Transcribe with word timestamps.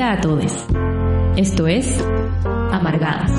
Hola 0.00 0.12
a 0.12 0.20
todos. 0.22 0.66
Esto 1.36 1.66
es 1.66 2.02
Amargadas. 2.72 3.30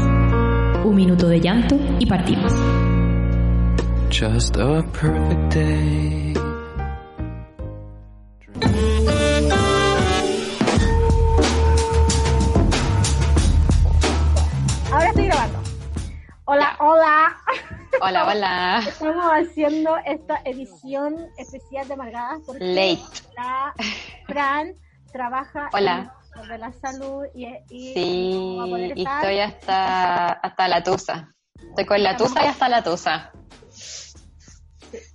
Un 0.86 0.94
minuto 0.94 1.28
de 1.28 1.40
llanto 1.40 1.76
y 1.98 2.06
partimos. 2.06 2.54
Just 4.12 4.56
a 4.58 4.84
perfect 4.92 5.56
day. 5.56 6.34
Ahora 14.92 15.08
estoy 15.08 15.26
grabando. 15.26 15.60
Hola, 16.46 16.78
hola. 16.80 17.38
Hola, 18.02 18.28
hola. 18.30 18.84
Estamos 18.88 19.26
haciendo 19.32 19.98
esta 20.06 20.40
edición 20.46 21.26
especial 21.40 21.88
de 21.88 21.94
Amargadas 21.96 22.42
porque 22.46 22.64
Late. 22.64 23.02
la 23.36 23.74
Fran 24.28 24.76
trabaja 25.12 25.68
Hola. 25.74 26.21
De 26.48 26.58
la 26.58 26.72
salud 26.74 27.26
y, 27.34 27.46
y 27.70 27.94
Sí, 27.94 28.34
no 28.34 28.58
va 28.58 28.64
a 28.64 28.68
poder 28.68 28.98
y 28.98 29.02
estar. 29.02 29.24
estoy 29.24 29.40
hasta, 29.40 30.32
hasta 30.32 30.68
la 30.68 30.84
tusa. 30.84 31.36
Estoy 31.56 31.86
con 31.86 32.04
la 32.04 32.18
tusa 32.18 32.44
y 32.44 32.48
hasta 32.48 32.70
la 32.70 32.84
tusa. 32.84 33.32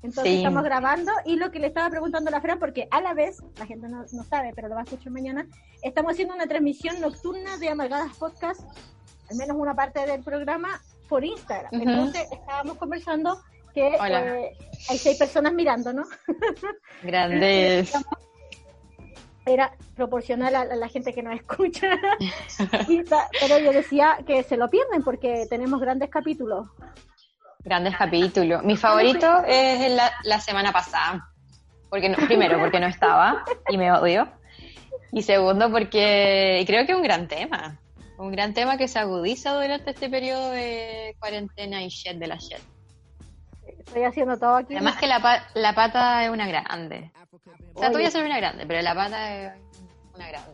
Entonces 0.02 0.24
sí. 0.32 0.36
estamos 0.38 0.62
grabando 0.62 1.12
y 1.24 1.36
lo 1.36 1.50
que 1.50 1.58
le 1.58 1.66
estaba 1.66 1.90
preguntando 1.90 2.28
a 2.28 2.32
la 2.32 2.40
Fran, 2.40 2.58
porque 2.58 2.88
a 2.90 3.00
la 3.00 3.12
vez, 3.12 3.38
la 3.58 3.66
gente 3.66 3.88
no, 3.88 4.04
no 4.10 4.24
sabe, 4.24 4.52
pero 4.54 4.68
lo 4.68 4.74
va 4.74 4.82
a 4.82 4.84
escuchar 4.84 5.12
mañana, 5.12 5.46
estamos 5.82 6.12
haciendo 6.12 6.34
una 6.34 6.46
transmisión 6.46 7.00
nocturna 7.00 7.58
de 7.58 7.68
Amargadas 7.68 8.16
Podcast, 8.16 8.60
al 9.30 9.36
menos 9.36 9.56
una 9.58 9.74
parte 9.74 10.06
del 10.06 10.22
programa, 10.22 10.80
por 11.08 11.24
Instagram. 11.24 11.74
Entonces 11.74 12.26
estábamos 12.32 12.78
conversando 12.78 13.38
que 13.74 13.88
eh, 13.88 14.56
hay 14.88 14.98
seis 14.98 15.18
personas 15.18 15.52
mirando, 15.52 15.92
¿no? 15.92 16.04
Grandes. 17.02 17.92
Era 19.46 19.72
proporcional 19.94 20.54
a, 20.54 20.64
la 20.64 20.88
gente 20.88 21.12
que 21.12 21.22
nos 21.22 21.34
escucha. 21.34 21.88
Pero 23.40 23.58
yo 23.58 23.72
decía 23.72 24.18
que 24.26 24.42
se 24.42 24.56
lo 24.56 24.68
pierden 24.68 25.02
porque 25.02 25.46
tenemos 25.48 25.80
grandes 25.80 26.10
capítulos. 26.10 26.66
Grandes 27.60 27.96
capítulos. 27.96 28.62
Mi 28.64 28.76
favorito 28.76 29.44
es 29.46 29.90
la, 29.92 30.12
la 30.24 30.40
semana 30.40 30.72
pasada. 30.72 31.30
Porque 31.88 32.08
no, 32.08 32.16
primero, 32.26 32.58
porque 32.58 32.80
no 32.80 32.86
estaba 32.86 33.44
y 33.68 33.78
me 33.78 33.92
odio. 33.92 34.28
Y 35.12 35.22
segundo, 35.22 35.70
porque 35.70 36.64
creo 36.66 36.84
que 36.84 36.92
es 36.92 36.98
un 36.98 37.04
gran 37.04 37.28
tema. 37.28 37.78
Un 38.18 38.32
gran 38.32 38.54
tema 38.54 38.76
que 38.76 38.88
se 38.88 38.98
agudiza 38.98 39.54
durante 39.54 39.90
este 39.90 40.08
periodo 40.08 40.50
de 40.50 41.16
cuarentena 41.18 41.82
y 41.82 41.88
shit 41.88 42.16
de 42.16 42.26
la 42.26 42.36
shit. 42.36 42.58
Estoy 43.86 44.04
haciendo 44.04 44.36
todo 44.38 44.56
aquí. 44.56 44.74
Además 44.74 44.96
que 44.96 45.06
la, 45.06 45.20
pa- 45.20 45.46
la 45.54 45.74
pata 45.74 46.24
es 46.24 46.30
una 46.30 46.46
grande. 46.46 47.10
O 47.74 47.80
sea, 47.80 47.90
tú 47.90 47.98
voy 47.98 48.06
a 48.06 48.10
ser 48.10 48.24
una 48.24 48.36
grande, 48.38 48.66
pero 48.66 48.82
la 48.82 48.94
pata 48.94 49.34
es 49.34 49.52
una 50.14 50.28
grande. 50.28 50.50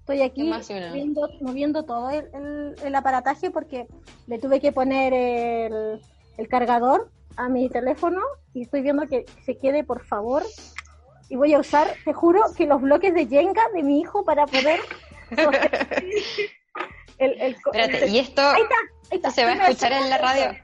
Estoy 0.00 0.22
aquí 0.22 0.42
¿Qué 0.44 0.50
más, 0.50 0.68
Yuna? 0.68 0.92
moviendo, 1.40 1.84
todo 1.84 2.10
el, 2.10 2.28
el- 2.34 2.74
el 2.84 2.94
aparataje 2.94 3.50
porque 3.50 3.86
le 4.26 4.38
tuve 4.38 4.60
que 4.60 4.70
poner 4.72 5.12
el, 5.12 6.00
el 6.36 6.48
cargador 6.48 7.10
a 7.36 7.48
mi 7.48 7.68
teléfono 7.68 8.20
y 8.54 8.62
estoy 8.62 8.82
viendo 8.82 9.06
que 9.06 9.24
se 9.44 9.56
quede, 9.58 9.82
por 9.84 10.04
favor. 10.04 10.44
Y 11.28 11.34
voy 11.36 11.54
a 11.54 11.58
usar, 11.58 11.88
te 12.04 12.12
juro, 12.12 12.40
que 12.56 12.66
los 12.66 12.80
bloques 12.80 13.12
de 13.14 13.26
Jenga 13.26 13.62
de 13.74 13.82
mi 13.82 14.00
hijo 14.00 14.24
para 14.24 14.46
poder... 14.46 14.78
el, 17.18 17.40
el, 17.40 17.54
Espérate, 17.54 18.04
el- 18.04 18.10
y 18.14 18.18
esto, 18.20 18.42
Ahí 18.42 18.62
está, 18.62 18.74
ahí 19.10 19.16
está. 19.16 19.28
esto 19.28 19.30
se 19.32 19.44
va 19.44 19.50
a 19.52 19.68
escuchar 19.68 19.92
en 19.92 20.08
la 20.10 20.18
radio. 20.18 20.56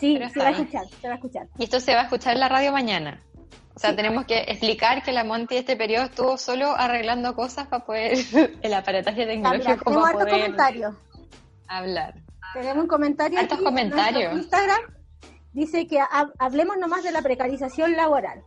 Sí, 0.00 0.14
Pero 0.18 0.30
se 0.30 0.38
va 0.40 0.46
a 0.48 0.50
escuchar, 0.50 0.84
se 0.88 1.06
va 1.06 1.12
a 1.12 1.16
escuchar. 1.16 1.46
Y 1.58 1.64
esto 1.64 1.78
se 1.80 1.94
va 1.94 2.00
a 2.00 2.04
escuchar 2.04 2.32
en 2.34 2.40
la 2.40 2.48
radio 2.48 2.72
mañana. 2.72 3.20
O 3.74 3.78
sea, 3.78 3.90
Sí. 3.90 3.96
tenemos 3.96 4.24
que 4.24 4.38
explicar 4.48 5.02
que 5.02 5.12
la 5.12 5.24
Monty 5.24 5.56
este 5.56 5.76
periodo 5.76 6.04
estuvo 6.06 6.36
solo 6.38 6.72
arreglando 6.76 7.34
cosas 7.34 7.66
para 7.68 7.84
poder, 7.84 8.12
el 8.62 8.74
aparataje 8.74 9.26
tecnológico 9.26 9.84
tenemos 9.84 10.10
para 10.10 10.18
hartos 10.22 10.28
comentarios. 10.38 10.94
hablar. 11.68 12.14
Tenemos 12.54 12.82
un 12.82 12.88
comentario 12.88 13.38
Hartos 13.38 13.58
aquí 13.58 13.62
en 13.62 13.70
comentarios. 13.70 14.32
Instagram. 14.34 14.80
Dice 15.52 15.86
que 15.86 16.00
ha- 16.00 16.30
hablemos 16.38 16.76
nomás 16.78 17.04
de 17.04 17.12
la 17.12 17.22
precarización 17.22 17.92
laboral. 17.96 18.42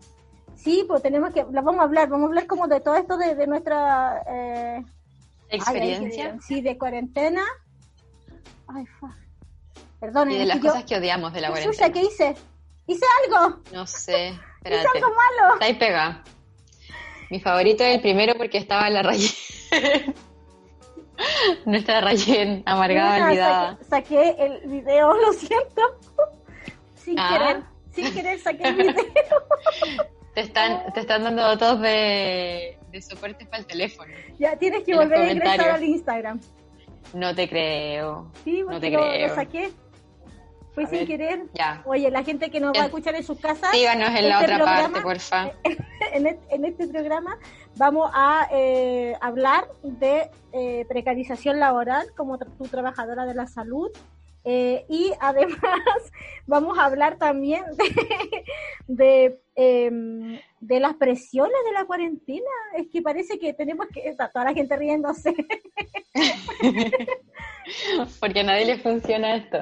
Sí, 0.56 0.86
pues 0.88 1.02
tenemos 1.02 1.34
que, 1.34 1.46
la 1.52 1.62
vamos 1.62 1.81
a 1.81 1.84
hablar, 1.86 2.09
vamos 2.09 2.25
a 2.25 2.30
hablar 2.30 2.47
como 2.47 2.68
de 2.68 2.80
todo 2.81 2.96
esto 2.96 3.18
de, 3.18 3.36
de 3.36 3.47
nuestra 3.47 4.22
eh, 4.28 4.78
ay, 4.81 5.58
Experiencia 5.58 6.38
sí, 6.42 6.62
de 6.62 6.78
cuarentena. 6.78 7.44
Ay, 8.68 8.86
fa. 9.00 9.16
Y 10.30 10.38
de 10.38 10.46
las 10.46 10.59
cosas 10.59 10.84
que 10.84 10.96
odiamos 10.97 11.34
de 11.34 11.41
la 11.41 11.50
cuarentena. 11.50 11.90
¿qué 11.91 12.02
hice? 12.02 12.36
¿Hice 12.88 13.06
algo? 13.25 13.62
No 13.72 13.88
sé, 13.88 14.28
¿Hice 14.30 14.40
espérate. 14.64 14.97
algo 14.97 15.08
malo? 15.09 15.53
Está 15.53 15.66
ahí 15.66 15.74
pega. 15.75 16.24
Mi 17.30 17.40
favorito 17.40 17.84
es 17.84 17.96
el 17.96 18.02
primero 18.02 18.36
porque 18.36 18.58
estaba 18.58 18.88
en 18.88 18.94
la 18.96 19.02
Rayen. 19.03 19.31
Nuestra 21.66 22.02
Rayen, 22.02 22.63
amargada, 22.66 23.13
Mira, 23.16 23.28
olvidada. 23.28 23.78
Saqué, 23.90 24.16
saqué 24.16 24.36
el 24.46 24.68
video, 24.69 25.13
lo 25.22 25.34
siento. 25.34 25.81
Sin 26.96 27.18
Ah. 27.19 27.30
querer, 27.31 27.63
sin 27.92 28.13
querer 28.13 28.40
saqué 28.40 28.63
el 28.68 28.75
video. 28.75 28.94
Te 30.34 30.42
están, 30.42 30.92
te 30.94 31.00
están 31.02 31.24
dando 31.24 31.44
datos 31.44 31.80
de, 31.81 32.78
de 32.92 33.02
soporte 33.02 33.46
para 33.46 33.59
el 33.59 33.66
teléfono. 33.68 34.12
ya 34.40 34.56
tienes 34.58 34.84
que 34.84 34.96
volver 34.96 35.19
a 35.19 35.31
ingresar 35.31 35.69
al 35.69 35.84
Instagram. 35.84 36.42
No 37.13 37.36
te 37.36 37.47
creo. 37.47 38.31
Sí, 38.44 38.63
No 38.68 38.80
te 38.80 38.90
lo, 38.90 39.00
lo 39.00 39.12
creo. 39.12 39.36
saqué. 39.36 39.72
Fue 40.74 40.86
A 40.86 40.88
sin 40.88 41.06
querer. 41.06 41.46
Ya. 41.54 41.82
Oye, 41.86 42.10
la 42.10 42.24
gente 42.24 42.50
que 42.50 42.60
nos 42.60 42.74
va 42.78 42.84
a 42.84 42.86
escuchar 42.86 43.14
en 43.16 43.24
sus 43.24 43.40
casas, 43.40 43.70
Síganos 43.72 44.10
en 44.10 44.28
la 44.30 44.42
este 44.42 44.46
otra 44.46 44.58
programa- 44.58 44.82
parte, 44.82 45.02
porfa. 45.02 45.52
en, 46.14 46.28
et- 46.28 46.40
en 46.50 46.66
este 46.66 46.88
programa 46.88 47.38
vamos 47.76 48.10
a 48.14 48.48
eh, 48.52 49.16
hablar 49.22 49.68
de 49.84 50.30
eh, 50.52 50.86
precarización 50.90 51.60
laboral 51.60 52.08
como 52.18 52.38
tu 52.40 52.68
trabajadora 52.68 53.26
de 53.26 53.36
la 53.36 53.46
salud. 53.48 53.92
eh, 54.46 54.86
y 54.90 55.14
además 55.22 55.60
vamos 56.48 56.78
a 56.78 56.86
hablar 56.86 57.18
también 57.18 57.64
de, 57.78 58.44
de, 58.88 59.40
em, 59.56 60.40
de 60.60 60.80
las 60.80 60.96
presiones 60.96 61.56
de 61.66 61.72
la 61.72 61.86
cuarentena. 61.86 62.50
Es 62.78 62.88
que 62.92 63.02
parece 63.02 63.38
que 63.40 63.54
tenemos 63.54 63.88
que... 63.94 64.08
Está 64.10 64.30
toda 64.30 64.46
la 64.46 64.54
gente 64.54 64.76
riéndose. 64.76 65.34
Porque 68.20 68.40
a 68.42 68.44
nadie 68.44 68.66
le 68.66 68.78
funciona 68.80 69.36
esto. 69.36 69.60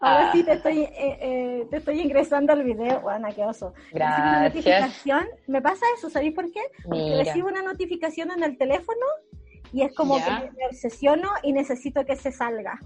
Ahora 0.00 0.28
Ah. 0.28 0.32
sí 0.32 0.42
te 0.42 0.52
estoy, 0.52 0.80
eh, 0.82 0.90
eh, 1.20 1.66
te 1.70 1.76
estoy 1.78 2.00
ingresando 2.00 2.52
al 2.52 2.62
video. 2.62 3.00
Bueno, 3.00 3.28
qué 3.34 3.44
oso. 3.44 3.72
Una 3.92 3.92
Gracias. 3.92 4.42
notificación. 4.42 5.26
Me 5.46 5.62
pasa 5.62 5.86
eso, 5.96 6.10
¿sabéis 6.10 6.34
por 6.34 6.50
qué? 6.52 6.60
Porque 6.84 6.98
Mira. 7.02 7.24
recibo 7.24 7.48
una 7.48 7.62
notificación 7.62 8.30
en 8.32 8.42
el 8.42 8.58
teléfono 8.58 9.06
y 9.72 9.82
es 9.82 9.94
como 9.94 10.18
Ya. 10.18 10.40
que 10.42 10.50
me 10.52 10.66
obsesiono 10.66 11.28
y 11.42 11.52
necesito 11.52 12.04
que 12.04 12.16
se 12.16 12.32
salga. 12.32 12.78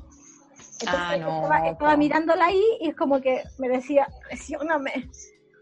Entonces, 0.81 1.01
Ah, 1.11 1.17
no, 1.17 1.43
estaba, 1.65 1.97
mirándola 1.97 2.47
ahí 2.47 2.63
y 2.81 2.91
es 2.91 2.95
como 2.95 3.21
que 3.21 3.43
me 3.59 3.69
decía, 3.69 4.07
presióname, 4.29 5.09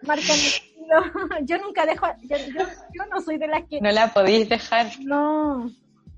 márcame. 0.03 0.43
Yo 1.47 1.59
nunca 1.59 1.85
dejo, 1.87 2.07
yo, 2.23 2.37
yo, 2.37 2.61
yo 2.95 3.07
no 3.11 3.21
soy 3.21 3.39
de 3.39 3.49
las 3.49 3.65
que... 3.65 3.81
No 3.81 3.91
la 3.91 4.13
podéis 4.13 4.49
dejar. 4.49 4.87
No, 5.01 5.69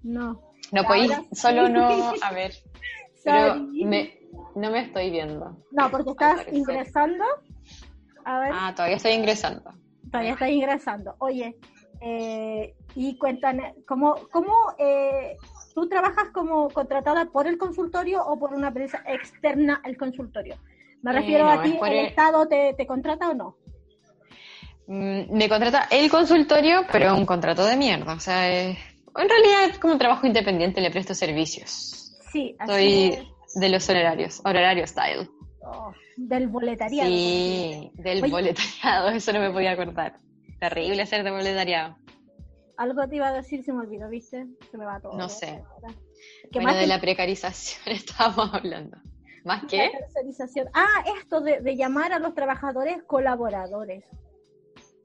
no. 0.02 0.42
No 0.72 0.84
podéis, 0.84 1.12
solo 1.32 1.68
no. 1.68 1.88
A 2.22 2.32
ver. 2.32 2.52
Pero 3.24 3.54
Sorry. 3.54 3.84
me, 3.84 4.18
no 4.54 4.70
me 4.70 4.80
estoy 4.80 5.10
viendo. 5.10 5.56
No, 5.70 5.90
porque 5.90 6.10
estás 6.10 6.46
ingresando. 6.52 7.24
A 8.24 8.40
ver. 8.40 8.50
Ah, 8.54 8.72
todavía 8.74 8.96
estoy 8.96 9.12
ingresando. 9.12 9.72
Todavía 10.10 10.32
estás 10.32 10.50
ingresando. 10.50 11.14
Oye, 11.18 11.56
eh, 12.00 12.74
y 12.94 13.16
cuéntame, 13.18 13.74
¿cómo, 13.86 14.14
cómo 14.30 14.52
eh, 14.78 15.36
tú 15.74 15.88
trabajas 15.88 16.30
como 16.32 16.68
contratada 16.70 17.26
por 17.26 17.46
el 17.46 17.58
consultorio 17.58 18.24
o 18.24 18.38
por 18.38 18.54
una 18.54 18.68
empresa 18.68 19.02
externa 19.06 19.80
al 19.84 19.96
consultorio? 19.96 20.56
Me 21.02 21.10
Eh, 21.10 21.14
refiero 21.14 21.44
no, 21.44 21.50
a 21.52 21.62
ti, 21.62 21.78
¿el 21.82 21.92
el- 21.92 22.06
Estado 22.06 22.46
te, 22.48 22.74
te 22.74 22.86
contrata 22.86 23.30
o 23.30 23.34
no? 23.34 23.56
Mm, 24.86 25.36
Me 25.36 25.48
contrata 25.48 25.86
el 25.90 26.10
consultorio, 26.10 26.84
pero 26.90 27.14
un 27.14 27.26
contrato 27.26 27.64
de 27.66 27.76
mierda. 27.76 28.14
O 28.14 28.20
sea, 28.20 28.48
en 28.50 28.76
realidad 29.14 29.64
es 29.70 29.78
como 29.78 29.92
un 29.94 29.98
trabajo 29.98 30.26
independiente, 30.26 30.80
le 30.80 30.90
presto 30.90 31.14
servicios. 31.14 32.07
Sí, 32.32 32.56
así 32.58 32.72
Soy 32.72 33.04
es. 33.46 33.54
de 33.54 33.68
los 33.68 33.88
honorarios, 33.88 34.40
honorario 34.44 34.86
style. 34.86 35.28
Oh, 35.62 35.92
del 36.16 36.48
boletariado. 36.48 37.08
Sí, 37.10 37.90
del 37.94 38.22
Oye. 38.22 38.30
boletariado, 38.32 39.08
eso 39.14 39.32
no 39.32 39.40
me 39.40 39.50
podía 39.50 39.72
acordar. 39.72 40.16
Terrible 40.60 41.06
ser 41.06 41.24
de 41.24 41.30
boletariado. 41.30 41.96
Algo 42.76 43.08
te 43.08 43.16
iba 43.16 43.28
a 43.28 43.32
decir, 43.32 43.64
se 43.64 43.72
me 43.72 43.80
olvidó, 43.80 44.08
¿viste? 44.08 44.46
Se 44.70 44.78
me 44.78 44.84
va 44.84 45.00
todo. 45.00 45.16
No 45.16 45.28
sé. 45.28 45.62
¿Qué 46.52 46.58
Bueno, 46.60 46.68
más 46.70 46.78
de 46.80 46.86
la 46.86 47.00
precarización 47.00 47.80
estábamos 47.96 48.54
hablando. 48.54 48.96
¿Más 49.44 49.62
la 49.62 49.68
qué? 49.68 49.90
tercerización? 49.98 50.68
Ah, 50.74 51.04
esto 51.20 51.40
de, 51.40 51.60
de 51.60 51.76
llamar 51.76 52.12
a 52.12 52.18
los 52.18 52.34
trabajadores 52.34 53.02
colaboradores. 53.04 54.04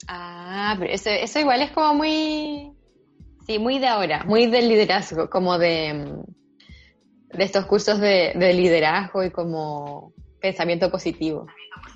Ah, 0.07 0.75
pero 0.79 0.91
eso, 0.91 1.09
eso 1.09 1.39
igual 1.39 1.61
es 1.61 1.71
como 1.71 1.93
muy, 1.93 2.73
sí, 3.47 3.57
muy 3.59 3.79
de 3.79 3.87
ahora, 3.87 4.23
muy 4.25 4.47
del 4.47 4.67
liderazgo, 4.69 5.29
como 5.29 5.57
de, 5.57 5.93
mm, 5.93 6.23
de 7.33 7.43
estos 7.43 7.65
cursos 7.65 7.99
de, 7.99 8.33
de 8.35 8.53
liderazgo 8.53 9.23
y 9.23 9.31
como 9.31 10.13
pensamiento 10.39 10.89
positivo. 10.91 11.47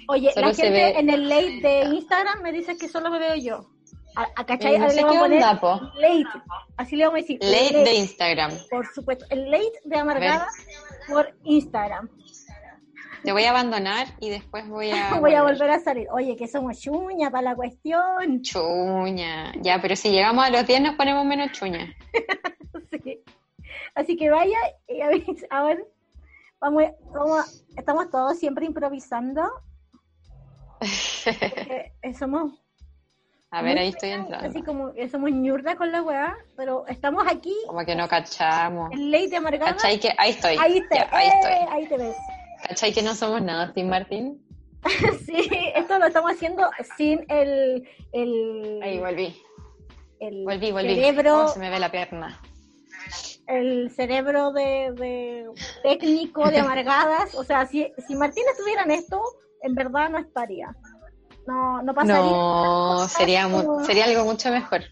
Oye, 0.10 0.32
Solo 0.34 0.48
la 0.48 0.54
gente 0.54 0.72
ve- 0.72 1.00
en 1.00 1.10
el 1.10 1.28
late 1.30 1.62
de 1.62 1.84
Instagram 1.96 2.42
me 2.42 2.52
dice 2.52 2.78
que 2.78 2.88
solo 2.88 3.10
me 3.10 3.20
veo 3.20 3.36
yo. 3.36 3.70
A, 4.16 4.26
a- 4.36 4.46
¿Cachai? 4.46 4.76
Eh, 4.76 4.80
no 4.80 4.90
sé 4.90 4.98
qué 4.98 5.20
onda, 5.20 5.60
po. 5.60 5.80
late. 5.96 6.26
Así 6.78 6.96
le 6.96 7.06
vamos 7.06 7.20
a 7.20 7.22
decir. 7.22 7.40
Late 7.42 7.84
de 7.84 7.94
Instagram. 7.96 8.52
Por 8.70 8.86
supuesto. 8.94 9.26
El 9.30 9.52
late 9.52 9.80
de 9.86 9.98
Amargada 9.98 10.48
por 11.08 11.36
Instagram. 11.44 12.10
Te 13.24 13.32
voy 13.34 13.44
a 13.44 13.50
abandonar 13.50 14.08
y 14.20 14.30
después 14.30 14.68
voy 14.70 14.90
a. 14.92 15.16
Voy 15.20 15.34
a 15.34 15.44
volver 15.44 15.70
a 15.70 15.80
salir. 15.80 16.08
Oye, 16.12 16.36
que 16.38 16.48
somos 16.48 16.80
chuña 16.80 17.30
para 17.30 17.50
la 17.52 17.56
cuestión. 17.56 18.42
Chuña. 18.42 19.52
Ya, 19.62 19.80
pero 19.82 19.96
si 19.96 20.10
llegamos 20.10 20.46
a 20.46 20.50
los 20.50 20.66
10 20.66 20.82
nos 20.82 20.96
ponemos 20.96 21.26
menos 21.26 21.52
chuña. 21.52 21.94
Sí. 23.98 24.02
Así 24.04 24.18
que 24.18 24.30
vaya 24.30 24.58
y 24.88 25.02
a 25.02 25.08
ver, 25.10 25.24
a 25.50 25.64
ver, 25.64 25.86
vamos, 26.60 27.64
estamos 27.76 28.10
todos 28.10 28.38
siempre 28.40 28.66
improvisando. 28.66 29.42
eh, 31.26 31.92
somos 32.20 32.54
A 33.52 33.62
ver, 33.62 33.78
ahí 33.80 33.90
estoy 33.90 34.12
así 34.12 34.20
entrando. 34.22 34.64
como 34.66 34.94
que 34.94 35.10
somos 35.10 35.32
ñurda 35.32 35.76
con 35.76 35.92
la 35.92 36.04
weá, 36.04 36.36
pero 36.56 36.86
estamos 36.88 37.24
aquí 37.28 37.56
Como 37.66 37.84
que 37.86 37.96
no 37.96 38.08
cachamos. 38.08 38.90
ley 38.96 39.28
de 39.28 39.38
amargada. 39.38 39.74
¿Cachai 39.74 40.00
que 40.00 40.10
ahí 40.18 40.32
estoy? 40.32 40.56
Ahí, 40.60 40.82
te, 40.90 40.96
Ya, 40.96 41.10
ahí 41.12 41.28
eh, 41.28 41.32
estoy. 41.36 41.68
ahí 41.76 41.88
te 41.88 41.98
ves. 41.98 42.16
¿Cachai 42.68 42.94
que 42.94 43.02
no 43.02 43.16
somos 43.16 43.42
nada, 43.42 43.74
Tim 43.74 43.88
Martín? 43.90 44.44
Sí, 45.26 45.50
esto 45.76 45.98
lo 46.00 46.06
estamos 46.08 46.32
haciendo 46.32 46.70
sin 46.98 47.26
el, 47.30 47.88
el, 48.14 48.80
Ahí 48.84 49.00
volví. 49.00 49.36
el 50.20 50.44
Volví, 50.46 50.72
volví. 50.72 50.96
cerebro, 50.96 51.46
Oh, 51.46 51.48
se 51.48 51.60
me 51.60 51.70
ve 51.70 51.80
la 51.80 51.92
pierna. 51.92 52.40
El 53.48 53.90
cerebro 53.92 54.52
de, 54.52 54.92
de 54.94 55.46
técnico 55.84 56.50
de 56.50 56.60
amargadas. 56.60 57.34
O 57.36 57.44
sea, 57.44 57.66
si, 57.66 57.92
si 58.08 58.16
Martín 58.16 58.44
estuviera 58.52 58.84
en 58.84 58.92
esto, 58.92 59.22
en 59.62 59.74
verdad 59.76 60.10
no 60.10 60.18
estaría. 60.20 60.76
No, 61.48 61.82
no 61.82 61.94
pasaría. 61.94 62.16
No, 62.22 63.08
sería, 63.08 63.48
mu- 63.48 63.84
sería 63.86 64.06
algo 64.06 64.24
mucho 64.26 64.52
mejor. 64.52 64.82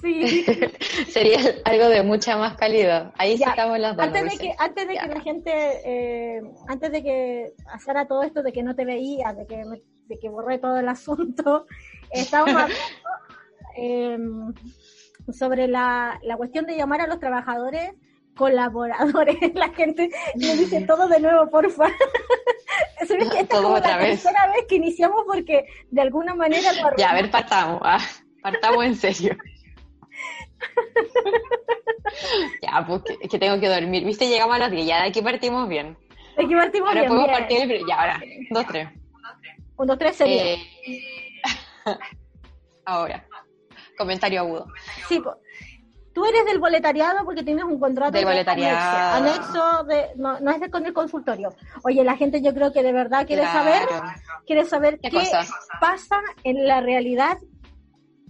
Sí. 0.00 0.44
sería 1.12 1.38
algo 1.64 1.88
de 1.88 2.02
mucha 2.02 2.36
más 2.36 2.56
calidad. 2.56 3.12
Ahí 3.18 3.36
Ya, 3.38 3.50
estamos 3.50 3.78
las 3.78 3.96
dos. 3.96 4.06
Antes 4.06 4.22
de 4.32 4.36
que, 4.38 4.54
antes 4.58 4.88
de 4.88 4.94
Ya. 4.94 5.02
que 5.08 5.14
la 5.14 5.20
gente, 5.20 5.52
eh, 5.84 6.42
antes 6.68 6.90
de 6.90 7.02
que 7.04 7.54
pasara 7.64 8.08
todo 8.08 8.24
esto 8.24 8.42
de 8.42 8.52
que 8.52 8.64
no 8.64 8.74
te 8.74 8.84
veía, 8.84 9.32
de 9.32 9.46
que, 9.46 9.64
me- 9.64 9.82
de 10.08 10.18
que 10.18 10.28
borré 10.28 10.58
todo 10.58 10.76
el 10.78 10.88
asunto, 10.88 11.66
estábamos 12.10 12.54
hablando 12.62 12.74
eh, 13.76 14.18
sobre 15.30 15.68
la, 15.68 16.18
la 16.22 16.36
cuestión 16.36 16.66
de 16.66 16.76
llamar 16.76 17.00
a 17.02 17.06
los 17.06 17.20
trabajadores 17.20 17.92
colaboradores. 18.34 19.36
La 19.54 19.68
gente 19.70 20.10
me 20.36 20.56
dice 20.56 20.80
todo 20.86 21.06
de 21.08 21.20
nuevo, 21.20 21.50
porfa. 21.50 21.86
Esta 23.00 23.16
es 23.40 23.48
como 23.48 23.68
otra 23.74 23.90
la 23.90 23.96
vez. 23.98 24.22
tercera 24.22 24.46
vez 24.46 24.64
que 24.68 24.76
iniciamos 24.76 25.24
porque 25.26 25.66
de 25.90 26.00
alguna 26.00 26.34
manera 26.34 26.70
Ya, 26.96 27.10
a 27.10 27.14
ver, 27.14 27.30
partamos. 27.30 27.80
ah, 27.84 27.98
partamos 28.42 28.84
en 28.84 28.94
serio. 28.94 29.36
ya, 32.62 32.84
pues 32.86 33.02
que, 33.02 33.28
que 33.28 33.38
tengo 33.38 33.60
que 33.60 33.68
dormir. 33.68 34.04
Viste, 34.04 34.28
llegamos 34.28 34.56
a 34.56 34.60
las 34.60 34.70
10, 34.70 34.86
ya 34.86 35.02
de 35.02 35.08
aquí 35.08 35.20
partimos 35.20 35.68
bien. 35.68 35.98
Aquí 36.38 36.54
partimos 36.54 36.88
Ahora 36.88 37.00
bien, 37.02 37.08
podemos 37.08 37.28
bien. 37.28 37.38
partir 37.40 37.72
el... 37.72 37.86
Ya, 37.86 38.00
ahora. 38.00 38.20
Dos, 38.50 38.66
tres. 38.66 38.88
Un, 39.76 39.86
dos, 39.86 39.98
tres, 39.98 40.16
sería. 40.16 40.54
Eh, 40.54 40.58
ahora. 42.84 43.26
Comentario 43.96 44.40
agudo. 44.40 44.66
Sí, 45.08 45.22
tú 46.14 46.24
eres 46.24 46.44
del 46.44 46.58
boletariado 46.58 47.24
porque 47.24 47.42
tienes 47.42 47.64
un 47.64 47.78
contrato 47.78 48.12
Del 48.12 48.24
de 48.24 48.30
boletariado. 48.30 49.16
anexo, 49.16 49.62
anexo 49.62 49.84
de, 49.84 50.06
no, 50.16 50.40
no 50.40 50.50
es 50.50 50.60
de 50.60 50.70
con 50.70 50.84
el 50.86 50.92
consultorio. 50.92 51.54
Oye, 51.84 52.04
la 52.04 52.16
gente 52.16 52.42
yo 52.42 52.52
creo 52.54 52.72
que 52.72 52.82
de 52.82 52.92
verdad 52.92 53.26
quiere 53.26 53.42
Claro. 53.42 53.58
saber, 53.58 53.88
quiere 54.46 54.64
saber 54.64 54.98
¿Qué 55.00 55.10
qué, 55.10 55.30
pasa 55.80 56.20
en 56.44 56.66
la 56.66 56.80
realidad 56.80 57.38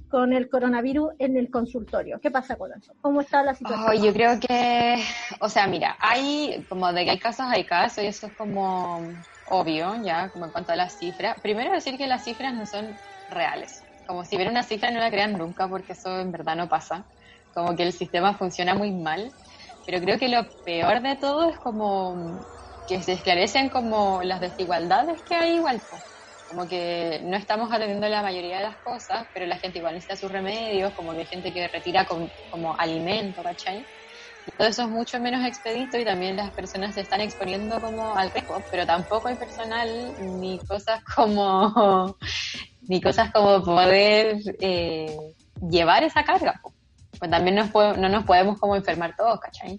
con 0.09 0.35
el 0.35 0.51
coronavirus 0.51 1.15
en 1.19 1.39
el 1.39 1.51
consultorio. 1.51 2.21
¿Qué 2.21 2.31
pasa 2.31 2.57
con 2.57 2.71
eso? 2.75 2.93
¿Cómo 3.01 3.23
está 3.23 3.43
la 3.43 3.55
situación? 3.55 3.89
Oh, 3.89 3.95
yo 3.95 4.13
creo 4.13 4.39
que, 4.39 5.03
o 5.41 5.49
sea, 5.49 5.67
mira, 5.67 5.97
hay 6.01 6.67
como 6.69 6.93
de 6.93 7.05
que 7.07 7.13
hay 7.13 7.19
casos, 7.19 7.47
hay 7.49 7.65
casos, 7.65 8.05
y 8.05 8.09
eso 8.09 8.27
es 8.27 8.35
como 8.35 9.01
obvio, 9.47 9.95
ya, 10.05 10.29
como 10.29 10.45
en 10.45 10.51
cuanto 10.51 10.73
a 10.73 10.77
las 10.77 10.99
cifras. 10.99 11.41
Primero 11.41 11.73
decir 11.73 11.97
que 11.97 12.07
las 12.07 12.25
cifras 12.25 12.53
no 12.53 12.67
son 12.67 12.95
reales. 13.31 13.82
Como 14.13 14.27
si 14.27 14.37
ven 14.37 14.49
una 14.49 14.63
cifra 14.63 14.91
no 14.91 15.01
la 15.01 15.11
crean 15.11 15.33
nunca, 15.39 15.67
porque 15.71 15.95
eso 15.95 16.21
en 16.21 16.31
verdad 16.33 16.55
no 16.55 16.69
pasa. 16.69 17.09
Como 17.51 17.75
que 17.75 17.85
el 17.85 17.95
sistema 17.95 18.37
funciona 18.37 18.75
muy 18.75 18.93
mal. 18.93 19.35
Pero 19.87 20.03
creo 20.03 20.19
que 20.19 20.29
lo 20.29 20.47
peor 20.65 21.01
de 21.01 21.17
todo 21.17 21.49
es 21.49 21.59
como 21.59 22.45
que 22.87 23.03
se 23.03 23.15
esclarecen 23.15 23.71
como 23.71 24.23
las 24.23 24.39
desigualdades 24.43 25.23
que 25.25 25.35
hay 25.35 25.55
igual. 25.55 25.81
Como 26.47 26.69
que 26.69 27.23
no 27.25 27.39
estamos 27.39 27.73
atendiendo 27.73 28.07
la 28.11 28.21
mayoría 28.21 28.59
de 28.59 28.65
las 28.65 28.77
cosas, 28.83 29.29
pero 29.33 29.47
la 29.47 29.57
gente 29.59 29.79
igual 29.79 29.95
necesita 29.95 30.17
sus 30.17 30.31
remedios, 30.31 30.93
como 30.93 31.15
que 31.15 31.21
hay 31.21 31.27
gente 31.27 31.51
que 31.51 31.67
retira 31.69 32.05
con, 32.05 32.31
como 32.51 32.77
alimento, 32.79 33.43
¿cachai? 33.43 33.89
Todo 34.57 34.69
eso 34.69 34.83
es 34.83 34.89
mucho 34.89 35.21
menos 35.21 35.45
expedito 35.47 35.99
y 35.99 36.05
también 36.05 36.37
las 36.37 36.53
personas 36.53 36.95
se 36.95 37.01
están 37.01 37.21
exponiendo 37.21 37.81
como 37.81 38.15
al 38.17 38.31
riesgo, 38.31 38.65
pero 38.71 38.87
tampoco 38.87 39.29
hay 39.29 39.37
personal 39.37 39.89
ni 40.19 40.59
cosas 40.59 41.03
como 41.05 42.17
ni 42.89 43.01
cosas 43.01 43.33
como 43.33 43.63
poder 43.63 44.39
eh, 44.61 45.17
llevar 45.71 46.03
esa 46.03 46.25
carga. 46.25 46.61
Pues 47.19 47.31
también 47.31 47.55
nos 47.55 47.73
no 47.73 48.09
nos 48.09 48.25
podemos 48.25 48.59
como 48.59 48.75
enfermar 48.75 49.15
todos, 49.17 49.39
¿cachai? 49.41 49.79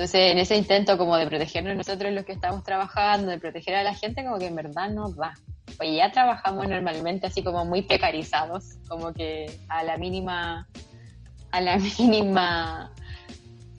Entonces, 0.00 0.32
en 0.32 0.38
ese 0.38 0.56
intento 0.56 0.96
como 0.96 1.16
de 1.16 1.26
protegernos 1.26 1.76
nosotros 1.76 2.12
los 2.12 2.24
que 2.24 2.32
estamos 2.32 2.64
trabajando, 2.64 3.30
de 3.30 3.38
proteger 3.38 3.74
a 3.74 3.82
la 3.82 3.94
gente, 3.94 4.24
como 4.24 4.38
que 4.38 4.46
en 4.46 4.54
verdad 4.54 4.88
no 4.88 5.14
va. 5.14 5.34
Pues 5.76 5.94
ya 5.94 6.10
trabajamos 6.10 6.66
normalmente 6.68 7.26
así 7.26 7.42
como 7.42 7.64
muy 7.66 7.82
precarizados, 7.82 8.78
como 8.88 9.12
que 9.12 9.60
a 9.68 9.84
la 9.84 9.98
mínima, 9.98 10.66
a 11.50 11.60
la 11.60 11.76
mínima 11.98 12.90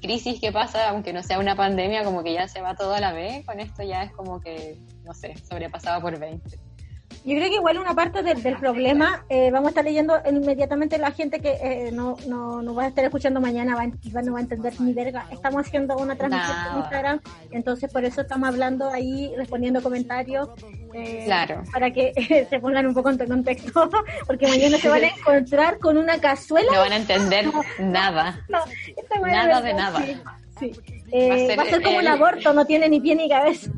crisis 0.01 0.39
que 0.39 0.51
pasa, 0.51 0.89
aunque 0.89 1.13
no 1.13 1.23
sea 1.23 1.39
una 1.39 1.55
pandemia, 1.55 2.03
como 2.03 2.23
que 2.23 2.33
ya 2.33 2.47
se 2.47 2.61
va 2.61 2.75
todo 2.75 2.93
a 2.93 2.99
la 2.99 3.13
vez, 3.13 3.45
con 3.45 3.59
esto 3.59 3.83
ya 3.83 4.03
es 4.03 4.11
como 4.11 4.41
que, 4.41 4.77
no 5.03 5.13
sé, 5.13 5.35
sobrepasado 5.47 6.01
por 6.01 6.19
20. 6.19 6.59
Yo 7.23 7.35
creo 7.35 7.49
que 7.49 7.55
igual 7.55 7.77
una 7.77 7.93
parte 7.93 8.23
del, 8.23 8.41
del 8.41 8.57
problema, 8.57 9.25
eh, 9.29 9.51
vamos 9.51 9.67
a 9.67 9.69
estar 9.69 9.83
leyendo 9.83 10.15
inmediatamente 10.27 10.97
la 10.97 11.11
gente 11.11 11.39
que 11.39 11.51
eh, 11.61 11.91
no, 11.91 12.17
no, 12.27 12.63
no 12.63 12.73
va 12.73 12.83
a 12.83 12.87
estar 12.87 13.05
escuchando 13.05 13.39
mañana, 13.39 13.75
va, 13.75 14.21
no 14.23 14.33
va 14.33 14.39
a 14.39 14.41
entender 14.41 14.73
ni 14.81 14.93
verga. 14.93 15.27
Estamos 15.29 15.67
haciendo 15.67 15.97
una 15.97 16.15
transmisión 16.15 16.57
en 16.71 16.77
Instagram, 16.79 17.21
entonces 17.51 17.91
por 17.91 18.05
eso 18.05 18.21
estamos 18.21 18.49
hablando 18.49 18.89
ahí, 18.89 19.33
respondiendo 19.37 19.83
comentarios. 19.83 20.49
Eh, 20.93 21.23
Claro. 21.25 21.63
Para 21.71 21.91
que 21.91 22.13
se 22.49 22.59
pongan 22.59 22.87
un 22.87 22.93
poco 22.93 23.09
en 23.09 23.17
contexto, 23.17 23.89
porque 24.27 24.47
mañana 24.47 24.77
se 24.77 24.89
van 24.89 25.03
a 25.03 25.07
encontrar 25.07 25.79
con 25.79 25.97
una 25.97 26.19
cazuela. 26.19 26.71
No 26.71 26.79
van 26.79 26.93
a 26.93 26.97
entender 26.97 27.45
nada. 27.79 28.39
No, 28.49 28.59
Nada 29.25 29.61
de 29.61 29.73
nada. 29.73 29.99
sí, 30.05 30.21
sí. 30.59 30.71
Eh, 31.13 31.47
Va 31.57 31.63
va, 31.63 31.63
a 31.63 31.71
ser 31.71 31.81
como 31.83 31.99
el- 31.99 32.05
un 32.05 32.11
aborto, 32.11 32.53
no 32.53 32.65
tiene 32.65 32.87
ni 32.87 32.99
pie 33.01 33.15
ni 33.15 33.27
cabeza. 33.29 33.69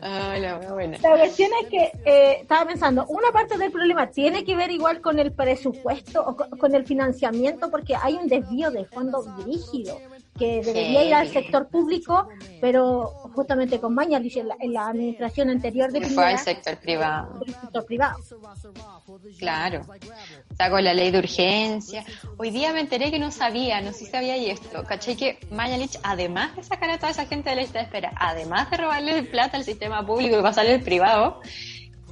La 0.00 0.58
wea 0.58 0.72
buena. 0.72 0.98
La 1.02 1.10
cuestión 1.16 1.50
es 1.62 1.68
que 1.68 1.92
eh, 2.04 2.38
estaba 2.42 2.66
pensando, 2.66 3.06
una 3.08 3.30
parte 3.32 3.56
del 3.56 3.70
problema 3.70 4.08
tiene 4.08 4.44
que 4.44 4.56
ver 4.56 4.70
igual 4.70 5.00
con 5.00 5.18
el 5.18 5.32
presupuesto 5.32 6.22
o 6.24 6.36
con, 6.36 6.50
con 6.50 6.74
el 6.74 6.84
financiamiento, 6.84 7.70
porque 7.70 7.94
hay 8.00 8.14
un 8.14 8.28
desvío 8.28 8.70
de 8.70 8.84
fondos 8.86 9.26
rígido 9.44 9.98
que 10.38 10.62
debería 10.62 11.04
ir 11.04 11.14
al 11.14 11.26
Sí. 11.28 11.34
sector 11.34 11.68
público, 11.68 12.26
pero 12.60 13.06
justamente 13.34 13.78
con 13.80 13.94
Mañalich 13.94 14.36
en 14.38 14.48
la, 14.48 14.56
en 14.60 14.72
la 14.72 14.88
administración 14.88 15.50
anterior 15.50 15.92
de 15.92 16.00
fue 16.08 16.26
al 16.26 16.38
sector 16.38 16.76
privado. 16.78 17.38
del 17.44 17.54
sector 17.54 17.84
privado. 17.86 18.18
Claro. 19.38 19.82
Sacó 20.56 20.80
la 20.80 20.94
ley 20.94 21.10
de 21.10 21.18
urgencia. 21.18 22.04
Hoy 22.38 22.50
día 22.50 22.72
me 22.72 22.80
enteré 22.80 23.10
que 23.10 23.18
no 23.18 23.30
sabía, 23.30 23.80
no 23.80 23.92
sé 23.92 24.00
si 24.00 24.06
sabía 24.06 24.36
y 24.36 24.50
esto. 24.50 24.84
Caché 24.84 25.16
que 25.16 25.38
Mañalich, 25.50 25.98
además 26.02 26.56
de 26.56 26.62
sacar 26.62 26.90
a 26.90 26.98
toda 26.98 27.10
esa 27.10 27.26
gente 27.26 27.50
de 27.50 27.56
la 27.56 27.62
lista 27.62 27.78
de 27.78 27.84
espera, 27.84 28.12
además 28.16 28.70
de 28.70 28.76
robarle 28.78 29.22
plata 29.24 29.56
al 29.56 29.64
sistema 29.64 30.04
público 30.06 30.38
y 30.38 30.42
pasarle 30.42 30.74
al 30.74 30.80
privado, 30.82 31.40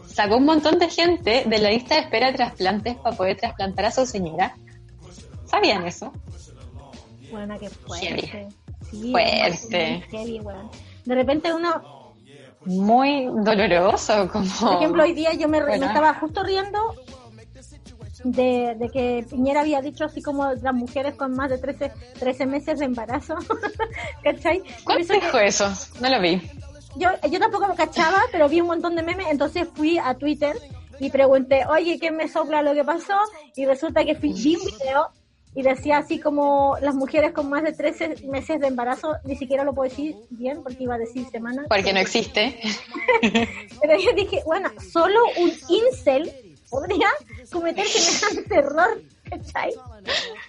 sacó 0.06 0.36
un 0.36 0.44
montón 0.44 0.78
de 0.78 0.88
gente 0.90 1.44
de 1.46 1.58
la 1.58 1.70
lista 1.70 1.94
de 1.94 2.02
espera 2.02 2.28
de 2.28 2.34
trasplantes 2.34 2.96
para 2.96 3.16
poder 3.16 3.36
trasplantar 3.38 3.86
a 3.86 3.90
su 3.90 4.04
señora. 4.06 4.54
¿Sabían 5.46 5.86
eso? 5.86 6.12
Bueno, 7.30 7.58
qué 7.58 7.70
fuerte. 7.70 8.48
Sí, 8.90 9.10
Fuerte. 9.12 10.04
heavy. 10.10 10.40
De 11.04 11.14
repente 11.14 11.52
uno, 11.52 12.14
Muy 12.64 13.26
doloroso, 13.26 14.28
como... 14.30 14.44
Por 14.60 14.74
ejemplo, 14.74 15.02
hoy 15.02 15.12
día 15.14 15.32
yo 15.34 15.48
me, 15.48 15.62
me 15.62 15.76
estaba 15.76 16.14
justo 16.14 16.42
riendo 16.42 16.78
de, 18.24 18.74
de 18.78 18.88
que 18.90 19.26
Piñera 19.28 19.60
había 19.60 19.80
dicho 19.80 20.04
así 20.04 20.20
como 20.22 20.52
las 20.52 20.74
mujeres 20.74 21.14
con 21.14 21.34
más 21.34 21.50
de 21.50 21.58
13, 21.58 21.92
13 22.18 22.46
meses 22.46 22.78
de 22.78 22.84
embarazo. 22.86 23.36
¿Cachai? 24.24 24.62
¿Cuál 24.84 25.06
dijo 25.06 25.38
eso? 25.38 25.72
No 26.00 26.10
lo 26.10 26.20
vi. 26.20 26.40
yo, 26.96 27.08
yo 27.30 27.38
tampoco 27.38 27.68
me 27.68 27.74
cachaba, 27.74 28.20
pero 28.32 28.48
vi 28.48 28.60
un 28.60 28.66
montón 28.66 28.94
de 28.96 29.02
memes, 29.02 29.26
entonces 29.30 29.68
fui 29.74 29.98
a 29.98 30.14
Twitter 30.14 30.56
y 30.98 31.08
pregunté, 31.10 31.64
oye, 31.66 31.98
¿qué 31.98 32.10
me 32.10 32.28
sopla 32.28 32.62
lo 32.62 32.74
que 32.74 32.84
pasó? 32.84 33.14
Y 33.56 33.64
resulta 33.64 34.04
que 34.04 34.14
fui, 34.16 34.32
vi 34.34 34.56
un 34.56 34.64
video 34.66 35.08
y 35.54 35.62
decía 35.62 35.98
así 35.98 36.20
como 36.20 36.76
las 36.80 36.94
mujeres 36.94 37.32
con 37.32 37.48
más 37.48 37.62
de 37.62 37.72
13 37.72 38.26
meses 38.26 38.60
de 38.60 38.68
embarazo, 38.68 39.16
ni 39.24 39.36
siquiera 39.36 39.64
lo 39.64 39.74
puedo 39.74 39.90
decir 39.90 40.16
bien 40.30 40.62
porque 40.62 40.84
iba 40.84 40.94
a 40.94 40.98
decir 40.98 41.26
semana. 41.30 41.64
Porque 41.68 41.92
no 41.92 42.00
existe. 42.00 42.56
Pero 43.20 43.98
yo 43.98 44.12
dije, 44.14 44.42
bueno, 44.46 44.70
solo 44.92 45.18
un 45.38 45.52
incel 45.68 46.32
podría 46.70 47.08
cometer 47.50 47.84
semejante 47.86 48.54
error, 48.54 49.02
¿cachai? 49.28 49.72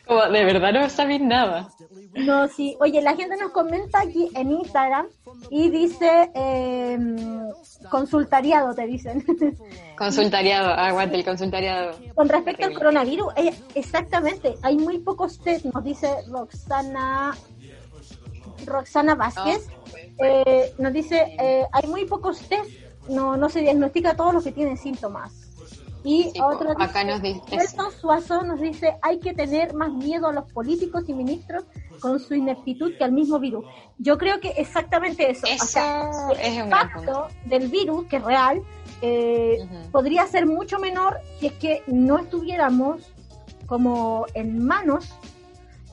Como 0.06 0.28
de 0.28 0.46
verdad 0.46 0.72
no 0.74 0.90
sabéis 0.90 1.22
nada. 1.22 1.70
No, 2.26 2.48
sí. 2.48 2.76
Oye, 2.80 3.02
la 3.02 3.16
gente 3.16 3.38
nos 3.38 3.52
comenta 3.52 4.02
aquí 4.02 4.30
en 4.36 4.52
Instagram 4.52 5.08
y 5.50 5.70
dice 5.70 6.32
eh, 6.34 6.98
consultariado, 7.90 8.74
te 8.74 8.86
dicen. 8.86 9.24
Consultariado, 9.98 10.70
aguante 10.70 11.16
el 11.16 11.26
consultariado. 11.26 11.96
Con 12.16 12.28
respecto 12.28 12.66
al 12.66 12.74
coronavirus, 12.74 13.34
eh, 13.36 13.54
exactamente, 13.76 14.56
hay 14.62 14.78
muy 14.78 15.00
pocos 15.00 15.40
test, 15.40 15.66
nos 15.66 15.84
dice 15.84 16.10
Roxana 16.28 17.36
Roxana 18.66 19.16
Vázquez. 19.16 19.68
Eh, 20.24 20.74
nos 20.78 20.94
dice, 20.94 21.36
eh, 21.40 21.66
hay 21.72 21.88
muy 21.88 22.06
pocos 22.06 22.40
test, 22.48 22.70
no, 23.10 23.38
no 23.38 23.50
se 23.50 23.62
diagnostica 23.62 24.12
a 24.12 24.16
todos 24.16 24.34
los 24.34 24.44
que 24.44 24.52
tienen 24.52 24.78
síntomas. 24.78 25.41
Y 26.04 26.24
Sí, 26.24 26.40
otro 26.42 26.72
acá 26.72 27.04
dice, 27.04 27.06
nos 27.06 27.22
dice 27.22 27.56
Nelson 27.56 27.92
Suazo 27.92 28.42
nos 28.44 28.60
dice, 28.60 28.96
hay 29.02 29.20
que 29.20 29.34
tener 29.34 29.74
más 29.76 29.92
miedo 29.92 30.28
a 30.28 30.34
los 30.34 30.52
políticos 30.52 31.04
y 31.08 31.14
ministros 31.14 31.64
con 32.00 32.20
su 32.20 32.34
ineptitud 32.34 32.98
que 32.98 33.04
al 33.04 33.12
mismo 33.12 33.40
virus. 33.40 33.66
Yo 33.98 34.18
creo 34.18 34.40
que 34.40 34.50
exactamente 34.50 35.30
eso. 35.30 35.46
O 35.46 35.50
Eso 35.50 35.66
sea, 35.66 36.10
es 36.40 36.58
el 36.58 36.66
impacto 36.66 37.28
del 37.46 37.68
virus, 37.68 38.08
que 38.08 38.18
es 38.18 38.24
real, 38.24 38.64
eh, 39.02 39.60
podría 39.92 40.26
ser 40.28 40.46
mucho 40.48 40.80
menor 40.80 41.20
si 41.40 41.48
es 41.48 41.54
que 41.54 41.84
no 41.88 42.18
estuviéramos 42.18 43.02
como 43.68 44.26
en 44.34 44.66
manos 44.66 45.14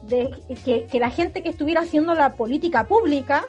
de 0.03 0.31
que, 0.65 0.87
que 0.87 0.99
la 0.99 1.11
gente 1.11 1.43
que 1.43 1.51
estuviera 1.51 1.83
haciendo 1.83 2.15
la 2.15 2.35
política 2.35 2.85
pública 2.85 3.45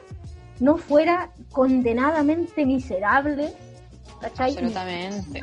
no 0.60 0.76
fuera 0.76 1.30
condenadamente 1.52 2.66
miserable, 2.66 3.52
¿cachai? 4.20 4.50
absolutamente. 4.50 5.42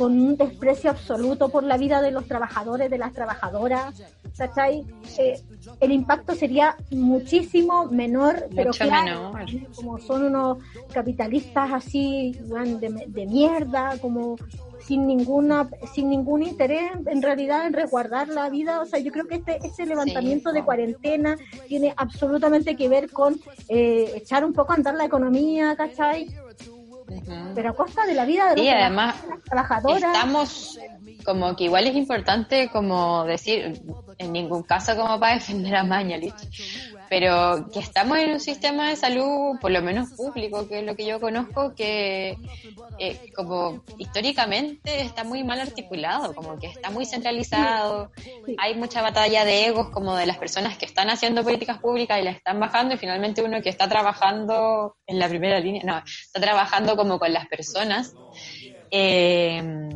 Con 0.00 0.18
un 0.18 0.34
desprecio 0.34 0.88
absoluto 0.88 1.50
por 1.50 1.62
la 1.62 1.76
vida 1.76 2.00
de 2.00 2.10
los 2.10 2.24
trabajadores, 2.24 2.88
de 2.88 2.96
las 2.96 3.12
trabajadoras, 3.12 4.02
¿cachai? 4.34 4.82
Eh, 5.18 5.38
el 5.78 5.92
impacto 5.92 6.34
sería 6.34 6.74
muchísimo 6.90 7.84
menor, 7.84 8.48
pero 8.56 8.70
claro, 8.70 9.34
menor. 9.34 9.68
como 9.76 9.98
son 9.98 10.24
unos 10.24 10.56
capitalistas 10.90 11.70
así 11.74 12.34
de, 12.80 13.04
de 13.08 13.26
mierda, 13.26 13.98
como 14.00 14.36
sin 14.86 15.06
ninguna 15.06 15.68
sin 15.92 16.08
ningún 16.08 16.42
interés 16.42 16.90
en 17.06 17.20
realidad 17.20 17.66
en 17.66 17.74
resguardar 17.74 18.28
la 18.28 18.48
vida, 18.48 18.80
o 18.80 18.86
sea, 18.86 19.00
yo 19.00 19.12
creo 19.12 19.26
que 19.26 19.34
este 19.34 19.58
este 19.62 19.84
levantamiento 19.84 20.50
de 20.50 20.64
cuarentena 20.64 21.36
tiene 21.68 21.92
absolutamente 21.94 22.74
que 22.74 22.88
ver 22.88 23.10
con 23.10 23.38
eh, 23.68 24.12
echar 24.16 24.46
un 24.46 24.54
poco 24.54 24.72
a 24.72 24.76
andar 24.76 24.94
la 24.94 25.04
economía, 25.04 25.76
¿cachai? 25.76 26.28
Pero 27.54 27.70
a 27.70 27.74
costa 27.74 28.06
de 28.06 28.14
la 28.14 28.24
vida 28.24 28.50
de 28.50 28.56
los 28.56 28.64
Sí, 28.64 28.68
además, 28.68 29.16
trabajadoras. 29.44 30.14
Estamos 30.14 30.78
como 31.24 31.54
que 31.56 31.64
igual 31.64 31.86
es 31.86 31.96
importante 31.96 32.68
como 32.72 33.24
decir, 33.24 33.82
en 34.18 34.32
ningún 34.32 34.62
caso 34.62 34.96
como 34.96 35.18
para 35.18 35.34
defender 35.34 35.76
a 35.76 35.84
Mañalich, 35.84 36.34
pero 37.10 37.68
que 37.72 37.80
estamos 37.80 38.18
en 38.18 38.30
un 38.30 38.38
sistema 38.38 38.88
de 38.88 38.94
salud, 38.94 39.58
por 39.60 39.72
lo 39.72 39.82
menos 39.82 40.10
público, 40.12 40.68
que 40.68 40.78
es 40.78 40.86
lo 40.86 40.94
que 40.94 41.04
yo 41.04 41.18
conozco, 41.18 41.74
que 41.74 42.38
eh, 43.00 43.32
como 43.34 43.82
históricamente 43.98 45.02
está 45.02 45.24
muy 45.24 45.42
mal 45.42 45.58
articulado, 45.58 46.32
como 46.36 46.56
que 46.60 46.68
está 46.68 46.88
muy 46.90 47.04
centralizado, 47.04 48.12
hay 48.58 48.76
mucha 48.76 49.02
batalla 49.02 49.44
de 49.44 49.66
egos 49.66 49.90
como 49.90 50.14
de 50.14 50.24
las 50.24 50.38
personas 50.38 50.78
que 50.78 50.86
están 50.86 51.10
haciendo 51.10 51.42
políticas 51.42 51.78
públicas 51.78 52.20
y 52.20 52.22
las 52.22 52.36
están 52.36 52.60
bajando 52.60 52.94
y 52.94 52.98
finalmente 52.98 53.42
uno 53.42 53.60
que 53.60 53.70
está 53.70 53.88
trabajando 53.88 54.94
en 55.04 55.18
la 55.18 55.28
primera 55.28 55.58
línea, 55.58 55.82
no, 55.84 55.98
está 55.98 56.40
trabajando 56.40 56.94
como 56.96 57.18
con 57.18 57.32
las 57.32 57.48
personas. 57.48 58.14
Eh, 58.92 59.88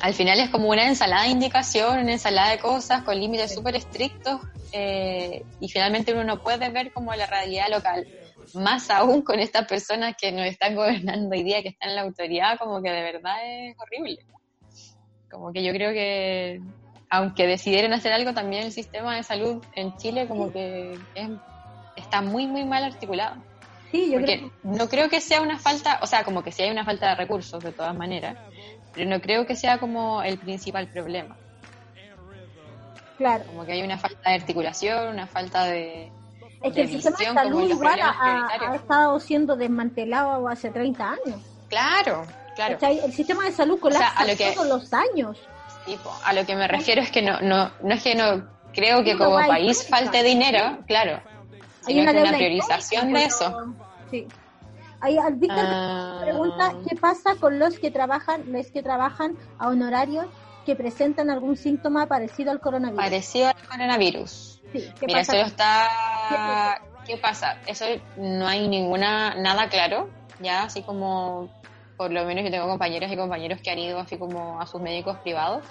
al 0.00 0.14
final 0.14 0.38
es 0.40 0.50
como 0.50 0.68
una 0.68 0.86
ensalada 0.86 1.24
de 1.24 1.30
indicación, 1.30 1.98
una 2.00 2.12
ensalada 2.12 2.50
de 2.50 2.58
cosas 2.58 3.02
con 3.02 3.18
límites 3.18 3.52
súper 3.54 3.76
estrictos 3.76 4.40
eh, 4.72 5.42
y 5.60 5.68
finalmente 5.68 6.12
uno 6.12 6.24
no 6.24 6.40
puede 6.42 6.68
ver 6.70 6.92
como 6.92 7.12
la 7.14 7.26
realidad 7.26 7.66
local. 7.70 8.06
Más 8.52 8.90
aún 8.90 9.22
con 9.22 9.40
estas 9.40 9.66
personas 9.66 10.14
que 10.20 10.32
nos 10.32 10.46
están 10.46 10.74
gobernando 10.74 11.30
hoy 11.34 11.42
día, 11.42 11.62
que 11.62 11.68
están 11.68 11.90
en 11.90 11.96
la 11.96 12.02
autoridad, 12.02 12.58
como 12.58 12.80
que 12.82 12.90
de 12.90 13.02
verdad 13.02 13.36
es 13.44 13.74
horrible. 13.78 14.18
Como 15.30 15.52
que 15.52 15.62
yo 15.62 15.72
creo 15.72 15.92
que, 15.92 16.60
aunque 17.10 17.46
decidieran 17.46 17.92
hacer 17.92 18.12
algo, 18.12 18.32
también 18.32 18.64
el 18.64 18.72
sistema 18.72 19.16
de 19.16 19.22
salud 19.22 19.62
en 19.74 19.96
Chile 19.98 20.26
como 20.28 20.52
que 20.52 20.94
es- 21.14 21.30
está 21.96 22.22
muy, 22.22 22.46
muy 22.46 22.64
mal 22.64 22.84
articulado. 22.84 23.44
Sí, 23.90 24.06
yo 24.10 24.18
Porque 24.18 24.36
creo 24.38 24.52
no 24.62 24.88
creo 24.88 25.08
que 25.08 25.20
sea 25.20 25.40
una 25.42 25.58
falta, 25.58 25.98
o 26.02 26.06
sea, 26.06 26.24
como 26.24 26.42
que 26.42 26.52
sí 26.52 26.62
hay 26.62 26.70
una 26.70 26.84
falta 26.84 27.08
de 27.10 27.14
recursos 27.16 27.62
de 27.62 27.72
todas 27.72 27.94
maneras, 27.96 28.36
pero 28.94 29.08
no 29.08 29.20
creo 29.20 29.46
que 29.46 29.56
sea 29.56 29.78
como 29.78 30.22
el 30.22 30.38
principal 30.38 30.88
problema. 30.88 31.36
claro. 33.16 33.44
Como 33.46 33.64
que 33.64 33.72
hay 33.72 33.82
una 33.82 33.98
falta 33.98 34.30
de 34.30 34.36
articulación, 34.36 35.08
una 35.08 35.26
falta 35.26 35.64
de... 35.64 36.10
Es 36.62 36.72
que 36.72 36.80
de 36.80 36.82
el 36.82 36.88
sistema 36.88 37.18
de 37.18 37.24
salud 37.26 37.70
igual 37.70 38.00
ha, 38.02 38.74
estado 38.74 39.20
siendo 39.20 39.56
desmantelado 39.56 40.48
hace 40.48 40.70
30 40.70 41.10
años. 41.10 41.40
Claro, 41.68 42.26
claro. 42.56 42.74
¿cachai? 42.74 42.98
El 42.98 43.12
sistema 43.12 43.44
de 43.44 43.52
salud 43.52 43.74
sea, 43.74 43.80
colapsa 43.80 44.08
a 44.16 44.24
lo 44.24 44.36
que- 44.36 44.52
todos 44.52 44.68
los 44.68 44.92
años. 44.92 45.38
Tipo, 45.86 46.12
a 46.24 46.32
lo 46.32 46.44
que 46.44 46.54
me 46.54 46.68
refiero 46.68 47.00
es 47.00 47.10
que 47.10 47.22
no, 47.22 47.40
no, 47.40 47.70
no 47.82 47.94
es 47.94 48.02
que 48.02 48.14
no 48.14 48.44
creo 48.74 49.02
que 49.02 49.16
como 49.16 49.36
país 49.36 49.86
falte 49.88 50.22
dinero, 50.22 50.78
claro, 50.86 51.20
Hay 51.86 52.00
una 52.00 52.12
priorización 52.12 53.12
de 53.12 53.24
eso. 53.24 53.74
Sí. 54.10 54.26
Ahí, 55.00 55.16
al 55.16 55.34
Víctor 55.36 55.58
Ah. 55.60 56.18
pregunta 56.22 56.74
qué 56.88 56.96
pasa 56.96 57.36
con 57.40 57.58
los 57.58 57.78
que 57.78 57.90
trabajan, 57.90 58.52
los 58.52 58.66
que 58.70 58.82
trabajan 58.82 59.36
a 59.58 59.68
honorarios 59.68 60.26
que 60.66 60.74
presentan 60.76 61.30
algún 61.30 61.56
síntoma 61.56 62.06
parecido 62.06 62.50
al 62.50 62.60
coronavirus. 62.60 63.02
Parecido 63.04 63.48
al 63.48 63.66
coronavirus. 63.68 64.60
Sí, 64.72 64.92
¿qué 65.00 65.06
Mira, 65.06 65.20
pasa? 65.20 65.36
eso 65.36 65.46
está... 65.46 66.82
¿Qué 67.06 67.16
pasa? 67.16 67.56
Eso 67.66 67.86
no 68.18 68.46
hay 68.46 68.68
ninguna, 68.68 69.34
nada 69.34 69.68
claro, 69.70 70.10
ya, 70.40 70.64
así 70.64 70.82
como, 70.82 71.48
por 71.96 72.10
lo 72.10 72.24
menos 72.26 72.44
yo 72.44 72.50
tengo 72.50 72.68
compañeras 72.68 73.10
y 73.10 73.16
compañeros 73.16 73.60
que 73.62 73.70
han 73.70 73.78
ido 73.78 73.98
así 73.98 74.18
como 74.18 74.60
a 74.60 74.66
sus 74.66 74.80
médicos 74.82 75.16
privados. 75.20 75.64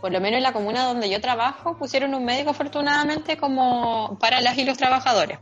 Por 0.00 0.12
lo 0.12 0.20
menos 0.20 0.36
en 0.38 0.44
la 0.44 0.52
comuna 0.52 0.84
donde 0.84 1.10
yo 1.10 1.20
trabajo 1.20 1.76
pusieron 1.76 2.14
un 2.14 2.24
médico 2.24 2.50
afortunadamente 2.50 3.36
como 3.36 4.16
para 4.20 4.40
las 4.40 4.56
y 4.58 4.64
los 4.64 4.78
trabajadores. 4.78 5.40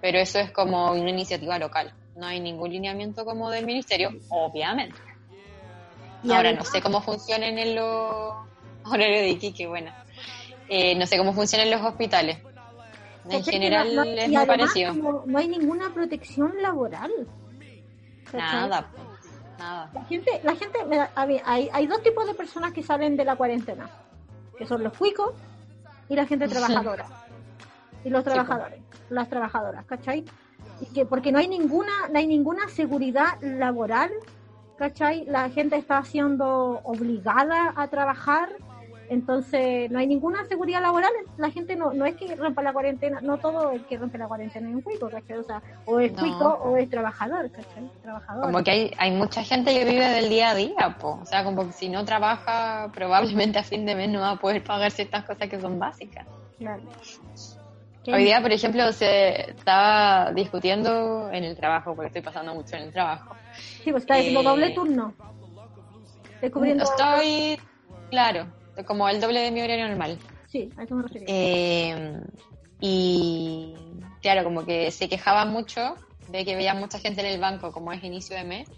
Pero 0.00 0.18
eso 0.18 0.38
es 0.38 0.52
como 0.52 0.92
una 0.92 1.10
iniciativa 1.10 1.58
local. 1.58 1.92
No 2.18 2.26
hay 2.26 2.40
ningún 2.40 2.70
lineamiento 2.70 3.24
como 3.24 3.48
del 3.48 3.64
ministerio, 3.64 4.10
obviamente. 4.28 4.96
Y 6.24 6.32
Ahora 6.32 6.52
no 6.52 6.64
sé 6.64 6.82
cómo 6.82 7.00
funcionan 7.00 7.56
en 7.58 7.76
los 7.76 8.34
horarios 8.84 9.20
de 9.20 9.28
Iquique, 9.30 9.68
bueno. 9.68 9.92
Eh, 10.68 10.96
no 10.96 11.06
sé 11.06 11.16
cómo 11.16 11.32
funcionan 11.32 11.68
en 11.68 11.74
los 11.74 11.82
hospitales. 11.82 12.38
En 13.30 13.44
general 13.44 13.94
no- 13.94 14.02
es 14.02 14.28
muy 14.28 14.46
parecido. 14.46 14.92
no 14.94 15.38
hay 15.38 15.46
ninguna 15.46 15.90
protección 15.94 16.52
laboral. 16.60 17.12
Nada, 18.32 18.88
nada. 19.58 19.90
La 19.94 20.04
gente, 20.06 20.40
la 20.42 20.56
gente, 20.56 20.78
a 21.14 21.26
ver, 21.26 21.40
hay, 21.44 21.68
hay 21.72 21.86
dos 21.86 22.02
tipos 22.02 22.26
de 22.26 22.34
personas 22.34 22.72
que 22.72 22.82
salen 22.82 23.16
de 23.16 23.24
la 23.24 23.36
cuarentena, 23.36 23.88
que 24.58 24.66
son 24.66 24.82
los 24.82 24.96
cuicos 24.98 25.34
y 26.08 26.16
la 26.16 26.26
gente 26.26 26.48
trabajadora. 26.48 27.06
Y 28.04 28.10
los 28.10 28.24
trabajadores, 28.24 28.80
las 29.08 29.28
trabajadoras, 29.28 29.84
¿cachai? 29.86 30.24
Que 30.94 31.04
porque 31.04 31.32
no 31.32 31.38
hay 31.38 31.48
ninguna, 31.48 32.08
no 32.12 32.18
hay 32.18 32.26
ninguna 32.26 32.68
seguridad 32.68 33.40
laboral, 33.40 34.10
¿cachai? 34.76 35.24
La 35.26 35.50
gente 35.50 35.76
está 35.76 36.02
siendo 36.04 36.80
obligada 36.84 37.72
a 37.76 37.88
trabajar, 37.88 38.50
entonces 39.10 39.90
no 39.90 39.98
hay 39.98 40.06
ninguna 40.06 40.44
seguridad 40.46 40.82
laboral, 40.82 41.10
la 41.36 41.50
gente 41.50 41.76
no, 41.76 41.92
no 41.92 42.04
es 42.04 42.14
que 42.14 42.36
rompa 42.36 42.62
la 42.62 42.72
cuarentena, 42.72 43.20
no 43.20 43.38
todo 43.38 43.70
el 43.72 43.84
que 43.86 43.96
rompe 43.96 44.18
la 44.18 44.28
cuarentena 44.28 44.68
es 44.68 44.74
un 44.74 44.82
cuico, 44.82 45.08
¿cachai? 45.08 45.38
O 45.38 45.44
sea, 45.44 45.62
o 45.86 45.98
es 45.98 46.12
No. 46.12 46.18
cuico 46.20 46.48
o 46.62 46.76
es 46.76 46.88
trabajador, 46.90 47.50
¿cachai? 47.50 47.90
Trabajador. 48.02 48.44
Como 48.44 48.62
que 48.62 48.70
hay, 48.70 48.94
hay 48.98 49.10
mucha 49.10 49.42
gente 49.42 49.72
que 49.72 49.84
vive 49.84 50.06
del 50.08 50.28
día 50.28 50.50
a 50.50 50.54
día, 50.54 50.96
po. 51.00 51.18
o 51.22 51.26
sea, 51.26 51.42
como 51.42 51.66
que 51.66 51.72
si 51.72 51.88
no 51.88 52.04
trabaja, 52.04 52.90
probablemente 52.94 53.58
a 53.58 53.64
fin 53.64 53.86
de 53.86 53.94
mes 53.94 54.10
no 54.10 54.20
va 54.20 54.32
a 54.32 54.36
poder 54.36 54.62
pagar 54.62 54.90
ciertas 54.90 55.24
cosas 55.24 55.48
que 55.48 55.60
son 55.60 55.78
básicas. 55.78 56.26
Claro. 56.58 56.82
¿Qué? 58.04 58.12
Hoy 58.14 58.24
día, 58.24 58.40
por 58.40 58.52
ejemplo, 58.52 58.92
se 58.92 59.50
estaba 59.50 60.32
discutiendo 60.32 61.30
en 61.32 61.44
el 61.44 61.56
trabajo, 61.56 61.94
porque 61.94 62.06
estoy 62.08 62.22
pasando 62.22 62.54
mucho 62.54 62.76
en 62.76 62.84
el 62.84 62.92
trabajo. 62.92 63.34
Sí, 63.82 63.90
pues 63.90 64.04
está 64.04 64.14
haciendo 64.14 64.40
Eh, 64.40 64.44
doble 64.44 64.70
turno. 64.70 65.14
Descubriendo. 66.40 66.84
Estoy, 66.84 67.58
claro, 68.10 68.46
como 68.86 69.08
el 69.08 69.20
doble 69.20 69.40
de 69.40 69.50
mi 69.50 69.60
horario 69.60 69.88
normal. 69.88 70.18
Sí, 70.46 70.70
a 70.76 70.84
eso 70.84 70.94
me 70.94 71.02
refería. 71.02 71.26
Eh, 71.28 72.20
y 72.80 73.74
claro, 74.22 74.44
como 74.44 74.64
que 74.64 74.90
se 74.90 75.08
quejaba 75.08 75.44
mucho 75.44 75.96
de 76.28 76.44
que 76.44 76.54
veía 76.54 76.74
mucha 76.74 76.98
gente 76.98 77.20
en 77.20 77.26
el 77.26 77.40
banco 77.40 77.72
como 77.72 77.92
es 77.92 78.02
inicio 78.04 78.36
de 78.36 78.44
mes 78.44 78.68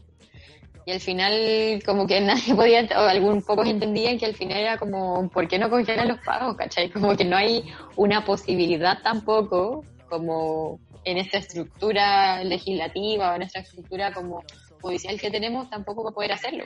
Y 0.87 0.93
al 0.93 1.01
final, 1.01 1.83
como 1.85 2.07
que 2.07 2.21
nadie 2.21 2.55
podía, 2.55 2.89
o 2.97 3.01
algún 3.01 3.43
pocos 3.43 3.69
entendían 3.69 4.19
que 4.19 4.27
al 4.27 4.35
final 4.35 4.59
era 4.59 4.79
como, 4.79 5.29
¿por 5.29 5.49
qué 5.49 5.59
no 5.59 5.71
congelan 5.71 6.09
los 6.09 6.19
pagos? 6.21 6.57
¿Cachai? 6.57 6.91
Como 6.91 7.17
que 7.17 7.25
no 7.25 7.37
hay 7.37 7.65
una 7.97 8.25
posibilidad 8.25 9.03
tampoco, 9.03 9.85
como 10.09 10.79
en 11.05 11.19
esta 11.19 11.39
estructura 11.39 12.45
legislativa 12.45 13.33
o 13.33 13.37
en 13.37 13.43
esta 13.43 13.61
estructura 13.61 14.13
como 14.13 14.45
judicial 14.81 15.21
que 15.21 15.31
tenemos, 15.31 15.69
tampoco 15.71 16.03
para 16.03 16.15
poder 16.15 16.33
hacerlo. 16.33 16.65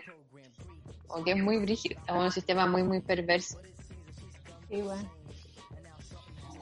Porque 1.07 1.33
es 1.33 1.43
muy 1.43 1.59
brígido, 1.59 1.99
estamos 1.99 2.23
en 2.23 2.27
un 2.27 2.33
sistema 2.33 2.67
muy, 2.67 2.83
muy 2.83 3.01
perverso. 3.01 3.59
Bueno. 4.69 5.09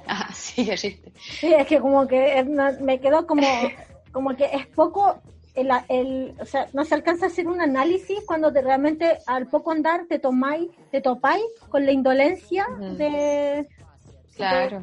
Ah, 0.06 0.30
sí, 0.34 0.70
existe. 0.70 1.12
Sí, 1.18 1.52
es 1.52 1.66
que 1.66 1.80
como 1.80 2.06
que 2.06 2.44
me 2.80 3.00
quedó 3.00 3.26
como, 3.26 3.46
como 4.12 4.36
que 4.36 4.44
es 4.44 4.66
poco, 4.66 5.20
el, 5.54 5.70
el, 5.88 6.34
o 6.40 6.46
sea, 6.46 6.66
no 6.72 6.84
se 6.84 6.94
alcanza 6.94 7.26
a 7.26 7.28
hacer 7.28 7.46
un 7.46 7.60
análisis 7.60 8.20
cuando 8.26 8.50
de 8.50 8.62
realmente 8.62 9.18
al 9.26 9.46
poco 9.48 9.70
andar 9.70 10.06
te 10.08 10.18
tomáis, 10.18 10.70
te 10.90 11.00
topáis 11.00 11.44
con 11.68 11.84
la 11.84 11.92
indolencia 11.92 12.66
de 12.96 13.68
Claro. 14.36 14.82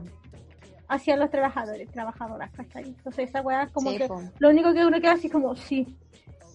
hacia 0.87 1.17
los 1.17 1.29
trabajadores, 1.31 1.89
trabajadoras, 1.91 2.51
¿cachai? 2.51 2.83
Entonces 2.83 3.29
esa 3.29 3.41
weá 3.41 3.63
es 3.63 3.71
como 3.71 3.91
Sí, 3.91 3.97
que 3.97 4.07
po. 4.07 4.21
lo 4.39 4.49
único 4.49 4.73
que 4.73 4.85
uno 4.85 5.01
queda 5.01 5.13
así 5.13 5.29
como 5.29 5.55
sí. 5.55 5.87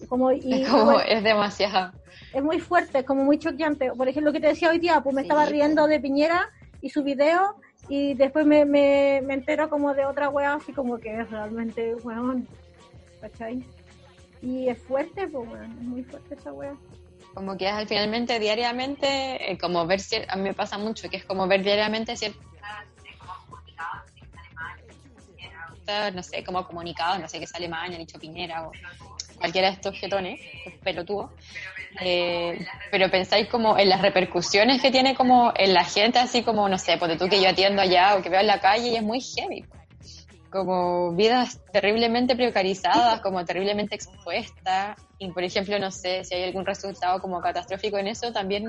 Como, 0.07 0.31
y, 0.31 0.61
Es 0.63 0.69
como, 0.69 0.85
bueno, 0.85 1.01
es 1.07 1.23
demasiado. 1.23 1.91
es 2.33 2.43
muy 2.43 2.59
fuerte, 2.59 3.03
como 3.05 3.23
muy 3.23 3.37
choqueante. 3.37 3.91
Por 3.91 4.07
ejemplo, 4.07 4.29
lo 4.31 4.33
que 4.33 4.41
te 4.41 4.47
decía 4.47 4.69
hoy 4.69 4.79
día, 4.79 5.01
pues 5.01 5.15
me 5.15 5.21
Sí, 5.21 5.27
estaba 5.27 5.45
po. 5.45 5.51
riendo 5.51 5.87
de 5.87 5.99
Piñera 5.99 6.47
y 6.81 6.89
su 6.89 7.03
video 7.03 7.55
y 7.89 8.13
después 8.13 8.45
me, 8.45 8.65
me, 8.65 9.21
me 9.25 9.33
entero 9.35 9.69
como 9.69 9.93
de 9.93 10.05
otra 10.05 10.29
wea 10.29 10.53
así 10.55 10.73
como 10.73 10.97
que 10.99 11.19
es 11.19 11.29
realmente 11.29 11.95
weón, 12.03 12.47
¿cachai? 13.21 13.63
Y 14.45 14.69
es 14.69 14.77
fuerte, 14.83 15.27
pues 15.27 15.49
es 15.59 15.67
muy 15.69 16.03
fuerte 16.03 16.35
esa 16.35 16.53
wea. 16.53 16.75
Como 17.33 17.57
que 17.57 17.65
es 17.67 17.73
al 17.73 17.87
finalmente, 17.87 18.39
diariamente, 18.39 19.51
eh, 19.51 19.57
como 19.57 19.85
ver, 19.87 19.99
cier- 19.99 20.25
a 20.29 20.35
mí 20.35 20.43
me 20.43 20.53
pasa 20.53 20.77
mucho, 20.77 21.09
que 21.09 21.17
es 21.17 21.25
como 21.25 21.47
ver 21.47 21.63
diariamente 21.63 22.15
ciertas, 22.15 22.37
no 26.13 26.23
sé, 26.23 26.43
como 26.43 26.65
comunicados, 26.65 27.19
no 27.19 27.27
sé, 27.27 27.39
que 27.39 27.47
sale 27.47 27.67
mal, 27.67 27.91
han 27.91 27.97
dicho 27.97 28.19
Piñera 28.19 28.67
o 28.67 28.71
cualquiera 29.39 29.67
de 29.69 29.73
estos 29.73 29.99
jetones, 29.99 30.39
estos 30.57 30.73
pelotudos, 30.83 31.29
eh, 32.01 32.57
pero 32.91 33.09
pensáis 33.09 33.47
como 33.49 33.77
en 33.77 33.89
las 33.89 34.01
repercusiones 34.01 34.81
que 34.81 34.91
tiene 34.91 35.15
como 35.15 35.51
en 35.55 35.73
la 35.73 35.83
gente, 35.83 36.19
así 36.19 36.43
como, 36.43 36.69
no 36.69 36.77
sé, 36.77 36.97
porque 36.97 37.17
tú 37.17 37.27
que 37.27 37.41
yo 37.41 37.49
atiendo 37.49 37.81
allá 37.81 38.15
o 38.15 38.21
que 38.21 38.29
veo 38.29 38.41
en 38.41 38.47
la 38.47 38.61
calle 38.61 38.89
y 38.89 38.95
es 38.95 39.03
muy 39.03 39.19
heavy. 39.21 39.65
Como 40.65 41.11
vidas 41.11 41.59
terriblemente 41.73 42.33
precarizadas, 42.33 43.19
como 43.19 43.43
terriblemente 43.43 43.95
expuestas. 43.95 44.97
Y 45.19 45.29
por 45.31 45.43
ejemplo, 45.43 45.77
no 45.79 45.91
sé 45.91 46.23
si 46.23 46.33
hay 46.35 46.43
algún 46.43 46.65
resultado 46.65 47.19
como 47.19 47.41
catastrófico 47.41 47.97
en 47.97 48.07
eso, 48.07 48.31
también, 48.31 48.63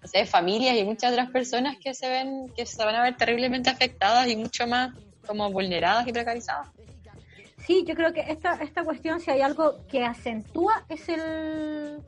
no 0.00 0.08
sé, 0.10 0.24
familias 0.24 0.76
y 0.78 0.84
muchas 0.84 1.12
otras 1.12 1.30
personas 1.30 1.76
que 1.78 1.92
se 1.92 2.08
ven, 2.08 2.50
que 2.56 2.64
se 2.64 2.82
van 2.82 2.94
a 2.94 3.02
ver 3.02 3.18
terriblemente 3.18 3.68
afectadas 3.68 4.28
y 4.28 4.36
mucho 4.36 4.66
más 4.66 4.94
como 5.26 5.50
vulneradas 5.52 6.08
y 6.08 6.12
precarizadas. 6.12 6.68
Sí, 7.66 7.84
yo 7.86 7.94
creo 7.94 8.14
que 8.14 8.20
esta, 8.22 8.54
esta 8.54 8.82
cuestión, 8.82 9.20
si 9.20 9.30
hay 9.30 9.42
algo 9.42 9.74
que 9.90 10.02
acentúa, 10.02 10.86
es 10.88 11.06
el 11.10 12.02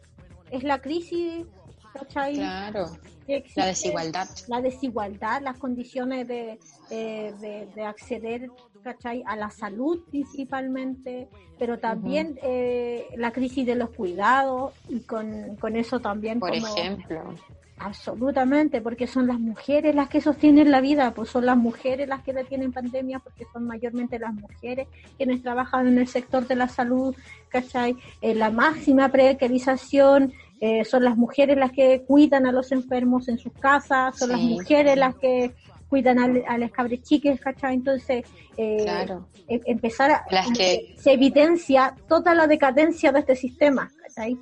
es 0.51 0.65
la 0.65 0.81
crisis, 0.81 1.45
¿cachai? 1.93 2.35
Claro, 2.37 2.99
existe. 3.27 3.61
la 3.61 3.67
desigualdad. 3.67 4.29
la 4.49 4.61
desigualdad, 4.63 5.43
las 5.43 5.59
condiciones 5.59 6.27
de, 6.27 6.59
de, 6.89 7.35
de- 7.41 7.67
de 7.75 7.85
acceder 7.85 8.51
¿cachai? 8.83 9.23
a 9.27 9.37
la 9.37 9.51
salud 9.51 10.01
principalmente, 10.11 11.29
pero 11.59 11.79
también 11.79 12.39
eh, 12.43 13.07
la 13.17 13.31
crisis 13.33 13.65
de 13.67 13.75
los 13.77 13.91
cuidados 13.91 14.75
y 14.89 15.01
con, 15.01 15.57
con 15.57 15.77
eso 15.77 16.01
también 16.01 16.41
Por 16.41 16.51
como 16.51 16.67
ejemplo. 16.67 17.35
absolutamente, 17.79 18.81
porque 18.81 19.07
son 19.07 19.27
las 19.27 19.39
mujeres 19.41 19.95
las 19.95 20.09
que 20.09 20.21
sostienen 20.21 20.71
la 20.71 20.81
vida, 20.81 21.13
pues 21.15 21.29
son 21.31 21.47
las 21.47 21.57
mujeres 21.57 22.09
las 22.09 22.23
que 22.23 22.33
detienen 22.33 22.73
pandemia, 22.73 23.19
porque 23.19 23.45
son 23.53 23.67
mayormente 23.67 24.19
las 24.19 24.35
mujeres 24.35 24.87
quienes 25.17 25.43
trabajan 25.43 25.87
en 25.89 25.99
el 25.99 26.07
sector 26.09 26.47
de 26.47 26.57
la 26.57 26.69
salud, 26.69 27.15
¿cachai? 27.49 27.97
Eh, 28.21 28.35
la 28.35 28.51
máxima 28.51 29.09
precarización 29.09 30.33
eh, 30.61 30.85
son 30.85 31.03
las 31.05 31.17
mujeres 31.17 31.57
las 31.57 31.73
que 31.73 32.03
cuidan 32.07 32.47
a 32.47 32.53
los 32.53 32.71
enfermos 32.71 33.29
en 33.29 33.39
sus 33.39 33.53
casas, 33.55 34.17
son 34.17 34.31
las 34.31 34.41
Sí. 34.41 34.49
mujeres 34.55 34.97
las 34.97 35.17
que 35.17 35.53
cuidan 35.93 36.19
al- 36.19 36.43
a, 36.49 36.57
las 36.57 36.71
cabres 36.71 37.03
chiques, 37.03 37.39
¿cachai? 37.39 37.75
Entonces, 37.75 38.25
eh, 38.57 38.79
Claro. 38.83 39.29
em- 39.47 39.61
empezar 39.67 40.11
a... 40.11 40.25
Las 40.31 40.51
que- 40.57 40.95
Se 40.97 41.13
evidencia 41.13 41.95
toda 42.09 42.35
la 42.35 42.47
decadencia 42.47 43.13
de 43.13 43.19
este 43.21 43.37
sistema, 43.37 43.91
¿cachai? 44.03 44.39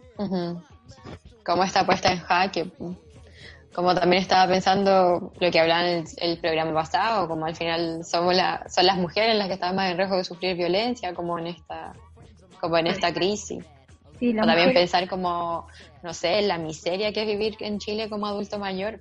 Como 1.44 1.64
está 1.64 1.84
puesta 1.84 2.12
en 2.12 2.20
jaque. 2.20 2.70
Como 3.74 3.92
también 3.96 4.22
estaba 4.22 4.46
pensando 4.52 5.32
lo 5.40 5.50
que 5.50 5.58
hablaba 5.58 5.88
en 5.88 5.98
el, 5.98 6.04
el 6.18 6.38
programa 6.38 6.72
pasado, 6.72 7.26
como 7.26 7.46
al 7.46 7.56
final 7.56 8.04
somos 8.04 8.32
la, 8.36 8.64
son 8.68 8.86
las 8.86 8.96
mujeres 8.96 9.34
las 9.36 9.48
que 9.48 9.54
están 9.54 9.74
más 9.74 9.90
en 9.90 9.96
riesgo 9.98 10.18
de 10.18 10.24
sufrir 10.24 10.56
violencia, 10.56 11.12
como 11.14 11.36
en 11.36 11.48
esta, 11.48 11.92
como 12.60 12.78
en 12.78 12.86
esta 12.86 13.12
crisis. 13.12 13.64
Sí, 14.20 14.30
O 14.30 14.36
también 14.44 14.68
mujer- 14.68 14.74
pensar 14.74 15.08
como, 15.08 15.66
no 16.04 16.14
sé, 16.14 16.42
la 16.42 16.58
miseria 16.58 17.12
que 17.12 17.22
es 17.22 17.26
vivir 17.26 17.56
en 17.58 17.78
Chile 17.80 18.08
como 18.08 18.26
adulto 18.28 18.56
mayor. 18.60 19.00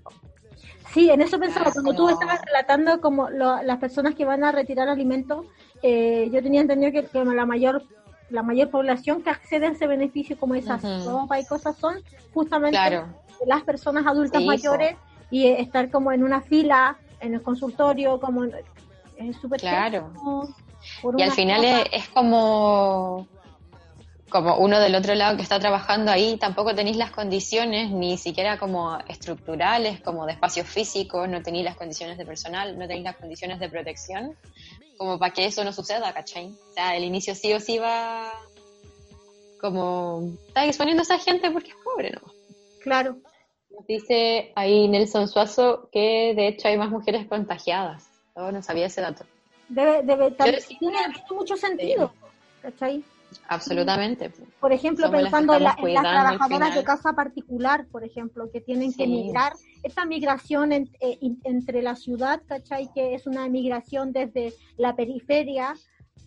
Sí, 0.94 1.10
en 1.10 1.22
eso 1.22 1.40
pensaba, 1.40 1.72
cuando 1.72 1.94
tú 1.96 2.10
estabas 2.10 2.42
relatando 2.46 3.00
como 3.02 3.30
lo- 3.30 3.62
las 3.64 3.78
personas 3.78 4.16
que 4.16 4.26
van 4.26 4.44
a 4.44 4.52
retirar 4.52 4.90
alimentos, 4.90 5.46
eh, 5.84 6.30
yo 6.32 6.42
tenía 6.42 6.62
entendido 6.62 6.92
que, 6.92 7.06
que 7.06 7.24
la 7.24 7.46
mayor 7.46 7.84
la 8.30 8.44
mayor 8.44 8.70
población 8.70 9.24
que 9.24 9.32
accede 9.32 9.66
a 9.66 9.72
ese 9.72 9.88
beneficio 9.88 10.38
como 10.38 10.54
esas 10.54 10.84
ropa 11.04 11.40
y 11.40 11.46
cosas 11.46 11.76
son 11.80 11.96
justamente 12.32 12.78
Claro. 12.78 13.08
las 13.48 13.64
personas 13.64 14.06
adultas 14.06 14.42
Sí, 14.42 14.46
mayores 14.48 14.96
y 15.32 15.48
eh, 15.48 15.62
estar 15.62 15.90
como 15.90 16.12
en 16.12 16.24
una 16.24 16.40
fila 16.42 17.00
en 17.22 17.34
el 17.34 17.42
consultorio 17.42 18.20
como 18.20 18.44
es 18.44 19.36
súper 19.42 19.60
Claro. 19.62 20.12
Y 21.18 21.22
al 21.24 21.32
final 21.32 21.66
es 21.92 22.08
como, 22.10 23.28
como 24.30 24.58
uno 24.58 24.80
del 24.80 24.96
otro 24.96 25.16
lado 25.16 25.36
que 25.36 25.44
está 25.44 25.60
trabajando 25.60 26.12
ahí, 26.12 26.38
tampoco 26.38 26.76
tenéis 26.76 26.98
las 26.98 27.12
condiciones, 27.12 27.90
ni 27.92 28.18
siquiera 28.18 28.58
como 28.58 28.98
estructurales, 29.08 30.02
como 30.02 30.26
de 30.26 30.34
espacios 30.34 30.68
físicos, 30.68 31.28
no 31.28 31.42
tenéis 31.42 31.66
las 31.66 31.76
condiciones 31.76 32.18
de 32.18 32.26
personal, 32.26 32.78
no 32.78 32.88
tenéis 32.88 33.04
las 33.04 33.18
condiciones 33.18 33.60
de 33.60 33.70
protección, 33.70 34.36
como 34.98 35.18
para 35.18 35.34
que 35.34 35.46
eso 35.46 35.64
no 35.64 35.74
suceda, 35.74 36.14
¿cachai? 36.14 36.48
O 36.48 36.74
sea, 36.74 36.96
el 36.96 37.04
inicio 37.04 37.34
sí 37.36 37.54
o 37.54 37.60
sí 37.60 37.78
va 37.80 38.32
como, 39.60 40.32
está 40.48 40.66
exponiendo 40.66 41.02
a 41.02 41.04
esa 41.04 41.20
gente 41.20 41.52
porque 41.52 41.70
es 41.70 41.76
pobre, 41.84 42.12
¿no? 42.12 42.22
claro 42.82 43.18
Nos 43.72 43.86
dice 43.88 44.52
ahí 44.56 44.88
Nelson 44.88 45.28
Suazo 45.28 45.90
que 45.92 46.34
de 46.36 46.48
hecho 46.48 46.68
hay 46.70 46.78
más 46.78 46.90
mujeres 46.90 47.28
contagiadas. 47.28 48.08
Yo 48.36 48.52
no 48.52 48.62
sabía 48.64 48.86
ese 48.86 49.02
dato. 49.02 49.26
debe 49.68 50.02
debe 50.04 50.32
también- 50.32 50.64
tiene, 50.66 50.98
tiene 50.98 51.16
mucho 51.32 51.58
sentido 51.58 52.14
¿cachai? 52.62 53.04
Absolutamente. 53.48 54.32
por 54.60 54.72
ejemplo, 54.74 55.06
Somos 55.08 55.22
las 55.22 55.32
que 55.32 55.38
pensando 55.38 55.54
en, 55.56 55.64
la- 55.64 55.70
estamos 55.72 55.90
en 55.90 55.94
las 55.96 56.04
trabajadoras 56.04 56.76
de 56.76 56.84
casa 56.84 57.14
particular, 57.14 57.88
por 57.92 58.04
ejemplo, 58.04 58.50
que 58.52 58.62
tienen 58.62 58.94
que 58.94 59.08
migrar, 59.08 59.54
esta 59.84 60.06
migración 60.06 60.72
en- 60.72 60.90
eh, 61.00 61.18
entre 61.44 61.82
la 61.82 61.96
ciudad, 61.96 62.42
¿cachai? 62.48 62.90
Que 62.94 63.14
es 63.16 63.26
una 63.28 63.48
migración 63.50 64.12
desde 64.12 64.54
la 64.78 64.96
periferia 64.96 65.74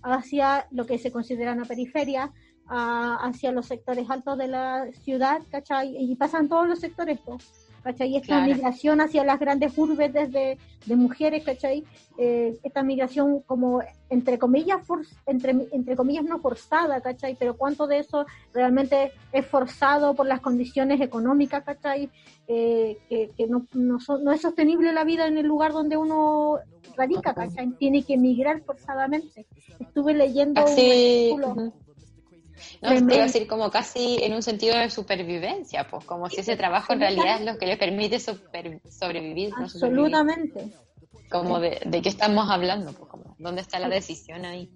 hacia 0.02 0.66
lo 0.70 0.86
que 0.86 0.98
se 0.98 1.12
considera 1.12 1.52
una 1.52 1.64
periferia, 1.64 2.32
a- 2.68 3.16
hacia 3.22 3.52
los 3.52 3.66
sectores 3.66 4.08
altos 4.08 4.38
de 4.38 4.48
la 4.48 4.86
ciudad, 5.04 5.40
¿cachai? 5.50 5.94
Y 5.96 6.14
pasan 6.16 6.48
todos 6.48 6.68
los 6.68 6.78
sectores, 6.80 7.18
po, 7.20 7.38
¿cachai? 7.82 8.16
Esta 8.16 8.26
Claro. 8.38 8.46
migración 8.54 9.00
hacia 9.00 9.24
las 9.24 9.38
grandes 9.38 9.76
urbes 9.76 10.12
desde 10.12 10.58
de 10.86 10.96
mujeres, 10.96 11.44
¿cachai? 11.44 11.84
Eh, 12.18 12.58
esta 12.62 12.82
migración 12.82 13.40
como 13.40 13.80
entre 14.10 14.38
comillas 14.38 14.84
for- 14.86 15.06
entre, 15.26 15.50
entre 15.72 15.96
comillas 15.96 16.24
no 16.24 16.38
forzada, 16.38 17.00
¿cachai? 17.00 17.36
Pero 17.38 17.56
cuánto 17.56 17.86
de 17.86 17.98
eso 17.98 18.26
realmente 18.52 19.12
es 19.32 19.46
forzado 19.46 20.14
por 20.14 20.26
las 20.26 20.40
condiciones 20.40 21.00
económicas, 21.00 21.64
¿cachai? 21.64 22.10
Eh, 22.48 22.98
que 23.08 23.30
que 23.36 23.46
no, 23.46 23.66
no, 23.72 23.98
no 24.22 24.32
es 24.32 24.40
sostenible 24.40 24.92
la 24.92 25.04
vida 25.04 25.26
en 25.26 25.38
el 25.38 25.46
lugar 25.46 25.72
donde 25.72 25.96
uno 25.96 26.58
radica, 26.96 27.32
¿cachai? 27.34 27.70
Tiene 27.78 28.02
que 28.02 28.14
emigrar 28.14 28.60
forzadamente. 28.62 29.46
Estuve 29.78 30.14
leyendo 30.14 30.60
un 30.60 30.66
Casi. 30.66 31.30
artículo. 31.30 31.72
No, 32.80 32.88
te 32.90 33.14
iba 33.14 33.24
a 33.24 33.26
decir 33.26 33.46
como 33.46 33.70
casi 33.70 34.18
en 34.22 34.34
un 34.34 34.42
sentido 34.42 34.76
de 34.76 34.90
supervivencia, 34.90 35.86
pues 35.88 36.04
como 36.04 36.28
si 36.28 36.40
ese 36.40 36.56
trabajo 36.56 36.92
en 36.92 37.00
realidad 37.00 37.40
es 37.40 37.46
lo 37.46 37.58
que 37.58 37.66
le 37.66 37.76
permite 37.76 38.18
sobrevivir, 38.18 38.80
no 38.84 38.90
sobrevivir. 38.90 39.52
absolutamente. 39.56 40.72
Como 41.30 41.60
de, 41.60 41.80
de 41.84 42.02
qué 42.02 42.08
estamos 42.08 42.50
hablando, 42.50 42.92
pues 42.92 43.08
como 43.08 43.36
dónde 43.38 43.62
está 43.62 43.78
la 43.78 43.88
decisión 43.88 44.44
ahí. 44.44 44.70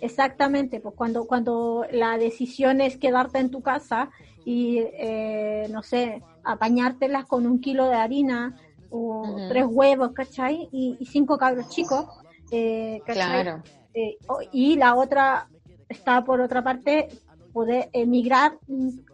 Exactamente, 0.00 0.80
pues 0.80 0.94
cuando, 0.94 1.26
cuando 1.26 1.86
la 1.90 2.18
decisión 2.18 2.80
es 2.80 2.96
quedarte 2.96 3.38
en 3.38 3.50
tu 3.50 3.62
casa 3.62 4.10
y, 4.44 4.78
eh, 4.78 5.68
no 5.70 5.82
sé, 5.82 6.22
apañártelas 6.44 7.24
con 7.26 7.46
un 7.46 7.60
kilo 7.60 7.88
de 7.88 7.96
harina 7.96 8.56
o 8.90 9.36
tres 9.48 9.64
huevos, 9.68 10.12
¿cachai? 10.12 10.68
Y, 10.70 10.96
y 11.00 11.06
cinco 11.06 11.38
cabros 11.38 11.68
chicos, 11.70 12.06
eh, 12.50 13.00
¿cachai? 13.06 13.42
Claro. 13.42 13.62
Eh, 13.94 14.18
y 14.52 14.76
la 14.76 14.94
otra 14.94 15.48
está 15.88 16.22
por 16.24 16.40
otra 16.40 16.62
parte 16.62 17.08
poder 17.56 17.88
emigrar, 17.94 18.58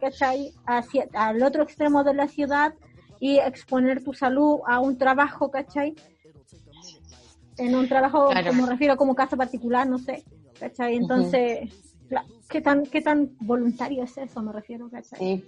¿cachai? 0.01 0.53
Hacia, 0.67 1.07
al 1.15 1.41
otro 1.45 1.63
extremo 1.63 2.03
de 2.03 2.13
la 2.13 2.27
ciudad 2.27 2.75
y 3.21 3.39
exponer 3.39 4.03
tu 4.03 4.15
salud 4.15 4.59
a 4.67 4.81
un 4.81 4.99
trabajo, 4.99 5.49
¿cachai? 5.49 5.95
En 7.57 7.77
un 7.77 7.89
trabajo, 7.89 8.31
Claro. 8.31 8.49
como 8.51 8.67
refiero, 8.67 8.97
como 8.97 9.15
caso 9.15 9.37
particular, 9.37 9.87
no 9.87 10.01
sé, 10.01 10.25
¿cachai? 10.59 10.97
Entonces, 10.97 11.71
la- 12.11 12.25
¿qué 12.49 12.61
tan 12.61 12.85
qué 12.87 13.01
tan 13.01 13.31
voluntario 13.39 14.03
es 14.03 14.19
eso? 14.19 14.43
Me 14.43 14.51
refiero, 14.53 14.91
¿cachai? 14.91 15.21
Sí, 15.21 15.45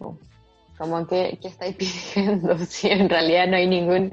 como 0.79 1.05
que, 1.09 1.37
que 1.43 1.49
estáis 1.49 1.75
pidiendo, 2.15 2.57
si 2.59 2.91
en 2.91 3.09
realidad 3.09 3.49
no 3.49 3.57
hay 3.57 3.67
ningún, 3.67 4.13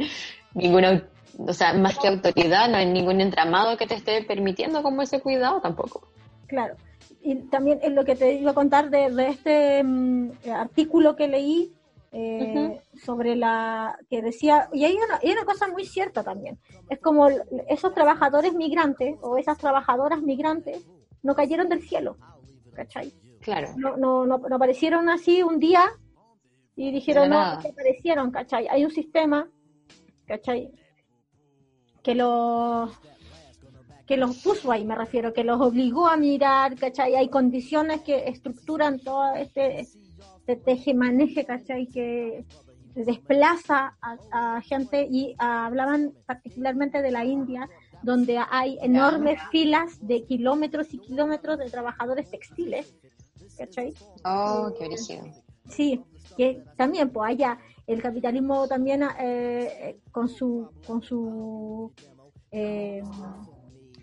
ninguna, 0.55 1.07
o 1.37 1.53
sea, 1.53 1.75
más 1.75 1.99
que 1.99 2.07
autoridad, 2.07 2.67
no 2.67 2.77
hay 2.77 2.87
ningún 2.87 3.21
entramado 3.21 3.77
que 3.77 3.85
te 3.85 3.93
esté 3.93 4.23
permitiendo 4.23 4.81
como 4.81 5.03
ese 5.03 5.21
cuidado 5.21 5.61
tampoco. 5.61 6.07
Claro. 6.47 6.73
Y 7.23 7.35
también 7.49 7.79
es 7.83 7.91
lo 7.91 8.03
que 8.03 8.15
te 8.15 8.33
iba 8.33 8.51
a 8.51 8.55
contar 8.55 8.89
de, 8.89 9.11
de 9.11 9.27
este 9.29 9.83
mm, 9.83 10.31
artículo 10.53 11.15
que 11.15 11.27
leí 11.27 11.71
eh, 12.13 12.81
sobre 13.05 13.35
la 13.37 13.97
que 14.09 14.21
decía, 14.21 14.67
y 14.73 14.83
hay 14.83 14.95
una, 14.95 15.17
hay 15.23 15.31
una 15.31 15.45
cosa 15.45 15.67
muy 15.69 15.85
cierta 15.85 16.23
también, 16.23 16.59
es 16.89 16.99
como 16.99 17.29
esos 17.69 17.93
trabajadores 17.93 18.53
migrantes 18.53 19.15
o 19.21 19.37
esas 19.37 19.57
trabajadoras 19.57 20.21
migrantes 20.21 20.85
no 21.23 21.35
cayeron 21.35 21.69
del 21.69 21.81
cielo, 21.81 22.17
¿cachai? 22.73 23.13
Claro, 23.39 23.69
No, 23.77 23.95
no, 23.95 24.25
no, 24.25 24.37
no 24.39 24.55
aparecieron 24.57 25.09
así 25.09 25.41
un 25.41 25.57
día 25.57 25.85
y 26.75 26.91
dijeron, 26.91 27.29
no, 27.29 27.59
que 27.61 27.69
aparecieron, 27.69 28.29
¿cachai? 28.29 28.67
Hay 28.67 28.83
un 28.83 28.91
sistema, 28.91 29.47
¿cachai? 30.25 30.69
Que 32.03 32.13
los 32.13 32.91
que 34.11 34.17
los 34.17 34.39
puso 34.39 34.73
ahí, 34.73 34.83
me 34.83 34.93
refiero, 34.93 35.31
que 35.31 35.45
los 35.45 35.61
obligó 35.61 36.05
a 36.05 36.17
mirar, 36.17 36.75
¿cachai? 36.75 37.15
Hay 37.15 37.29
condiciones 37.29 38.01
que 38.01 38.27
estructuran 38.27 38.99
todo 38.99 39.35
este, 39.35 39.79
este 39.79 40.57
teje-maneje, 40.57 41.45
¿cachai? 41.45 41.87
Que 41.87 42.43
desplaza 42.93 43.97
a, 44.01 44.57
a 44.57 44.61
gente 44.63 45.07
y 45.09 45.33
ah, 45.39 45.65
hablaban 45.65 46.11
particularmente 46.25 47.01
de 47.01 47.09
la 47.09 47.23
India, 47.23 47.69
donde 48.03 48.37
hay 48.49 48.77
enormes 48.81 49.39
filas 49.49 50.05
de 50.05 50.25
kilómetros 50.25 50.93
y 50.93 50.97
kilómetros 50.97 51.57
de 51.57 51.69
trabajadores 51.69 52.29
textiles, 52.29 52.93
¿cachai? 53.57 53.93
oh, 54.25 54.73
qué 54.77 54.87
brígido. 54.89 55.23
Sí, 55.69 56.03
que 56.35 56.61
también 56.75 57.11
pues 57.11 57.31
haya 57.31 57.59
el 57.87 58.01
capitalismo 58.01 58.67
también 58.67 59.03
eh, 59.03 59.09
eh, 59.21 59.99
con 60.11 60.27
su 60.27 60.69
con 60.85 61.01
su 61.01 61.93
eh, 62.51 63.01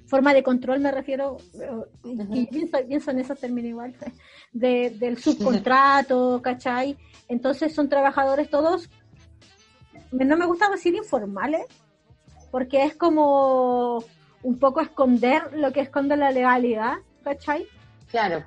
forma 0.09 0.35
de 0.35 0.42
control 0.42 0.81
me 0.81 0.90
refiero 0.90 1.37
eh, 1.55 2.18
y 2.33 2.47
pienso, 2.47 2.79
pienso 2.88 3.11
en 3.11 3.21
esos 3.21 3.38
términos 3.38 3.71
igual 3.71 3.94
de, 4.53 4.90
del 4.90 5.18
subcontrato, 5.18 6.40
¿cachai? 6.42 6.97
Entonces 7.29 7.75
son 7.75 7.88
trabajadores 7.88 8.51
todos 8.51 8.88
no 10.11 10.37
me 10.37 10.47
gusta 10.47 10.71
decir 10.71 10.94
informales 10.94 11.66
porque 12.51 12.85
es 12.85 12.97
como 12.97 14.03
un 14.42 14.59
poco 14.59 14.81
esconder 14.81 15.53
lo 15.53 15.73
que 15.73 15.81
esconde 15.81 16.16
la 16.16 16.31
legalidad, 16.31 16.94
¿cachai? 17.23 17.66
Claro. 18.11 18.44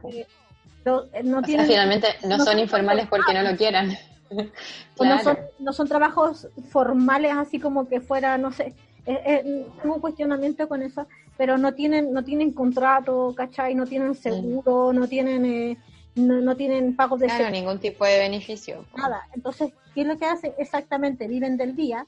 No, 0.84 1.04
eh, 1.14 1.22
no 1.24 1.40
O 1.40 1.44
sea, 1.44 1.66
finalmente 1.66 2.08
no, 2.24 2.38
no 2.38 2.44
son 2.44 2.58
informales 2.58 3.08
porque 3.08 3.34
no 3.34 3.44
lo 3.44 3.56
quieran. 3.56 3.92
No, 4.98 5.20
son, 5.20 5.38
no 5.60 5.74
son 5.74 5.90
trabajos 5.90 6.48
formales 6.70 7.34
así 7.36 7.60
como 7.60 7.90
que 7.90 8.00
fuera, 8.00 8.38
no 8.38 8.54
sé, 8.54 8.74
eh, 9.06 9.20
eh, 9.26 9.68
tengo 9.82 9.96
un 9.96 10.02
cuestionamiento 10.02 10.68
con 10.68 10.82
eso, 10.84 11.08
pero 11.38 11.58
no 11.58 11.74
tienen 11.74 12.14
no 12.14 12.24
tienen 12.24 12.52
contrato, 12.52 13.34
¿cachai? 13.36 13.74
No 13.76 13.86
tienen 13.86 14.16
seguro, 14.16 14.94
no 14.94 15.08
tienen 15.08 15.46
eh, 15.46 15.78
no, 16.16 16.42
no 16.42 16.56
tienen 16.56 16.96
pagos 16.96 17.20
de 17.20 17.28
Claro, 17.28 17.50
ningún 17.50 17.80
tipo 17.80 18.06
de 18.06 18.20
beneficio. 18.20 18.86
nada. 18.96 19.28
Entonces, 19.34 19.72
¿qué 19.94 20.02
es 20.02 20.08
lo 20.08 20.18
que 20.18 20.26
hacen? 20.26 20.54
Exactamente, 20.58 21.28
viven 21.28 21.58
del 21.58 21.76
día, 21.76 22.06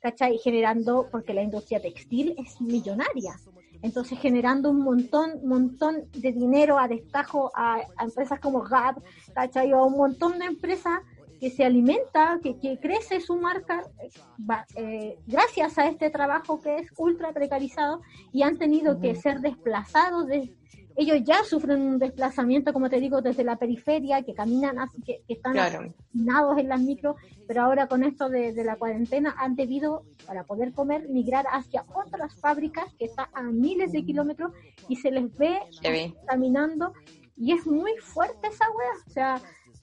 ¿cachai? 0.00 0.38
Generando, 0.38 1.08
porque 1.10 1.34
la 1.34 1.42
industria 1.42 1.80
textil 1.80 2.34
es 2.38 2.60
millonaria. 2.60 3.34
Entonces, 3.82 4.18
generando 4.18 4.70
un 4.70 4.80
montón, 4.80 5.40
montón 5.44 6.04
de 6.12 6.32
dinero 6.32 6.78
a 6.78 6.86
destajo 6.86 7.50
a, 7.54 7.80
a 7.96 8.04
empresas 8.04 8.38
como 8.38 8.62
Gap, 8.62 9.02
¿cachai? 9.34 9.72
O 9.72 9.78
a 9.78 9.86
un 9.86 9.96
montón 9.96 10.38
de 10.38 10.44
empresas 10.44 11.00
que 11.40 11.50
se 11.50 11.64
alimenta, 11.64 12.38
que, 12.42 12.58
que 12.58 12.78
crece 12.78 13.20
su 13.20 13.36
marca 13.36 13.82
eh, 14.02 14.10
eh, 14.76 15.18
gracias 15.26 15.78
a 15.78 15.86
este 15.88 16.10
trabajo 16.10 16.60
que 16.60 16.76
es 16.76 16.88
ultra 16.98 17.32
precarizado 17.32 18.02
y 18.30 18.42
han 18.42 18.58
tenido 18.58 19.00
que 19.00 19.14
ser 19.14 19.40
desplazados 19.40 20.26
de, 20.26 20.54
ellos 20.96 21.18
ya 21.24 21.42
sufren 21.44 21.80
un 21.80 21.98
desplazamiento, 21.98 22.74
como 22.74 22.90
te 22.90 23.00
digo, 23.00 23.22
desde 23.22 23.42
la 23.42 23.56
periferia, 23.56 24.22
que 24.22 24.34
caminan 24.34 24.78
así, 24.78 25.00
que, 25.00 25.22
que 25.26 25.34
están 25.34 25.52
Claro. 25.52 25.92
en 26.58 26.68
las 26.68 26.80
micros, 26.80 27.16
pero 27.48 27.62
ahora 27.62 27.86
con 27.86 28.04
esto 28.04 28.28
de, 28.28 28.52
de 28.52 28.64
la 28.64 28.76
cuarentena 28.76 29.34
han 29.38 29.56
debido, 29.56 30.04
para 30.26 30.44
poder 30.44 30.72
comer, 30.72 31.08
migrar 31.08 31.46
hacia 31.52 31.86
otras 31.94 32.34
fábricas 32.40 32.92
que 32.98 33.06
están 33.06 33.28
a 33.32 33.42
miles 33.42 33.92
de 33.92 34.04
kilómetros 34.04 34.52
y 34.88 34.96
se 34.96 35.10
les 35.10 35.34
ve 35.38 35.58
caminando 36.26 36.92
y 37.40 37.52
es 37.52 37.66
muy 37.66 37.92
fuerte 37.96 38.48
esa 38.48 38.66
wea. 38.70 38.92
O 39.06 39.10
sea, 39.10 39.40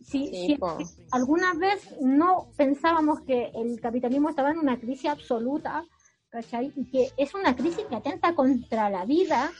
si, 0.07 0.27
Sí, 0.27 0.47
si 0.47 0.55
po. 0.55 0.77
alguna 1.11 1.53
vez 1.55 1.85
no 2.01 2.47
pensábamos 2.55 3.19
que 3.21 3.51
el 3.53 3.79
capitalismo 3.81 4.29
estaba 4.29 4.51
en 4.51 4.59
una 4.59 4.79
crisis 4.79 5.09
absoluta, 5.09 5.83
¿cachai? 6.29 6.71
Y 6.77 6.85
que 6.89 7.11
es 7.17 7.33
una 7.33 7.55
crisis 7.55 7.85
que 7.89 7.95
atenta 7.95 8.33
contra 8.33 8.89
la 8.89 9.03
vida, 9.03 9.51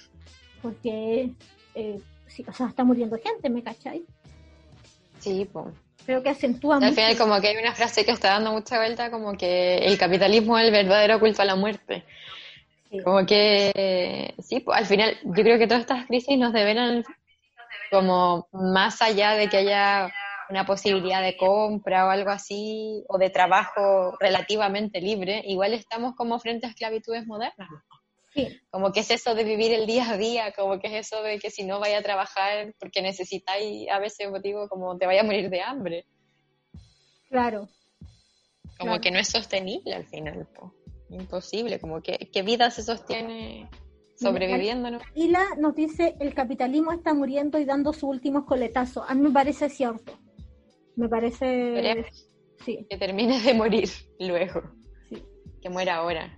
porque, 0.62 1.32
eh, 1.76 2.00
sí, 2.28 2.46
o 2.48 2.54
sea, 2.54 2.68
está 2.68 2.86
muriendo 2.86 3.18
gente, 3.22 3.50
¿me 3.50 3.62
cachai? 3.62 4.06
Sí, 5.20 5.46
po. 5.52 5.72
Creo 6.06 6.24
que 6.24 6.30
acentúa 6.30 6.76
Al 6.76 6.82
mucho. 6.84 6.94
final 6.96 7.18
como 7.18 7.42
que 7.42 7.50
hay 7.50 7.58
una 7.58 7.76
frase 7.76 8.06
que 8.06 8.12
está 8.12 8.30
dando 8.30 8.54
mucha 8.54 8.78
vuelta 8.78 9.12
como 9.12 9.34
que 9.34 9.80
el 9.80 9.98
capitalismo 9.98 10.58
es 10.58 10.66
el 10.66 10.72
verdadero 10.72 11.20
culto 11.20 11.42
a 11.42 11.46
la 11.46 11.56
muerte. 11.58 12.06
Sí. 12.90 13.02
Como 13.04 13.26
que, 13.26 14.34
sí, 14.42 14.62
pues, 14.62 14.78
al 14.80 14.86
final 14.86 15.18
yo 15.26 15.44
creo 15.44 15.60
que 15.60 15.68
todas 15.68 15.82
estas 15.82 16.06
crisis 16.06 16.38
nos 16.38 16.54
develan 16.54 17.04
como 17.92 18.48
más 18.54 19.02
allá 19.02 19.34
de 19.34 19.50
que 19.50 19.58
haya 19.58 20.10
una 20.50 20.66
posibilidad 20.66 21.22
de 21.22 21.36
compra 21.38 22.06
o 22.06 22.10
algo 22.10 22.30
así, 22.30 23.04
o 23.10 23.18
de 23.18 23.30
trabajo 23.30 24.16
relativamente 24.20 25.02
libre, 25.02 25.42
igual 25.46 25.74
estamos 25.74 26.16
como 26.16 26.40
frente 26.40 26.66
a 26.68 26.70
esclavitudes 26.70 27.26
modernas. 27.28 27.70
Sí, 28.34 28.60
Como 28.70 28.92
que 28.92 29.00
es 29.00 29.10
eso 29.12 29.34
de 29.36 29.44
vivir 29.44 29.74
el 29.74 29.88
día 29.88 30.10
a 30.12 30.18
día, 30.18 30.52
como 30.54 30.80
que 30.80 30.88
es 30.88 31.08
eso 31.08 31.24
de 31.24 31.40
que 31.40 31.50
si 31.50 31.64
no 31.64 31.80
vaya 31.80 32.00
a 32.00 32.04
trabajar 32.04 32.74
porque 32.80 33.02
necesitáis 33.02 33.90
a 33.90 34.00
veces 34.00 34.30
motivo 34.30 34.68
como 34.70 34.98
te 34.98 35.06
vaya 35.08 35.22
a 35.22 35.24
morir 35.24 35.50
de 35.50 35.62
hambre. 35.62 36.06
claro. 37.30 37.68
Como 38.78 38.92
Claro. 38.92 39.02
que 39.02 39.12
no 39.12 39.20
es 39.20 39.28
sostenible 39.30 39.96
al 39.96 40.06
final, 40.06 40.48
po. 40.56 40.72
imposible, 41.10 41.80
como 41.80 42.02
que 42.02 42.30
qué 42.32 42.42
vida 42.44 42.70
se 42.70 42.84
sostiene 42.84 43.68
sobreviviendo, 44.16 44.92
¿no? 44.92 45.00
Y 45.16 45.30
la 45.30 45.44
nos 45.58 45.74
dice, 45.74 46.16
el 46.20 46.34
capitalismo 46.34 46.92
está 46.92 47.14
muriendo 47.14 47.58
y 47.60 47.66
dando 47.66 47.94
sus 47.94 48.04
últimos 48.04 48.46
coletazos. 48.46 49.04
A 49.08 49.16
mí 49.16 49.22
me 49.22 49.32
parece 49.32 49.70
cierto. 49.70 50.14
Me 50.98 51.08
parece... 51.08 51.76
Esperemos 51.78 52.24
Sí, 52.66 52.86
que 52.90 52.98
termine 52.98 53.40
de 53.40 53.54
morir 53.54 53.88
luego, 54.20 54.64
sí. 55.10 55.24
que 55.62 55.70
muera 55.70 55.98
ahora. 55.98 56.36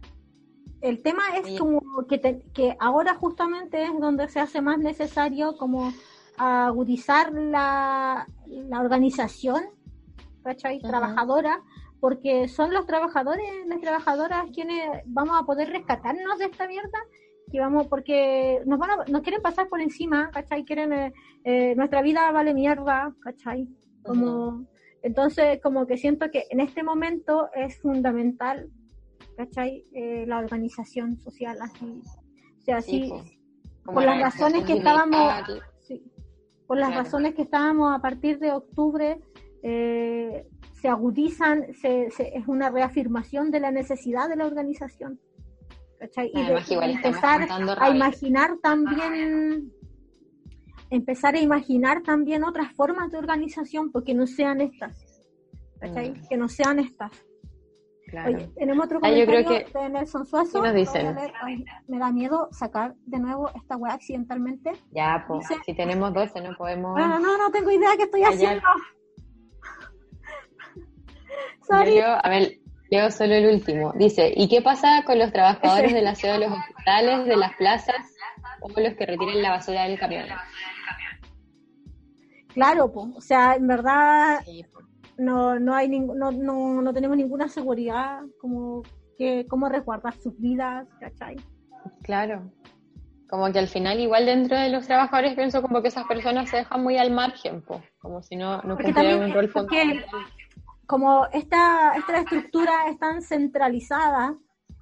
El 0.82 1.02
tema 1.02 1.24
es 1.38 1.58
como 1.58 1.82
que, 2.10 2.18
te- 2.18 2.42
que 2.54 2.76
ahora 2.80 3.16
justamente 3.16 3.84
es 3.84 4.00
donde 4.00 4.28
se 4.28 4.40
hace 4.42 4.62
más 4.62 4.78
necesario 4.80 5.56
como 5.58 5.92
agudizar 6.38 7.32
la, 7.34 8.28
la 8.48 8.80
organización, 8.82 9.64
¿cachai? 10.44 10.80
Trabajadora, 10.82 11.62
porque 12.02 12.48
son 12.50 12.74
los 12.74 12.86
trabajadores, 12.86 13.46
las 13.68 13.80
trabajadoras 13.82 14.46
quienes 14.54 15.02
vamos 15.06 15.38
a 15.42 15.46
poder 15.46 15.70
rescatarnos 15.70 16.38
de 16.38 16.46
esta 16.46 16.68
mierda, 16.68 17.00
que 17.52 17.60
vamos, 17.62 17.88
porque 17.88 18.62
nos 18.66 18.78
van 18.78 18.92
a, 18.92 18.96
nos 19.08 19.22
quieren 19.22 19.42
pasar 19.42 19.68
por 19.70 19.82
encima, 19.82 20.30
¿cachai? 20.32 20.64
Quieren, 20.66 20.94
eh, 20.94 21.14
eh, 21.46 21.74
nuestra 21.76 22.02
vida 22.02 22.30
vale 22.32 22.54
mierda, 22.54 23.14
¿cachai? 23.22 23.68
Como, 24.04 24.66
entonces, 25.02 25.60
como 25.62 25.86
que 25.86 25.98
siento 25.98 26.30
que 26.32 26.46
en 26.50 26.60
este 26.60 26.84
momento 26.84 27.50
es 27.54 27.78
fundamental, 27.80 28.70
¿cachai? 29.38 29.86
Eh, 29.94 30.26
la 30.28 30.40
organización 30.40 31.18
social, 31.18 31.58
así. 31.62 32.02
O 32.60 32.62
sea, 32.62 32.82
Sí, 32.82 33.12
por 33.84 34.04
las 34.04 34.18
la 34.18 34.24
razones 34.26 34.64
que 34.66 34.74
estábamos, 34.74 35.34
sí, 35.82 36.04
por 36.68 36.78
las 36.78 36.90
Claro. 36.90 37.04
razones 37.04 37.34
que 37.36 37.42
estábamos 37.44 37.96
a 37.96 38.02
partir 38.02 38.40
de 38.40 38.52
octubre, 38.52 39.20
eh, 39.64 40.48
se 40.74 40.88
agudizan, 40.88 41.74
se, 41.74 42.10
se- 42.12 42.38
es 42.38 42.48
una 42.48 42.70
reafirmación 42.70 43.52
de 43.52 43.60
la 43.60 43.72
necesidad 43.72 44.30
de 44.30 44.36
la 44.38 44.46
organización. 44.46 45.20
¿cachai? 46.00 46.32
Y 46.34 46.42
de, 46.46 46.86
empezar 46.94 47.46
a 47.80 47.90
imaginar 47.90 48.52
también, 48.64 49.70
empezar 50.90 51.36
a 51.36 51.40
imaginar 51.40 52.02
también 52.04 52.44
otras 52.44 52.72
formas 52.74 53.12
de 53.12 53.18
organización, 53.18 53.92
porque 53.92 54.14
no 54.14 54.28
sean 54.28 54.62
estas, 54.62 55.24
¿cachai? 55.80 56.12
Mm. 56.12 56.28
Que 56.28 56.38
no 56.38 56.48
sean 56.48 56.80
estas. 56.80 57.12
Claro. 58.08 58.36
Oye, 58.36 58.50
tenemos 58.58 58.86
otro 58.86 59.00
Ah, 59.04 59.10
yo 59.10 59.26
comentario 59.26 59.46
creo 59.46 59.66
que- 59.72 59.80
de 59.80 59.90
Nelson 59.90 60.26
Suazo. 60.26 60.62
¿Qué 60.62 60.68
nos 60.68 60.76
dicen? 60.76 61.16
Ay, 61.44 61.64
me 61.88 62.00
da 62.00 62.12
miedo 62.12 62.48
sacar 62.52 62.96
de 63.06 63.20
nuevo 63.20 63.52
esta 63.54 63.78
weá 63.78 63.94
accidentalmente. 63.94 64.72
Ya, 64.92 65.24
pues, 65.28 65.48
Dice- 65.48 65.62
si 65.64 65.76
tenemos 65.76 66.12
12 66.12 66.42
no 66.42 66.56
podemos... 66.58 66.94
Bueno, 66.94 67.20
no, 67.20 67.38
no 67.38 67.52
tengo 67.52 67.70
idea 67.70 67.90
qué 67.98 68.04
estoy 68.04 68.24
haciendo. 68.24 68.64
Sorry. 71.68 72.00
a 72.00 72.28
ver, 72.30 72.58
leo 72.90 73.12
solo 73.12 73.36
el 73.36 73.54
último. 73.54 73.94
Dice, 73.96 74.34
¿y 74.36 74.50
qué 74.50 74.64
pasa 74.64 75.04
con 75.06 75.20
los 75.20 75.32
trabajadores 75.32 75.94
del 75.94 76.08
aseo 76.08 76.34
de 76.34 76.40
los 76.48 76.52
hospitales, 76.52 77.28
de 77.28 77.38
las 77.38 77.54
plazas 77.58 77.96
o 78.62 78.70
los 78.70 78.94
que 78.96 79.06
retiran 79.06 79.42
la 79.42 79.52
basura 79.52 79.84
del 79.84 80.00
camión? 80.00 80.26
Claro, 82.60 82.92
pues, 82.92 83.08
o 83.16 83.22
sea, 83.22 83.56
en 83.56 83.68
verdad 83.68 84.42
Sí, 84.46 84.64
po. 84.72 84.80
no, 85.18 85.60
no 85.60 85.74
hay 85.76 85.88
ningún, 85.90 86.18
no, 86.20 86.32
no, 86.32 86.82
no 86.82 86.94
tenemos 86.94 87.18
ninguna 87.18 87.48
seguridad 87.48 88.22
como 88.40 88.84
que 89.18 89.46
cómo 89.48 89.68
resguardar 89.70 90.14
sus 90.16 90.38
vidas, 90.40 90.88
¿cachai? 91.00 91.36
claro. 92.04 92.52
Como 93.30 93.52
que 93.52 93.60
al 93.60 93.68
final, 93.68 94.00
igual 94.00 94.26
dentro 94.26 94.58
de 94.58 94.70
los 94.70 94.88
trabajadores, 94.88 95.36
pienso 95.36 95.62
como 95.62 95.84
que 95.84 95.90
esas 95.90 96.08
personas 96.08 96.50
se 96.50 96.58
dejan 96.58 96.82
muy 96.82 96.98
al 96.98 97.12
margen, 97.12 97.62
po. 97.62 97.80
como 98.00 98.24
si 98.24 98.36
no, 98.36 98.60
no 98.64 98.76
cumplieran 98.76 99.22
un 99.24 99.34
rol 99.34 99.50
fundamental. 99.50 100.04
como 100.88 101.28
esta, 101.32 101.94
esta 101.96 102.18
estructura 102.22 102.88
es 102.90 102.98
tan 102.98 103.22
centralizada 103.22 104.36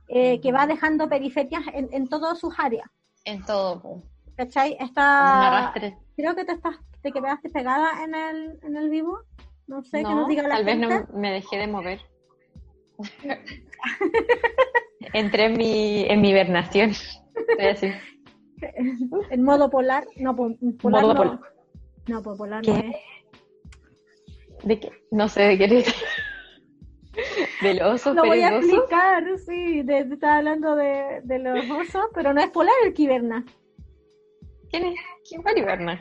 eh, 0.08 0.40
que 0.40 0.54
va 0.54 0.66
dejando 0.66 1.10
periferias 1.10 1.64
en, 1.74 1.90
en 1.92 2.08
todas 2.08 2.40
sus 2.40 2.54
áreas, 2.58 2.88
En 3.26 3.44
todo, 3.44 3.82
po. 3.82 4.04
¿Cachai? 4.38 4.78
Arrastre. 4.96 5.98
creo 6.16 6.36
que 6.36 6.46
te 6.46 6.54
estás, 6.54 6.78
te 7.02 7.12
quedaste 7.12 7.50
pegada 7.50 8.04
en 8.04 8.16
el, 8.16 8.60
en 8.64 8.78
el 8.78 8.90
vivo, 8.90 9.20
no 9.68 9.84
sé, 9.84 10.02
No, 10.04 10.16
nos 10.16 10.28
diga 10.30 10.44
la 10.44 10.56
tal 10.56 10.64
vez 10.66 10.78
no 10.78 11.06
me 11.14 11.32
dejé 11.34 11.58
de 11.58 11.68
mover. 11.68 12.00
Entré 15.14 15.46
en 15.46 15.58
mi, 15.58 16.06
en 16.08 16.22
mi 16.22 16.30
hibernación. 16.30 16.92
Así. 17.60 17.92
En 19.30 19.44
modo 19.44 19.70
polar, 19.70 20.06
no, 20.18 20.36
po- 20.36 20.56
polar 20.82 21.02
Modo 21.04 21.14
no. 21.14 21.20
polar. 21.20 21.40
No, 22.08 22.24
pues 22.24 22.38
polar 22.40 22.64
¿Qué? 22.64 22.72
no 22.72 22.78
es. 22.80 22.96
¿De 24.64 24.80
qué? 24.80 24.92
No 25.12 25.30
sé 25.30 25.44
de 25.44 25.58
qué 25.60 25.64
eres. 25.66 25.94
Del 27.62 27.84
oso 27.84 28.16
Lo 28.16 28.26
voy 28.26 28.42
a 28.42 28.58
explicar, 28.58 29.24
sí, 29.46 29.84
de- 29.84 30.00
estaba 30.12 30.38
hablando 30.38 30.76
de, 30.76 31.22
de 31.24 31.38
los 31.38 31.70
osos, 31.70 32.06
pero 32.16 32.34
no 32.34 32.42
es 32.42 32.50
polar 32.50 32.74
el 32.84 32.96
que 32.96 33.04
hiberna. 33.04 33.46
¿Quién 34.72 34.86
es? 34.86 35.00
¿Quién 35.28 35.42
va 35.46 35.52
a 35.52 35.58
hibernar? 35.60 36.00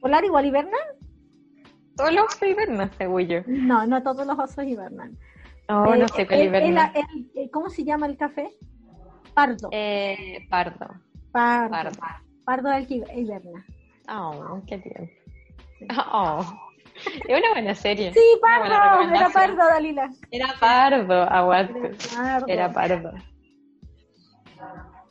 ¿Polar 0.00 0.24
igual 0.24 0.46
hiberna? 0.46 0.76
Todos 1.96 2.12
los 2.12 2.24
osos 2.26 2.42
hibernan, 2.48 2.90
según 2.96 3.26
yo. 3.26 3.40
No, 3.46 3.86
no 3.86 4.02
todos 4.02 4.26
los 4.26 4.38
osos 4.38 4.64
hibernan. 4.64 5.12
Eh, 5.68 5.98
no 5.98 6.08
sé 6.08 6.26
cuál 6.26 6.40
el- 6.40 6.46
hiberna. 6.46 6.92
el- 6.94 7.00
el- 7.02 7.30
el- 7.34 7.50
¿Cómo 7.50 7.68
se 7.68 7.84
llama 7.84 8.06
el 8.06 8.16
café? 8.16 8.50
Pardo. 9.34 9.68
Eh, 9.72 10.46
pardo. 10.48 10.86
Pardo. 11.32 11.70
Pardo. 11.70 12.00
Pardo 12.44 12.72
es 12.72 12.78
el 12.78 12.86
que 12.86 12.94
hiberna. 13.20 13.64
Oh, 14.10 14.62
qué 14.66 14.78
tiempo. 14.78 15.12
Oh. 16.12 16.40
Es 17.28 17.38
una 17.38 17.50
buena 17.52 17.74
serie. 17.74 18.12
Sí, 18.12 18.20
Pardo, 18.40 18.66
era. 19.02 19.28
Pardo, 19.30 19.56
Dalila. 19.56 20.10
Era 20.32 20.48
pardo, 20.58 21.22
aguante. 21.22 21.90
Era 21.90 22.38
Pardo. 22.40 22.46
Era 22.48 22.72
pardo. 22.72 23.12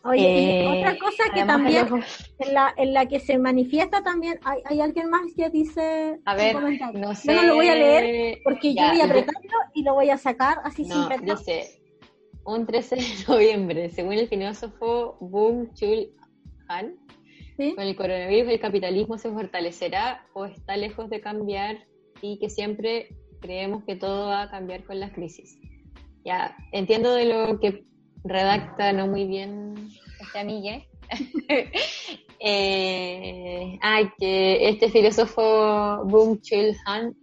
Oye, 0.04 0.24
Eh, 0.26 0.64
y 0.64 0.68
otra 0.78 0.98
cosa 1.00 1.24
que 1.34 1.44
también, 1.44 1.88
en 2.40 2.54
la, 2.54 2.74
en 2.78 2.94
la 2.94 3.06
que 3.08 3.20
se 3.20 3.38
manifiesta 3.38 4.04
también, 4.04 4.40
hay, 4.44 4.62
hay 4.66 4.80
alguien 4.80 5.10
más 5.10 5.22
que 5.36 5.50
dice 5.50 6.20
A 6.26 6.32
un 6.32 6.38
ver, 6.38 6.54
comentario. 6.54 7.00
no 7.02 7.14
sé. 7.16 7.28
Yo 7.28 7.34
no 7.42 7.48
lo 7.48 7.56
voy 7.56 7.68
a 7.68 7.76
leer 7.76 8.40
porque 8.44 8.74
Ya, 8.74 8.84
yo 8.86 8.92
voy 8.94 9.02
a 9.02 9.06
apretarlo 9.06 9.58
y 9.74 9.84
lo 9.84 9.94
voy 9.96 10.10
a 10.10 10.18
sacar 10.18 10.60
así 10.64 10.86
sin 10.86 10.90
No, 10.94 11.06
apretar. 11.08 11.38
dice, 11.38 11.82
un 12.46 12.66
13 12.66 12.96
de 12.96 13.02
noviembre, 13.28 13.90
según 13.90 14.14
el 14.14 14.28
filósofo 14.30 15.18
Boom 15.20 15.74
Chul 15.74 16.08
Han, 16.70 16.96
¿Sí? 17.58 17.74
con 17.76 17.84
el 17.84 17.96
coronavirus 17.96 18.52
el 18.54 18.60
capitalismo 18.60 19.18
se 19.18 19.30
fortalecerá 19.32 20.26
o 20.34 20.46
está 20.46 20.78
lejos 20.78 21.10
de 21.10 21.20
cambiar 21.20 21.86
y 22.22 22.40
que 22.40 22.50
siempre 22.50 23.10
creemos 23.42 23.84
que 23.84 23.96
todo 23.96 24.28
va 24.28 24.44
a 24.44 24.50
cambiar 24.52 24.84
con 24.86 25.00
las 25.00 25.12
crisis. 25.12 25.60
Ya, 26.24 26.56
entiendo 26.72 27.14
de 27.14 27.26
lo 27.26 27.60
que 27.60 27.84
redacta 28.30 28.92
no 28.94 29.08
muy 29.08 29.26
bien 29.26 29.74
esta 30.20 30.40
amiga. 30.42 30.82
eh, 32.40 33.78
ay, 33.82 34.10
que 34.20 34.70
este 34.70 34.90
filósofo 34.90 36.04
Boom 36.06 36.40
Chul 36.42 36.76
Han 36.86 37.14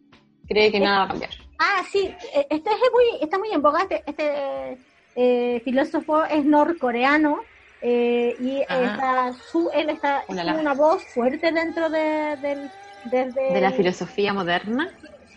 cree 0.49 0.71
que 0.71 0.81
nada 0.81 0.99
va 0.99 1.05
a 1.05 1.09
cambiar. 1.09 1.31
Ah, 1.59 1.83
sí, 1.91 2.07
eh, 2.35 2.47
este 2.51 2.71
es 2.71 2.77
muy, 2.93 3.23
está 3.23 3.39
muy 3.39 3.51
en 3.53 3.63
boga, 3.63 3.83
este, 3.83 4.03
este 4.07 4.79
eh, 5.17 5.61
filósofo 5.65 6.25
es 6.25 6.45
norcoreano 6.45 7.41
eh, 7.81 8.35
y 8.41 8.63
Ah. 8.69 8.85
está 8.85 9.33
su, 9.51 9.71
él 9.73 9.91
está 9.91 10.25
Una 10.29 10.45
la- 10.45 10.55
una 10.55 10.75
voz 10.75 11.03
fuerte 11.15 11.53
dentro 11.53 11.89
de, 11.91 12.37
del, 12.43 12.71
desde- 13.05 13.53
De 13.53 13.61
la 13.61 13.71
filosofía 13.73 14.33
moderna. 14.33 14.91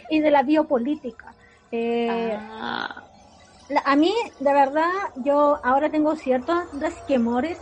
y 0.09 0.19
de 0.21 0.31
la 0.31 0.41
biopolítica. 0.43 1.35
Eh, 1.71 2.33
Ah, 2.39 3.03
la- 3.67 3.81
a 3.85 3.95
mí, 3.95 4.13
de 4.39 4.53
verdad, 4.53 4.89
yo 5.15 5.59
ahora 5.63 5.89
tengo 5.91 6.15
ciertos 6.15 6.57
resquemores 6.73 7.59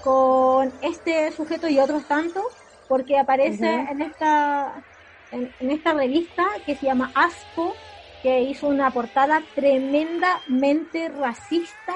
con 0.00 0.78
este 0.80 1.30
sujeto 1.32 1.68
y 1.68 1.78
otros 1.80 2.06
tantos, 2.06 2.44
porque 2.86 3.18
aparece 3.18 3.66
en 3.90 4.02
esta 4.02 4.84
en, 5.30 5.54
en 5.58 5.70
esta 5.70 5.94
revista 5.94 6.44
que 6.66 6.76
se 6.76 6.86
llama 6.86 7.12
Aspo, 7.14 7.80
que 8.22 8.42
hizo 8.42 8.68
una 8.68 8.92
portada 8.92 9.48
tremendamente 9.54 11.08
racista, 11.08 11.94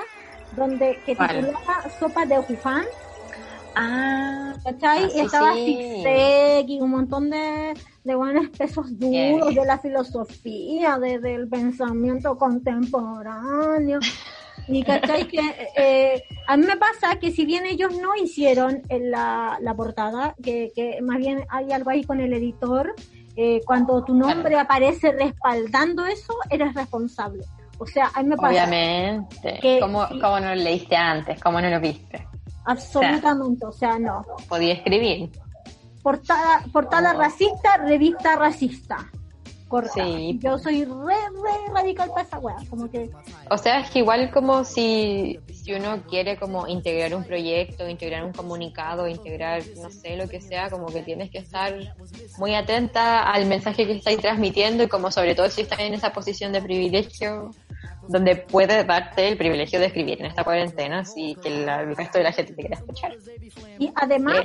donde 0.51 1.03
que 1.05 1.17
¿Cuál? 1.17 1.37
titulaba 1.37 1.89
Sopa 1.91 2.25
de 2.27 2.39
Wuhan, 2.41 2.85
ah, 3.75 4.55
¿cachai? 4.65 5.05
Ah, 5.05 5.11
y 5.15 5.21
estaba 5.21 5.61
sí. 5.63 6.27
Y 6.69 6.81
un 6.81 6.91
montón 6.91 7.31
de, 7.31 7.75
de 8.07 8.15
buenos 8.15 8.49
pesos 8.51 8.99
duros 8.99 9.55
de 9.55 9.65
la 9.67 9.79
filosofía, 9.79 10.97
de- 10.99 11.19
del 11.19 11.49
pensamiento 11.49 12.39
contemporáneo. 12.39 13.99
Y 14.69 14.83
cachai 14.83 15.29
que 15.29 15.41
eh, 15.77 16.23
a 16.49 16.57
mí 16.57 16.67
me 16.67 16.77
pasa 16.77 17.17
que 17.21 17.31
si 17.31 17.45
bien 17.45 17.67
ellos 17.67 17.93
no 18.01 18.15
hicieron 18.17 18.83
en 18.89 19.11
la, 19.11 19.59
la 19.61 19.75
portada, 19.75 20.35
que, 20.43 20.73
que 20.75 21.01
más 21.03 21.19
bien 21.19 21.45
hay 21.49 21.71
algo 21.73 21.91
ahí 21.91 22.03
con 22.05 22.21
el 22.21 22.33
editor, 22.33 22.95
eh, 23.37 23.61
cuando 23.67 24.03
tu 24.05 24.15
nombre 24.15 24.59
aparece 24.59 25.13
respaldando 25.13 26.05
eso, 26.07 26.33
eres 26.51 26.75
responsable. 26.75 27.45
O 27.79 27.87
sea, 27.87 28.11
a 28.15 28.23
mí 28.23 28.31
me 28.31 28.37
pasa 28.37 28.49
obviamente. 28.49 29.59
Que- 29.61 29.79
¿Cómo, 29.81 30.07
¿Cómo 30.09 30.41
no 30.41 30.49
lo 30.49 30.55
leíste 30.55 30.97
antes? 30.97 31.41
¿Cómo 31.43 31.61
no 31.61 31.69
lo 31.69 31.81
viste? 31.81 32.27
absolutamente, 32.69 33.65
o 33.65 33.71
sea, 33.71 33.97
no. 33.99 34.23
Podía 34.49 34.73
escribir. 34.75 35.31
Portada, 36.11 36.63
portada 36.73 37.15
Oh. 37.17 37.19
racista, 37.19 37.79
revista 37.79 38.37
racista. 38.37 39.11
Corta. 39.67 39.93
Sí. 39.95 40.39
Yo 40.41 40.57
soy 40.57 40.85
re, 40.85 40.93
re 40.95 41.73
radical 41.75 42.11
para 42.11 42.23
esa 42.23 42.39
wea. 42.39 42.55
Como 42.71 42.89
que, 42.89 43.11
O 43.51 43.59
sea, 43.59 43.81
es 43.81 43.91
que 43.91 43.99
igual 43.99 44.31
como 44.31 44.63
si, 44.63 45.41
si 45.53 45.73
uno 45.75 46.03
quiere 46.09 46.37
como 46.37 46.69
integrar 46.69 47.13
un 47.17 47.25
proyecto, 47.25 47.89
integrar 47.89 48.23
un 48.25 48.33
comunicado, 48.33 49.09
integrar, 49.09 49.63
no 49.83 49.91
sé, 49.91 50.17
lo 50.17 50.29
que 50.29 50.41
sea, 50.41 50.71
como 50.71 50.87
que 50.87 51.03
tienes 51.03 51.29
que 51.33 51.39
estar 51.39 51.75
muy 52.39 52.55
atenta 52.55 53.25
al 53.25 53.47
mensaje 53.47 53.85
que 53.85 53.95
estáis 53.95 54.19
transmitiendo 54.21 54.85
y 54.85 54.89
como 54.89 55.11
sobre 55.11 55.35
todo 55.35 55.51
si 55.51 55.63
estás 55.63 55.81
en 55.81 55.95
esa 55.95 56.13
posición 56.13 56.53
de 56.53 56.63
privilegio, 56.63 57.51
donde 58.09 58.37
puedes 58.37 58.87
darte 58.87 59.27
el 59.27 59.37
privilegio 59.37 59.81
de 59.81 59.87
escribir 59.87 60.21
en 60.21 60.27
esta 60.27 60.45
cuarentena, 60.45 61.01
así 61.01 61.37
que 61.43 61.51
la- 61.51 61.81
el 61.81 61.97
resto 61.97 62.19
de 62.19 62.25
la 62.25 62.31
gente 62.31 62.53
te 62.53 62.61
quiera 62.63 62.77
escuchar. 62.77 63.17
y 63.81 63.91
además, 63.97 64.45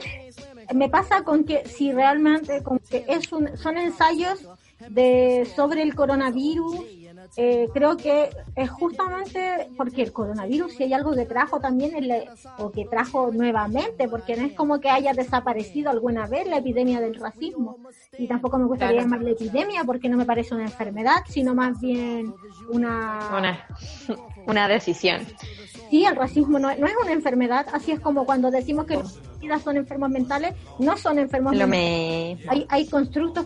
me 0.74 0.90
pasa 0.90 1.24
con 1.24 1.44
que 1.44 1.66
si 1.66 1.92
realmente, 1.92 2.64
con 2.64 2.80
que 2.80 3.06
es 3.08 3.32
un, 3.32 3.58
son 3.58 3.78
ensayos 3.78 4.40
de 4.90 5.48
sobre 5.56 5.82
el 5.84 5.96
coronavirus, 5.96 6.80
eh, 7.38 7.70
creo 7.74 7.96
que 7.98 8.30
es 8.56 8.70
justamente 8.70 9.70
porque 9.78 10.02
el 10.04 10.12
coronavirus, 10.12 10.74
si 10.74 10.84
hay 10.84 10.94
algo 10.94 11.14
que 11.14 11.26
trajo 11.26 11.60
también, 11.60 11.96
es 11.96 12.06
la- 12.06 12.24
o 12.58 12.72
que 12.72 12.86
trajo 12.86 13.32
nuevamente, 13.32 14.08
porque 14.10 14.36
no 14.36 14.46
es 14.46 14.54
como 14.54 14.80
que 14.80 14.90
haya 14.90 15.14
desaparecido 15.14 15.90
alguna 15.90 16.28
vez 16.28 16.46
la 16.48 16.58
epidemia 16.58 17.00
del 17.00 17.16
racismo. 17.16 17.78
Y 18.18 18.28
tampoco 18.28 18.58
me 18.58 18.66
gustaría 18.66 18.96
Claro. 18.96 19.04
llamarle 19.10 19.32
epidemia 19.32 19.84
porque 19.86 20.10
no 20.10 20.18
me 20.18 20.26
parece 20.26 20.54
una 20.54 20.64
enfermedad, 20.66 21.24
sino 21.30 21.56
más 21.56 21.80
bien 21.80 22.34
una... 22.70 23.30
Una, 23.38 23.66
una 24.46 24.68
decisión. 24.68 25.22
Sí, 25.90 26.06
el 26.06 26.16
racismo 26.16 26.60
no, 26.60 26.68
no 26.76 26.88
es 26.88 26.94
una 27.02 27.12
enfermedad, 27.14 27.66
así 27.74 27.92
es 27.92 28.00
como 28.00 28.26
cuando 28.26 28.50
decimos 28.52 28.86
que 28.86 28.96
los 28.96 29.14
suicidas 29.14 29.62
son 29.62 29.78
enfermos 29.78 30.10
mentales, 30.10 30.54
no 30.80 30.96
son 30.98 31.20
enfermos 31.20 31.56
Lo 31.56 31.68
mentales. 31.68 32.48
Hay, 32.50 32.66
hay 32.70 32.88
constructos 32.88 33.46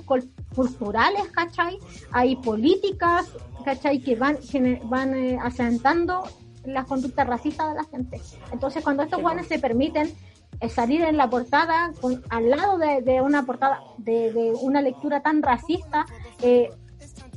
culturales, 0.56 1.24
¿cachai? 1.32 1.78
Hay 2.12 2.36
políticas, 2.36 3.26
¿cachai? 3.65 3.99
Que 3.99 4.15
van, 4.15 4.38
van 4.84 5.15
eh, 5.15 5.38
asentando 5.41 6.23
las 6.63 6.86
conductas 6.86 7.28
racistas 7.28 7.69
de 7.69 7.75
la 7.75 7.84
gente. 7.84 8.21
Entonces, 8.51 8.84
cuando 8.84 9.04
estos 9.04 9.21
guanes 9.21 9.47
se 9.47 9.60
permiten 9.60 10.13
eh, 10.62 10.69
salir 10.69 11.01
en 11.01 11.17
la 11.17 11.30
portada, 11.30 11.91
con, 11.99 12.23
al 12.30 12.49
lado 12.49 12.78
de, 12.78 13.01
de 13.01 13.21
una 13.21 13.45
portada, 13.45 13.82
de, 13.97 14.32
de 14.32 14.54
una 14.62 14.82
lectura 14.82 15.21
tan 15.21 15.41
racista, 15.41 16.06
eh, 16.41 16.69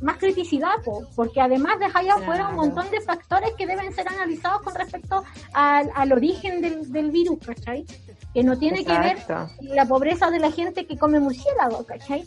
más 0.01 0.19
criticidad, 0.19 0.77
po, 0.85 1.07
porque 1.17 1.41
además 1.41 1.79
dejáis 1.81 2.11
afuera 2.11 2.49
un 2.49 2.57
montón 2.57 2.89
de 2.91 3.01
factores 3.01 3.53
que 3.59 3.67
deben 3.67 3.93
ser 3.93 4.09
analizados 4.09 4.63
con 4.63 4.75
respecto 4.75 5.25
al, 5.53 5.91
al 5.95 6.13
origen 6.13 6.61
del, 6.61 6.93
del 6.93 7.11
virus, 7.11 7.39
¿cachai? 7.45 7.85
Que 8.33 8.45
no 8.45 8.57
tiene 8.59 8.85
que 8.85 8.97
ver 8.97 9.19
la 9.61 9.87
pobreza 9.87 10.31
de 10.31 10.39
la 10.39 10.53
gente 10.53 10.87
que 10.87 10.97
come 10.97 11.19
murciélago, 11.19 11.85
¿cachai? 11.85 12.25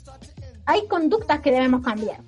Hay 0.66 0.88
conductas 0.88 1.40
que 1.40 1.52
debemos 1.52 1.82
cambiar. 1.82 2.20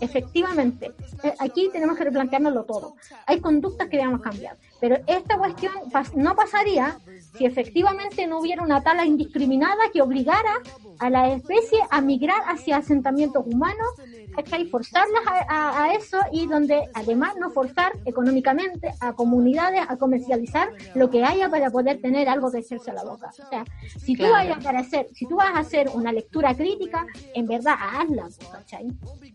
Efectivamente, 0.00 0.92
Eh, 1.24 1.34
aquí 1.40 1.68
tenemos 1.72 1.98
que 1.98 2.04
replanteárnoslo 2.04 2.62
todo. 2.64 2.94
Hay 3.26 3.40
conductas 3.40 3.88
que 3.88 3.96
debemos 3.96 4.20
cambiar, 4.20 4.56
pero 4.80 4.98
esta 5.06 5.36
cuestión 5.36 5.72
no 6.14 6.36
pasaría 6.36 6.96
si 7.36 7.44
efectivamente 7.44 8.26
no 8.28 8.38
hubiera 8.38 8.62
una 8.62 8.80
tala 8.82 9.04
indiscriminada 9.04 9.90
que 9.92 10.00
obligara 10.00 10.52
a 10.98 11.10
la 11.10 11.32
especie 11.32 11.78
a 11.90 12.00
migrar 12.00 12.40
hacia 12.46 12.76
asentamientos 12.78 13.44
humanos, 13.46 13.86
¿cachai? 14.34 14.66
Forzarlas 14.66 15.22
a, 15.26 15.46
a- 15.48 15.84
a 15.84 15.94
eso 15.94 16.18
y 16.32 16.46
donde 16.46 16.88
además 16.94 17.34
no 17.38 17.50
forzar 17.50 17.92
económicamente 18.04 18.92
a 19.00 19.12
comunidades 19.12 19.80
a 19.88 19.96
comercializar 19.96 20.68
lo 20.94 21.10
que 21.10 21.24
haya 21.24 21.48
para 21.48 21.70
poder 21.70 22.00
tener 22.00 22.28
algo 22.28 22.50
que 22.50 22.58
echarse 22.58 22.90
a 22.90 22.94
la 22.94 23.04
boca. 23.04 23.30
O 23.30 23.48
sea, 23.50 23.64
si 23.98 24.12
tú, 24.14 24.18
Claro. 24.24 24.32
vayas 24.34 24.64
para 24.64 24.80
hacer, 24.80 25.08
si 25.14 25.26
tú 25.26 25.36
vas 25.36 25.54
a 25.54 25.60
hacer 25.60 25.88
una 25.94 26.12
lectura 26.12 26.54
crítica, 26.54 27.06
en 27.34 27.46
verdad 27.46 27.74
hazla, 27.78 28.28
¿cachai? 28.52 28.88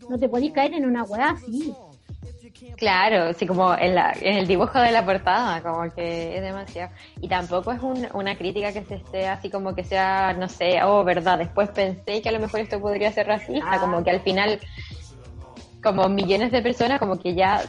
No 0.08 0.18
te 0.18 0.28
podés 0.28 0.52
caer 0.52 0.74
en 0.74 0.86
una 0.86 1.04
weá 1.04 1.30
así. 1.30 1.74
Claro, 2.76 3.32
sí, 3.34 3.46
como 3.46 3.74
en, 3.74 3.94
la, 3.94 4.12
en 4.20 4.36
el 4.36 4.46
dibujo 4.46 4.78
de 4.80 4.92
la 4.92 5.04
portada, 5.04 5.62
como 5.62 5.90
que 5.94 6.36
es 6.36 6.42
demasiado. 6.42 6.92
Y 7.20 7.28
tampoco 7.28 7.72
es 7.72 7.80
un- 7.82 8.08
una 8.14 8.36
crítica 8.36 8.72
que 8.72 8.84
se 8.84 8.96
esté 8.96 9.26
así 9.28 9.50
como 9.50 9.74
que 9.74 9.84
sea, 9.84 10.32
no 10.34 10.48
sé, 10.48 10.82
oh, 10.82 11.04
verdad, 11.04 11.38
después 11.38 11.70
pensé 11.70 12.20
que 12.22 12.28
a 12.28 12.32
lo 12.32 12.40
mejor 12.40 12.60
esto 12.60 12.80
podría 12.80 13.12
ser 13.12 13.26
racista, 13.26 13.70
Ah. 13.72 13.80
como 13.80 14.02
que 14.02 14.10
al 14.10 14.20
final, 14.20 14.60
como 15.82 16.08
millones 16.08 16.50
de 16.52 16.62
personas, 16.62 16.98
como 16.98 17.18
que 17.18 17.34
ya 17.34 17.62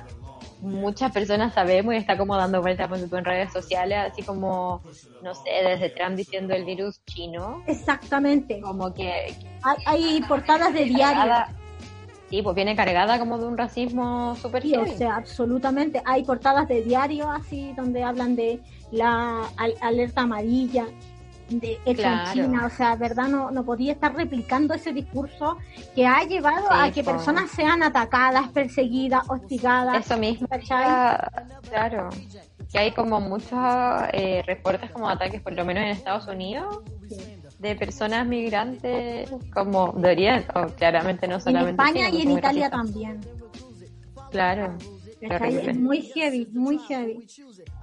muchas 0.61 1.11
personas 1.11 1.53
sabemos 1.53 1.93
y 1.93 1.97
está 1.97 2.17
como 2.17 2.35
dando 2.35 2.61
vueltas 2.61 2.89
en 2.91 3.25
redes 3.25 3.51
sociales, 3.51 3.97
así 4.11 4.23
como, 4.23 4.81
no 5.21 5.33
sé, 5.35 5.49
desde 5.63 5.89
Trump 5.91 6.15
diciendo 6.15 6.53
el 6.55 6.63
virus 6.65 7.03
chino, 7.05 7.63
Exactamente. 7.67 8.61
como 8.61 8.93
que 8.93 9.35
Hay, 9.63 9.77
hay 9.85 10.21
portadas 10.27 10.73
de 10.73 10.85
diario. 10.85 11.33
Sí, 12.29 12.41
pues 12.41 12.55
viene 12.55 12.75
cargada 12.75 13.19
como 13.19 13.38
de 13.38 13.45
un 13.45 13.57
racismo 13.57 14.35
súper 14.35 14.61
Sí, 14.63 14.75
o 14.75 14.85
sea, 14.88 15.15
absolutamente. 15.17 16.01
Hay 16.05 16.23
portadas 16.23 16.67
de 16.67 16.81
diario 16.83 17.29
así 17.29 17.73
donde 17.75 18.03
hablan 18.03 18.35
de 18.35 18.59
la 18.91 19.41
al- 19.57 19.75
alerta 19.81 20.21
amarilla, 20.21 20.85
de 21.49 21.77
hecho 21.85 22.01
Claro. 22.01 22.27
en 22.27 22.33
China. 22.33 22.65
O 22.65 22.69
sea, 22.69 22.95
¿verdad? 22.95 23.27
No, 23.27 23.51
no 23.51 23.63
podía 23.63 23.91
estar 23.93 24.15
replicando 24.15 24.73
ese 24.73 24.91
discurso 24.93 25.57
que 25.93 26.05
ha 26.07 26.23
llevado 26.23 26.71
a 26.71 26.89
que 26.91 27.03
personas 27.03 27.51
sean 27.51 27.83
atacadas, 27.83 28.49
perseguidas, 28.49 29.23
hostigadas. 29.29 30.05
Eso 30.05 30.17
mismo, 30.17 30.47
claro. 31.69 32.09
Que 32.71 32.79
hay 32.79 32.91
como 32.91 33.19
muchos 33.21 33.51
eh, 34.13 34.43
reportes 34.45 34.89
como 34.91 35.07
ataques, 35.07 35.41
por 35.41 35.53
lo 35.53 35.63
menos 35.63 35.83
en 35.83 35.89
Estados 35.89 36.27
Unidos, 36.27 36.79
Sí. 37.07 37.15
De 37.69 37.75
personas 37.75 38.28
migrantes 38.28 39.30
como 39.54 39.91
de 39.93 40.12
Oriente, 40.12 40.47
o 40.56 40.67
claramente 40.67 41.28
no 41.28 41.36
En 41.36 41.41
solamente 41.41 41.82
España 41.82 42.10
China, 42.10 42.17
y 42.17 42.21
en 42.21 42.32
Italia 42.38 42.69
racista. 42.69 42.78
también. 42.78 43.21
Claro. 44.32 44.78
Es 45.21 45.78
muy 45.78 46.01
heavy, 46.01 46.47
muy 46.51 46.78
heavy. 46.80 47.25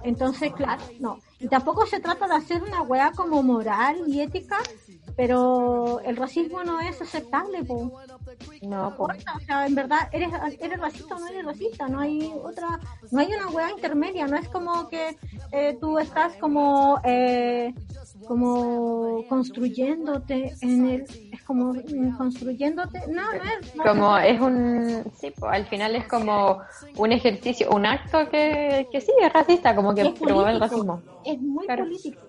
Entonces, 0.03 0.53
claro, 0.53 0.83
no. 0.99 1.19
Y 1.39 1.47
tampoco 1.47 1.85
se 1.85 1.99
trata 1.99 2.27
de 2.27 2.35
hacer 2.35 2.63
una 2.63 2.83
weá 2.83 3.11
como 3.11 3.43
moral 3.43 3.97
y 4.07 4.21
ética, 4.21 4.59
pero 5.17 5.99
el 6.01 6.15
racismo 6.15 6.63
no 6.63 6.79
es 6.79 7.01
aceptable, 7.01 7.63
po. 7.63 7.99
No, 8.61 8.89
importa, 8.89 9.33
o 9.35 9.39
sea, 9.41 9.65
en 9.65 9.75
verdad, 9.75 10.09
¿eres, 10.11 10.29
eres 10.59 10.79
racista 10.79 11.15
o 11.15 11.19
no 11.19 11.27
eres 11.27 11.45
racista, 11.45 11.87
no 11.87 11.99
hay 11.99 12.31
otra, 12.43 12.79
no 13.11 13.19
hay 13.19 13.27
una 13.33 13.49
weá 13.49 13.71
intermedia, 13.71 14.27
no 14.27 14.37
es 14.37 14.47
como 14.49 14.87
que 14.87 15.17
eh, 15.51 15.77
tú 15.81 15.99
estás 15.99 16.35
como, 16.37 16.99
eh, 17.03 17.73
como 18.27 19.25
construyéndote 19.27 20.53
en 20.61 20.85
el, 20.85 21.05
es 21.31 21.43
como 21.43 21.73
construyéndote, 22.17 22.99
no, 23.07 23.13
no 23.15 23.43
es. 23.43 23.75
no 23.75 23.83
como 23.83 24.17
es- 24.17 24.39
un, 24.41 25.03
sí, 25.19 25.31
pues, 25.37 25.51
al 25.51 25.65
final 25.67 25.95
es 25.95 26.07
como 26.07 26.59
un 26.97 27.11
ejercicio, 27.11 27.69
un 27.71 27.85
acto 27.85 28.29
que, 28.29 28.87
que 28.91 29.01
sí 29.01 29.11
es 29.21 29.31
racista, 29.33 29.75
como 29.75 29.93
que 29.93 30.05
promueve 30.19 30.51
el 30.51 30.59
racismo. 30.59 31.01
es 31.23 31.39
muy 31.39 31.65
Claro. 31.65 31.83
político. 31.85 32.19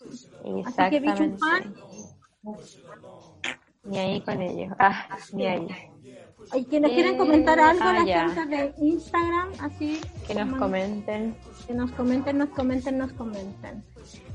Así 0.00 0.50
que 0.50 0.60
Exactamente. 0.60 1.26
bicho 1.26 2.52
Ni 3.84 3.98
ahí 3.98 4.22
con 4.24 4.40
ellos. 4.40 4.72
Ah, 4.78 5.08
ni 5.32 5.46
ahí. 5.46 5.68
Hay 6.50 6.64
quienes 6.64 6.90
Eh, 6.90 6.94
quieren 6.94 7.16
comentar 7.16 7.58
algo, 7.60 7.82
ah, 7.84 7.92
la 7.92 8.04
ya. 8.04 8.28
gente 8.30 8.56
de 8.56 8.74
Instagram, 8.78 9.48
así. 9.60 10.00
Que 10.26 10.34
nos 10.34 10.58
comenten. 10.58 11.36
Que 11.66 11.74
nos 11.74 11.90
comenten, 11.92 12.38
nos 12.38 12.48
comenten, 12.50 12.98
nos 12.98 13.12
comenten. 13.12 13.84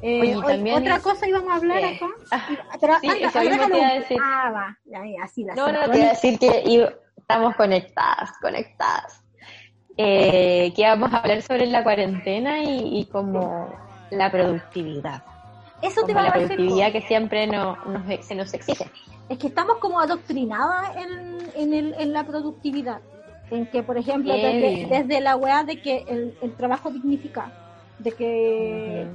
Eh, 0.01 0.21
Oye, 0.21 0.37
y 0.37 0.41
también 0.41 0.77
otra 0.77 0.95
es- 0.97 1.03
cosa 1.03 1.27
íbamos 1.27 1.51
a 1.51 1.55
hablar 1.55 1.79
eh, 1.83 1.95
acá. 1.95 2.07
ah, 2.31 2.47
Pero 2.79 2.93
sí, 3.01 3.07
anda, 3.09 3.27
eso 3.27 3.39
mismo 3.39 3.51
déjalo. 3.55 3.73
te 3.73 3.77
iba 3.79 3.87
a 3.87 3.93
decir. 3.93 4.17
Ah, 4.23 4.51
va. 4.53 4.77
Ya, 4.85 4.99
ya, 5.05 5.23
así 5.23 5.43
la 5.43 5.55
No, 5.55 5.71
no, 5.71 5.91
te 5.91 5.97
iba 5.97 6.07
a 6.07 6.09
decir 6.09 6.39
que 6.39 6.89
estamos 7.17 7.55
conectadas, 7.55 8.31
conectadas. 8.41 9.23
Eh, 9.97 10.71
que 10.75 10.83
vamos 10.83 11.11
a 11.11 11.17
hablar 11.17 11.41
sobre 11.41 11.65
la 11.65 11.83
cuarentena 11.83 12.61
y, 12.63 12.99
y 12.99 13.05
como 13.07 13.67
la 14.11 14.31
productividad. 14.31 15.23
Eso 15.81 16.05
te 16.05 16.13
va 16.13 16.23
la 16.23 16.29
a 16.29 16.39
decir. 16.39 16.55
productividad 16.55 16.91
que 16.91 17.01
siempre 17.01 17.47
no, 17.47 17.77
nos- 17.85 18.25
se 18.25 18.35
nos 18.35 18.53
exige. 18.53 18.85
Es 19.29 19.37
que 19.37 19.47
estamos 19.47 19.77
como 19.77 19.99
adoctrinadas 19.99 20.95
en, 20.95 21.51
en, 21.55 21.73
el, 21.73 21.93
en 21.99 22.13
la 22.13 22.25
productividad. 22.25 23.01
En 23.49 23.65
que, 23.67 23.81
por 23.83 23.97
ejemplo, 23.97 24.33
desde, 24.33 24.87
desde 24.89 25.21
la 25.21 25.35
weá 25.37 25.63
de 25.63 25.81
que 25.81 26.03
el, 26.07 26.37
el 26.41 26.53
trabajo 26.55 26.89
dignifica, 26.91 27.51
de 27.99 28.11
que, 28.13 29.07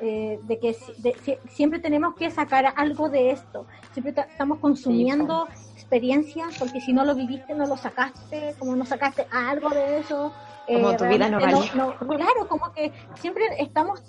eh, 0.00 0.38
de 0.42 0.58
que 0.58 0.76
de- 0.98 1.16
si- 1.22 1.38
siempre 1.50 1.78
tenemos 1.80 2.14
que 2.16 2.30
sacar 2.30 2.72
algo 2.76 3.08
de 3.08 3.30
esto. 3.30 3.66
Siempre 3.92 4.12
ta- 4.12 4.22
estamos 4.30 4.58
consumiendo 4.58 5.48
experiencias, 5.74 6.48
porque 6.58 6.80
si 6.80 6.92
no 6.92 7.04
lo 7.04 7.14
viviste, 7.14 7.54
no 7.54 7.66
lo 7.66 7.76
sacaste, 7.76 8.54
como 8.58 8.76
no 8.76 8.84
sacaste 8.84 9.26
algo 9.30 9.70
de 9.70 9.98
eso. 9.98 10.34
eh, 10.66 10.74
Como 10.74 10.94
tu 10.96 11.06
vida 11.06 11.30
no 11.30 11.40
valió. 11.40 11.60
no- 11.74 11.96
claro, 11.98 12.46
como 12.48 12.70
que 12.74 12.92
siempre 13.14 13.44
estamos 13.58 14.00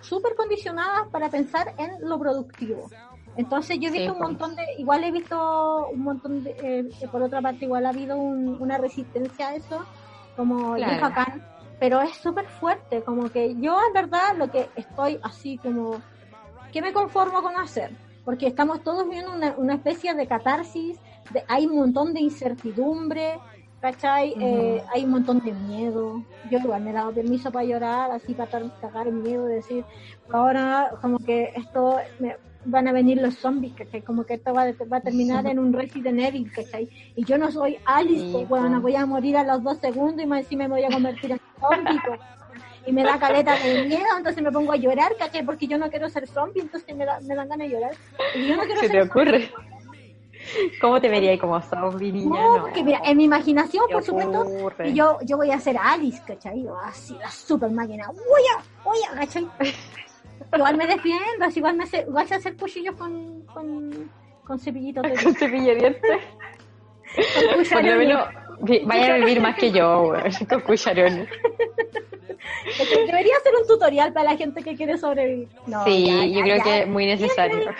súper 0.00 0.34
condicionadas 0.36 1.08
para 1.12 1.30
pensar 1.30 1.74
en 1.78 1.90
lo 2.08 2.18
productivo. 2.18 2.94
Entonces 3.34 3.78
yo 3.80 3.88
he 3.88 3.92
visto 3.92 4.12
Sí, 4.12 4.14
un 4.14 4.18
pues. 4.18 4.30
montón 4.30 4.56
de, 4.56 4.62
igual 4.78 5.04
he 5.04 5.12
visto 5.12 5.88
un 5.90 6.02
montón 6.02 6.42
de, 6.42 6.56
eh, 7.00 7.08
por 7.08 7.22
otra 7.22 7.40
parte 7.42 7.64
igual 7.66 7.86
ha 7.86 7.90
habido 7.90 8.18
un- 8.18 8.56
una 8.60 8.78
resistencia 8.78 9.48
a 9.48 9.54
eso, 9.56 9.88
como 10.34 10.76
Claro. 10.76 10.82
dijo 10.82 11.04
acá, 11.04 11.40
pero 11.78 12.00
es 12.02 12.16
súper 12.16 12.48
fuerte, 12.48 13.04
como 13.04 13.30
que 13.30 13.56
yo 13.58 13.78
en 13.86 13.92
verdad 13.94 14.36
lo 14.36 14.50
que 14.50 14.72
estoy 14.74 15.18
así 15.22 15.58
como, 15.60 16.06
¿qué 16.70 16.82
me 16.82 16.92
conformo 16.92 17.42
con 17.42 17.56
hacer? 17.58 17.98
Porque 18.24 18.46
estamos 18.46 18.82
todos 18.82 19.04
viviendo 19.04 19.32
una, 19.34 19.54
una 19.58 19.74
especie 19.74 20.14
de 20.14 20.28
catarsis, 20.28 21.00
de, 21.28 21.44
hay 21.48 21.66
un 21.66 21.76
montón 21.76 22.12
de 22.14 22.20
incertidumbre, 22.20 23.42
¿cachai? 23.80 24.34
Eh, 24.40 24.82
hay 24.92 25.04
un 25.04 25.10
montón 25.10 25.38
de 25.40 25.52
miedo. 25.52 26.24
Yo 26.44 26.58
igual 26.58 26.82
me 26.82 26.90
he 26.90 26.94
dado 26.94 27.12
permiso 27.14 27.50
para 27.50 27.64
llorar, 27.64 28.10
así 28.10 28.34
para 28.34 28.60
cagar 28.80 29.06
el 29.08 29.14
miedo, 29.14 29.44
decir, 29.46 29.84
ahora 30.32 30.90
como 31.00 31.18
que 31.18 31.52
esto 31.54 31.96
me- 32.18 32.36
van 32.62 32.88
a 32.88 32.92
venir 32.92 33.20
los 33.22 33.36
zombies, 33.36 33.74
¿cachai? 33.74 34.02
Como 34.02 34.24
que 34.24 34.34
esto 34.34 34.52
va, 34.52 34.64
a- 34.64 34.74
va 34.92 34.98
a 34.98 35.00
terminar 35.00 35.46
en 35.46 35.58
un 35.58 35.72
Resident 35.72 36.20
Evil, 36.20 36.52
¿cachai? 36.52 36.90
Y 37.16 37.24
yo 37.24 37.38
no 37.38 37.50
soy 37.50 37.78
Alice, 37.86 38.20
Sí, 38.26 38.28
pues, 38.32 38.46
pues. 38.48 38.60
bueno, 38.62 38.80
voy 38.82 38.96
a 38.96 39.06
morir 39.06 39.36
a 39.38 39.44
los 39.44 39.62
dos 39.62 39.78
segundos 39.78 40.22
y 40.22 40.26
más 40.26 40.40
encima 40.40 40.64
me 40.68 40.74
voy 40.74 40.84
a 40.84 40.90
convertir 40.90 41.32
en 41.32 41.38
zombie, 41.58 41.98
pues. 42.06 42.20
Y 42.86 42.92
me 42.92 43.02
da 43.02 43.18
caleta 43.18 43.56
de 43.56 43.84
miedo, 43.86 44.04
entonces 44.16 44.42
me 44.42 44.52
pongo 44.52 44.72
a 44.72 44.76
llorar, 44.76 45.12
¿cachai? 45.18 45.44
Porque 45.44 45.66
yo 45.66 45.78
no 45.78 45.88
quiero 45.88 46.08
ser 46.10 46.26
zombie, 46.26 46.60
entonces 46.62 46.94
me, 46.96 47.06
da- 47.06 47.20
me 47.20 47.34
dan 47.34 47.48
ganas 47.48 47.68
de 47.68 47.74
llorar. 47.74 47.92
Y 48.36 48.46
yo 48.48 48.56
no 48.56 48.62
quiero 48.62 48.80
¿Qué 48.80 48.88
ser 48.88 49.04
te 49.04 49.08
ocurre? 49.10 49.50
¿Cómo 50.80 51.00
te 51.00 51.08
verías 51.08 51.38
como 51.38 51.60
zombie, 51.62 52.12
niña? 52.12 52.42
No, 52.42 52.62
porque 52.62 52.82
mira, 52.84 53.00
en 53.04 53.16
mi 53.16 53.24
imaginación, 53.24 53.84
¿Qué 53.88 53.94
por 53.94 54.02
supuesto, 54.02 54.46
yo, 54.92 55.18
yo 55.24 55.36
voy 55.36 55.50
a 55.50 55.60
ser 55.60 55.76
Alice, 55.80 56.22
¿cachai? 56.26 56.66
Así, 56.84 57.14
la 57.18 57.30
super 57.30 57.70
máquina, 57.70 58.06
voy 58.08 58.42
a, 58.56 58.62
voy 58.84 58.98
a, 59.10 59.14
¿cachai? 59.20 59.46
Igual 60.54 60.76
me 60.76 60.86
defiendo, 60.86 61.44
así 61.44 61.58
igual 61.60 61.76
me 61.76 61.84
hace, 61.84 62.00
igual 62.00 62.26
sé 62.26 62.34
hacer 62.34 62.56
cuchillos 62.56 62.96
con, 62.96 63.42
con, 63.52 64.10
con 64.44 64.58
cepillitos 64.58 65.02
de 65.04 65.14
Con 65.22 65.34
cepillo 65.34 65.74
dientes. 65.76 66.18
Por 67.72 67.84
lo 67.84 67.96
menos 67.96 68.28
vi- 68.60 68.80
vaya 68.84 69.14
a 69.14 69.18
vivir 69.18 69.40
más 69.40 69.56
que 69.56 69.70
yo, 69.70 70.04
güey, 70.06 70.22
con 70.48 70.60
cucharones. 70.62 71.28
Debería 73.06 73.34
ser 73.42 73.52
un 73.60 73.66
tutorial 73.66 74.12
para 74.12 74.32
la 74.32 74.36
gente 74.36 74.62
que 74.62 74.74
quiere 74.74 74.96
sobrevivir. 74.96 75.48
No, 75.66 75.84
Sí, 75.84 76.06
ya, 76.06 76.24
yo 76.26 76.42
creo 76.42 76.56
ya. 76.56 76.62
que 76.64 76.78
es 76.80 76.88
muy 76.88 77.06
necesario. 77.06 77.70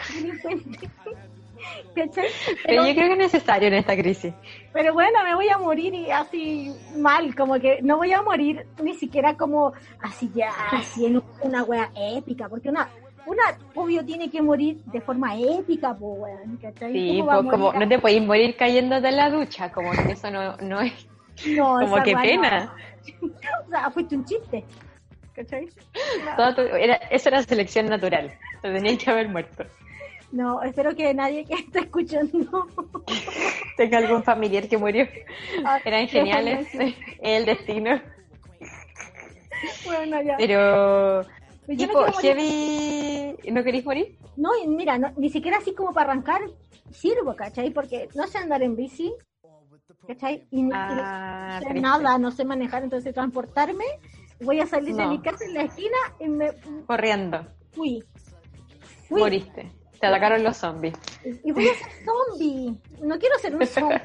¿Cachai? 1.94 2.26
Pero 2.46 2.58
Pero, 2.66 2.86
yo 2.86 2.94
creo 2.94 3.06
que 3.08 3.12
es 3.12 3.18
necesario 3.18 3.68
en 3.68 3.74
esta 3.74 3.96
crisis. 3.96 4.32
pero 4.72 4.92
bueno, 4.94 5.22
me 5.24 5.34
voy 5.34 5.48
a 5.48 5.58
morir 5.58 5.94
y 5.94 6.10
así 6.10 6.72
mal, 6.96 7.34
como 7.34 7.58
que 7.58 7.82
no 7.82 7.96
voy 7.96 8.12
a 8.12 8.22
morir 8.22 8.66
ni 8.82 8.94
siquiera 8.94 9.34
como 9.36 9.72
así 10.02 10.30
ya, 10.34 10.50
así 10.72 11.06
en 11.06 11.22
una 11.42 11.64
wea 11.64 11.90
épica, 11.96 12.48
porque 12.48 12.68
una, 12.68 12.88
una, 13.26 13.42
obvio, 13.74 14.04
tiene 14.04 14.30
que 14.30 14.40
morir 14.40 14.78
de 14.86 15.00
forma 15.00 15.36
épica, 15.36 15.94
po, 15.94 16.14
weón, 16.14 16.56
¿cachai? 16.58 16.92
Sí, 16.92 17.08
¿Cómo 17.18 17.26
va 17.26 17.34
a 17.34 17.42
pues, 17.42 17.50
como 17.50 17.72
no 17.72 17.88
te 17.88 17.98
podéis 17.98 18.22
morir 18.22 18.56
cayéndote 18.56 19.08
en 19.08 19.16
la 19.16 19.30
ducha, 19.30 19.72
como 19.72 19.90
que 19.90 20.12
eso 20.12 20.30
no, 20.30 20.56
no 20.58 20.80
es, 20.80 20.92
No, 21.46 21.74
como 21.80 22.02
que 22.02 22.16
pena. 22.16 22.64
no. 22.66 23.30
O 23.66 23.70
sea, 23.70 23.90
fuiste 23.90 24.14
un 24.16 24.24
chiste, 24.24 24.64
¿cachai? 25.34 25.68
Todo 26.36 26.54
tu- 26.54 26.60
era, 26.62 26.94
eso 27.10 27.28
era 27.28 27.42
selección 27.42 27.86
natural, 27.86 28.32
te 28.62 28.72
tenías 28.72 28.98
que 29.02 29.10
haber 29.10 29.28
muerto. 29.28 29.64
No, 30.32 30.62
espero 30.62 30.94
que 30.94 31.12
nadie 31.12 31.44
que 31.44 31.54
esté 31.54 31.80
escuchando 31.80 32.66
Tenga 33.76 33.98
algún 33.98 34.22
familiar 34.22 34.68
que 34.68 34.78
murió. 34.78 35.06
Eran 35.84 36.02
de 36.02 36.08
geniales, 36.08 36.68
el 37.20 37.44
destino. 37.46 38.00
Bueno, 39.84 40.22
ya. 40.22 40.32
Yo 40.32 40.36
Pero, 40.38 41.22
no 41.66 41.76
tipo, 41.76 42.00
morir. 42.00 42.14
heavy, 42.22 43.36
¿no 43.52 43.64
queréis 43.64 43.84
morir? 43.84 44.16
No, 44.36 44.50
mira, 44.68 44.98
no- 44.98 45.12
ni 45.16 45.30
siquiera 45.30 45.58
así 45.58 45.74
como 45.74 45.92
para 45.92 46.12
arrancar 46.12 46.42
sirvo, 46.92 47.34
¿cachai? 47.34 47.70
Porque 47.70 48.08
no 48.14 48.26
sé 48.26 48.38
andar 48.38 48.62
en 48.62 48.76
bici, 48.76 49.12
¿cachai? 50.06 50.46
Y, 50.50 50.60
y 50.66 50.70
Ah, 50.72 51.48
no 51.54 51.58
sé 51.58 51.64
triste. 51.66 51.80
nada, 51.80 52.18
no 52.18 52.30
sé 52.30 52.44
manejar, 52.44 52.82
entonces 52.84 53.12
transportarme, 53.14 53.84
voy 54.40 54.60
a 54.60 54.66
salir 54.66 54.94
de 54.94 55.02
No. 55.04 55.10
mi 55.10 55.20
casa 55.20 55.44
en 55.44 55.54
la 55.54 55.62
esquina 55.62 55.96
y 56.20 56.28
me 56.28 56.50
Corriendo, 56.86 57.46
fui. 57.72 58.02
Fui. 59.08 59.20
moriste. 59.20 59.70
Te 60.00 60.06
atacaron 60.06 60.42
los 60.42 60.56
zombies. 60.56 60.94
Y 61.44 61.52
voy 61.52 61.68
a 61.68 61.74
ser 61.74 61.88
zombie. 62.04 62.74
No 63.02 63.18
quiero 63.18 63.38
ser 63.38 63.54
un 63.54 63.66
zombie. 63.66 64.00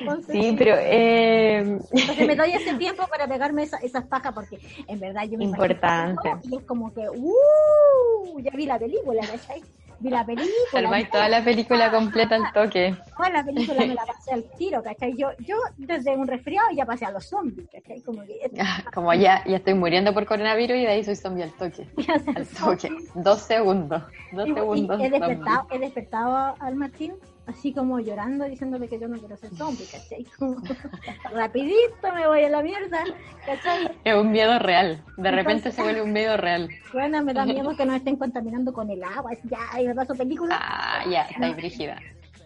Entonces, 0.00 0.32
Sí, 0.34 0.54
pero 0.58 0.74
eh, 0.78 1.58
Entonces 1.92 2.26
me 2.26 2.34
doy 2.36 2.52
ese 2.52 2.74
tiempo 2.78 3.06
para 3.08 3.28
pegarme 3.28 3.62
esa- 3.62 3.78
esas 3.78 4.04
pajas 4.06 4.32
porque 4.34 4.58
en 4.88 4.98
verdad 4.98 5.22
yo 5.24 5.38
me 5.38 5.44
Importante. 5.44 6.30
Y 6.44 6.56
es 6.56 6.64
como 6.64 6.92
que, 6.92 7.08
¡uh! 7.08 8.40
Ya 8.40 8.50
vi 8.56 8.66
la 8.66 8.78
película, 8.78 9.20
¿cachai? 9.20 9.62
Vi 10.00 10.08
la 10.10 10.24
película. 10.24 10.48
armáis 10.74 11.10
toda 11.10 11.28
la 11.28 11.44
película 11.44 11.90
completa 11.90 12.34
al 12.36 12.52
toque. 12.54 12.96
Toda 13.16 13.28
la 13.30 13.44
película 13.44 13.80
me 13.86 13.94
la 13.94 14.04
pasé 14.06 14.32
al 14.32 14.44
tiro, 14.56 14.82
¿cachai? 14.82 15.14
Yo, 15.16 15.28
yo 15.40 15.56
desde 15.76 16.16
un 16.16 16.26
resfriado 16.26 16.68
ya 16.74 16.86
pasé 16.86 17.04
a 17.04 17.10
los 17.10 17.26
zombies, 17.28 17.68
¿cachai? 17.70 18.00
Como 18.00 18.22
que 18.24 18.50
Ah, 18.60 18.82
Como 18.94 19.12
ya, 19.12 19.44
ya 19.46 19.56
estoy 19.56 19.74
muriendo 19.74 20.14
por 20.14 20.24
coronavirus 20.24 20.78
y 20.78 20.82
de 20.82 20.88
ahí 20.88 21.04
soy 21.04 21.16
zombie 21.16 21.42
al 21.44 21.52
toque. 21.52 21.86
Al 22.34 22.46
toque. 22.46 22.88
Dos 23.14 23.40
segundos. 23.42 24.02
Dos 24.32 24.46
Y- 24.48 24.50
y 24.50 24.54
segundos. 24.54 25.00
he 25.02 25.10
despertado, 25.10 25.58
zombie. 25.60 25.76
he 25.76 25.78
despertado 25.80 26.54
al 26.60 26.76
Martín 26.76 27.12
así 27.50 27.72
como 27.72 28.00
llorando 28.00 28.44
diciéndole 28.44 28.88
que 28.88 28.98
yo 28.98 29.08
no 29.08 29.18
quiero 29.18 29.36
ser 29.36 29.50
zombie, 29.54 29.86
¿cachai? 29.86 30.24
Como, 30.38 30.56
rapidito 31.34 32.12
me 32.14 32.26
voy 32.26 32.44
a 32.44 32.48
la 32.48 32.62
mierda, 32.62 33.04
¿cachai? 33.44 33.90
Es 34.04 34.14
un 34.14 34.30
miedo 34.30 34.58
real. 34.58 35.02
De 35.16 35.30
repente 35.30 35.70
se 35.72 35.82
vuelve 35.82 36.02
un 36.02 36.12
miedo 36.12 36.36
real. 36.36 36.68
Bueno, 36.92 37.22
me 37.22 37.34
da 37.34 37.44
miedo 37.44 37.70
que 37.76 37.84
nos 37.84 37.96
estén 37.96 38.16
contaminando 38.16 38.72
con 38.72 38.90
el 38.90 39.02
agua, 39.04 39.32
ya, 39.44 39.80
y 39.80 39.86
me 39.86 39.94
paso 39.94 40.14
película, 40.14 40.56
Ah, 40.60 41.04
ya, 41.08 41.22
está 41.22 41.50
brígida. 41.52 41.98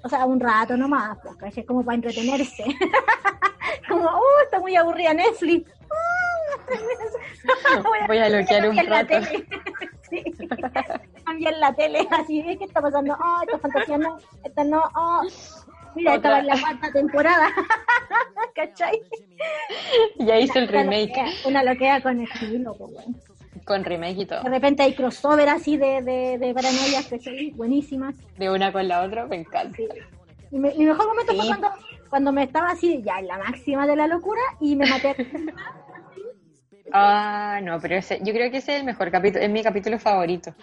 o 0.03 0.09
sea, 0.09 0.25
un 0.27 0.41
rato 0.41 0.77
nomás, 0.77 1.19
pues, 1.23 1.37
¿cachai? 1.37 1.65
Como 1.65 1.85
para 1.85 1.97
entretenerse. 1.97 2.65
como, 3.89 4.05
oh, 4.07 4.43
está 4.45 4.59
muy 4.61 4.75
aburrida 4.77 5.15
Netflix. 5.15 5.71
Voy 8.09 8.19
a 8.19 8.29
bloquear 8.29 8.69
un 8.69 8.77
rato. 8.87 9.15
Sí. 10.15 10.49
Cambiar 11.25 11.55
la 11.59 11.73
tele, 11.75 12.07
así. 12.11 12.43
¿qué 12.59 12.65
está 12.65 12.81
pasando? 12.81 13.15
Oh, 13.15 13.43
esta 13.43 13.59
fantasía 13.59 13.99
no, 13.99 14.19
esta 14.45 14.65
no, 14.65 14.83
oh. 14.97 15.23
Mira, 15.95 16.17
estaba 16.17 16.41
en 16.41 16.47
la 16.49 16.61
cuarta 16.61 16.91
temporada. 16.93 17.49
¿Cachai? 18.55 19.01
Ya 20.19 20.39
hice 20.39 20.59
el 20.59 20.69
remake. 20.69 21.25
Una 21.45 21.63
loquea 21.63 22.01
con 22.03 22.21
estilo, 22.21 22.75
pues, 22.77 22.93
bueno. 22.93 23.15
Con 23.65 23.85
remake 23.85 24.19
y 24.23 24.27
todo. 24.27 24.43
De 24.43 24.51
repente 24.51 24.83
hay 24.83 24.95
crossover 24.95 25.49
así 25.49 25.77
de, 25.77 26.03
de, 26.03 26.39
de 26.39 26.53
paranoias, 26.55 27.07
¿cachai? 27.09 27.51
Buenísimas. 27.53 28.15
De 28.37 28.51
una 28.51 28.73
con 28.73 28.87
la 28.89 29.03
otra, 29.03 29.27
me 29.27 29.37
encanta. 29.37 29.77
Sí. 29.77 29.87
Y 30.51 30.59
me- 30.59 30.75
mi 30.75 30.85
mejor 30.85 31.07
momento 31.07 31.35
fue 31.35 31.47
cuando, 31.47 31.69
cuando 32.11 32.33
me 32.33 32.43
estaba 32.43 32.71
así, 32.71 33.01
ya 33.03 33.19
en 33.21 33.29
la 33.29 33.39
máxima 33.39 33.87
de 33.87 33.97
la 33.97 34.07
locura, 34.07 34.43
y 34.61 34.77
me 34.77 34.87
maté. 34.89 35.15
Ah, 36.97 37.59
no, 37.61 37.81
pero 37.81 37.97
ese, 37.97 38.21
yo 38.23 38.33
creo 38.33 38.51
que 38.53 38.59
ese 38.59 38.75
es 38.75 38.81
el 38.81 38.87
mejor 38.87 39.11
capítulo, 39.11 39.43
es 39.45 39.51
mi 39.51 39.63
capítulo 39.65 39.99
favorito. 39.99 40.55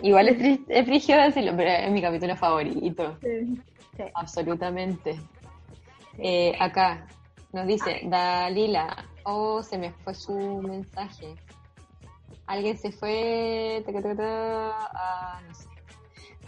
Igual 0.00 0.28
es, 0.28 0.38
tri- 0.38 0.64
es 0.68 0.86
frigio 0.86 1.16
decirlo, 1.20 1.52
pero 1.54 1.68
es 1.70 1.90
mi 1.90 2.00
capítulo 2.00 2.34
favorito. 2.34 3.18
Sí. 3.22 3.58
Sí. 3.96 4.02
Absolutamente. 4.14 5.20
Eh, 6.18 6.56
acá 6.58 7.06
nos 7.52 7.66
dice 7.66 8.00
Dalila, 8.04 9.04
oh, 9.24 9.62
se 9.62 9.76
me 9.76 9.90
fue 9.92 10.14
su 10.14 10.62
mensaje. 10.62 11.34
Alguien 12.46 12.78
se 12.78 12.90
fue, 12.92 13.84
ah, 14.20 15.40
no 15.46 15.54
sé. 15.54 15.68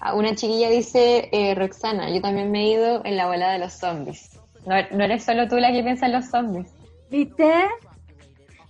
Ah, 0.01 0.15
una 0.15 0.35
chiquilla 0.35 0.71
dice, 0.71 1.29
eh, 1.33 1.55
Roxana, 1.55 2.09
yo 2.11 2.23
también 2.23 2.51
me 2.51 2.61
he 2.65 2.71
ido 2.71 3.05
en 3.05 3.17
la 3.17 3.27
bola 3.27 3.51
de 3.53 3.59
los 3.59 3.73
zombies. 3.75 4.41
No, 4.65 4.75
no 4.93 5.05
eres 5.05 5.25
solo 5.25 5.49
tú 5.49 5.57
la 5.57 5.71
que 5.73 5.83
piensa 5.83 6.07
en 6.07 6.13
los 6.13 6.31
zombies. 6.31 6.73
¿Viste? 7.11 7.53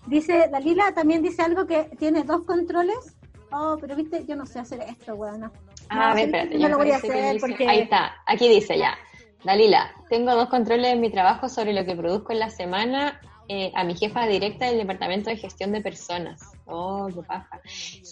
Dice, 0.09 0.49
Dalila 0.51 0.93
también 0.95 1.23
dice 1.23 1.43
algo 1.43 1.67
que 1.67 1.85
tiene 1.99 2.23
dos 2.25 2.45
controles. 2.45 3.17
Oh, 3.53 3.77
pero 3.81 3.95
viste, 3.95 4.25
yo 4.27 4.37
no 4.37 4.47
sé 4.47 4.59
hacer 4.59 4.81
esto, 4.83 5.15
weón. 5.15 5.51
Ah, 5.91 6.11
a 6.11 6.15
ver, 6.15 6.27
espérate. 6.27 6.55
no 6.55 6.61
yo 6.61 6.69
lo 6.69 6.77
voy 6.79 6.91
a 6.91 6.97
hacer 6.97 7.35
dice- 7.35 7.47
porque... 7.47 7.69
Ahí 7.69 7.81
está, 7.81 8.13
aquí 8.27 8.49
dice 8.49 8.79
ya. 8.79 8.97
Dalila, 9.45 9.93
tengo 10.09 10.35
dos 10.35 10.49
controles 10.49 10.93
en 10.93 11.01
mi 11.01 11.11
trabajo 11.11 11.49
sobre 11.49 11.73
lo 11.73 11.85
que 11.85 11.95
produzco 11.95 12.33
en 12.33 12.41
la 12.41 12.51
semana 12.51 13.21
eh, 13.49 13.71
a 13.75 13.85
mi 13.85 13.95
jefa 13.97 14.27
directa 14.27 14.67
del 14.67 14.79
Departamento 14.79 15.31
de 15.31 15.37
Gestión 15.37 15.73
de 15.73 15.81
Personas. 15.81 16.41
Oh, 16.67 17.09
qué 17.15 17.23
paja. 17.23 17.61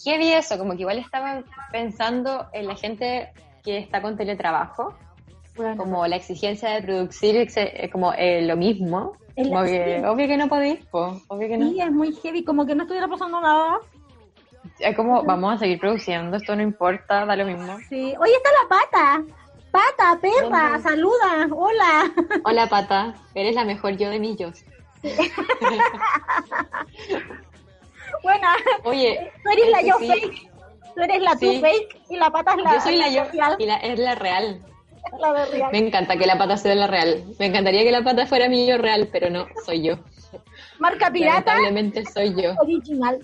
Heavy 0.05 0.33
eso, 0.33 0.57
como 0.59 0.75
que 0.75 0.81
igual 0.83 0.99
estaba 0.99 1.43
pensando 1.73 2.47
en 2.53 2.67
la 2.67 2.77
gente 2.77 3.33
que 3.63 3.79
está 3.79 4.01
con 4.01 4.17
teletrabajo, 4.17 4.95
Bueno, 5.57 5.77
como 5.77 6.07
la 6.07 6.17
exigencia 6.17 6.71
de 6.71 6.83
producir 6.83 7.37
eh, 7.57 7.91
como 7.91 8.13
eh, 8.15 8.43
lo 8.43 8.57
mismo. 8.57 9.13
El- 9.37 9.49
Como 9.51 9.63
que, 9.65 9.99
sí. 10.01 10.05
obvio 10.07 10.27
que 10.27 10.37
no 10.37 10.49
podéis, 10.49 10.85
po, 10.87 11.21
obvio 11.29 11.49
que 11.49 11.59
no. 11.59 11.69
sí, 11.69 11.81
es 11.81 11.93
muy 11.93 12.13
heavy, 12.17 12.43
como 12.45 12.67
que 12.67 12.75
no 12.75 12.83
estuviera 12.85 13.07
pasando 13.07 13.41
nada. 13.41 13.79
Es 14.81 14.97
como, 14.97 15.23
vamos 15.25 15.55
a 15.55 15.59
seguir 15.59 15.79
produciendo, 15.79 16.37
esto 16.37 16.57
no 16.57 16.63
importa, 16.63 17.25
da 17.27 17.37
lo 17.37 17.45
mismo. 17.45 17.79
Sí. 17.89 18.15
Oye, 18.19 18.33
está 18.35 18.51
la 18.63 18.69
pata. 18.69 19.23
Pata, 19.71 20.19
perra, 20.21 20.71
¿Dónde? 20.71 20.83
saluda, 20.83 21.49
hola. 21.55 22.11
Hola, 22.45 22.67
pata, 22.67 23.15
eres 23.35 23.55
la 23.55 23.65
mejor 23.65 23.97
yo 23.99 24.09
de 24.09 24.19
mis 24.19 24.39
yo. 24.39 24.49
Buena. 28.23 28.57
Oye, 28.85 29.31
Tú 29.43 29.51
eres 29.51 29.69
la 29.71 29.79
este 29.81 29.89
yo 29.91 29.99
sí, 29.99 30.09
fake. 30.09 30.51
Tú 30.95 31.03
eres 31.03 31.21
la 31.23 31.33
tú 31.33 31.39
Sí. 31.41 31.61
fake 31.61 32.01
y 32.09 32.17
la 32.17 32.31
pata 32.31 32.53
es 32.57 32.63
la, 32.63 32.73
Yo 32.75 32.81
soy 32.81 32.97
la 32.97 33.09
yo 33.11 33.25
social, 33.27 33.57
y 33.59 33.67
la, 33.67 33.77
es 33.77 33.99
la 33.99 34.15
real. 34.15 34.65
la 35.21 35.33
de 35.33 35.47
real. 35.47 35.73
Me 35.73 35.79
encanta 35.79 36.17
que 36.17 36.27
la 36.27 36.39
pata 36.39 36.57
sea 36.57 36.75
la 36.75 36.87
real. 36.87 37.25
Me 37.39 37.47
encantaría 37.47 37.83
que 37.83 37.91
la 37.91 38.03
pata 38.03 38.27
fuera 38.27 38.49
mi 38.49 38.67
yo 38.67 38.79
real, 38.79 39.09
pero 39.13 39.31
no, 39.31 39.47
soy 39.65 39.83
yo. 39.83 39.99
Marca 40.79 41.11
pirata 41.11 41.55
Lamentablemente 41.55 42.05
soy 42.13 42.35
yo. 42.41 42.55
original. 42.61 43.19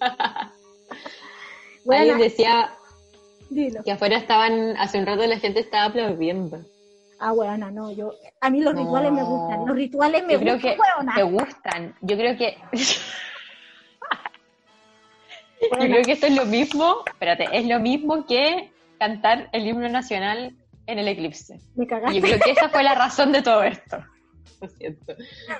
Alguien 0.00 0.52
Buena, 1.84 2.18
decía 2.18 2.70
dilo. 3.50 3.82
que 3.84 3.92
afuera 3.92 4.16
estaban, 4.16 4.76
hace 4.78 4.98
un 4.98 5.06
rato 5.06 5.24
la 5.26 5.38
gente 5.38 5.60
estaba 5.60 5.84
aplaudiendo. 5.86 6.58
Ah, 7.18 7.32
buena, 7.32 7.70
no, 7.70 7.90
yo. 7.92 8.12
A 8.40 8.50
mí 8.50 8.60
los 8.60 8.74
No. 8.74 8.80
rituales 8.82 9.12
me 9.12 9.22
gustan. 9.22 9.66
Los 9.66 9.76
rituales 9.76 10.26
me 10.26 10.32
Yo 10.34 10.40
creo 10.40 10.54
gustan, 10.54 10.74
que 10.74 10.80
weona. 10.80 11.14
te 11.14 11.22
gustan. 11.22 11.94
Yo 12.02 12.16
creo 12.16 12.36
que 12.36 12.58
yo 15.62 15.68
creo 15.78 16.02
que 16.04 16.12
esto 16.12 16.26
es 16.26 16.34
lo 16.34 16.44
mismo, 16.44 16.96
espérate, 17.06 17.46
es 17.52 17.66
lo 17.66 17.80
mismo 17.80 18.26
que 18.26 18.70
cantar 18.98 19.48
el 19.52 19.66
himno 19.66 19.88
nacional 19.88 20.54
en 20.86 20.98
el 20.98 21.08
eclipse. 21.08 21.60
Me 21.74 21.84
Y 21.84 21.86
cagaste. 21.86 22.16
yo 22.16 22.22
creo 22.22 22.38
que 22.40 22.50
esa 22.52 22.68
fue 22.68 22.82
la 22.82 22.94
razón 22.94 23.32
de 23.32 23.42
todo 23.42 23.62
esto. 23.62 23.98
Lo 24.60 24.68
siento. 24.68 25.14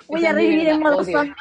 Voy 0.09 0.21
Esa 0.21 0.31
a 0.31 0.33
revivir 0.33 0.69
en 0.69 0.81
modo 0.81 0.99
odio. 0.99 1.35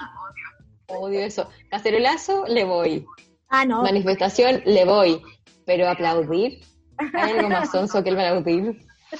Odio 0.88 1.20
eso. 1.22 1.50
Cacerolazo, 1.70 2.46
le 2.48 2.64
voy. 2.64 3.06
Ah, 3.50 3.66
no. 3.66 3.84
Manifestación, 3.84 4.62
le 4.66 4.86
voy. 4.86 5.22
Pero 5.66 5.88
aplaudir, 5.90 6.62
hay 6.98 7.32
algo 7.32 7.50
más 7.50 7.72
sonso 7.72 8.04
que 8.04 8.10
el 8.10 8.20
aplaudir. 8.20 8.78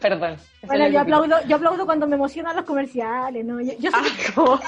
Perdón. 0.00 0.36
Bueno, 0.62 0.88
yo 0.88 1.00
aplaudo, 1.00 1.36
yo 1.46 1.56
aplaudo 1.56 1.86
cuando 1.86 2.06
me 2.06 2.16
emocionan 2.16 2.56
los 2.56 2.64
comerciales, 2.64 3.44
¿no? 3.44 3.60
Yo, 3.60 3.72
yo 3.78 3.90
Ah, 3.92 4.02
¿cómo? 4.34 4.54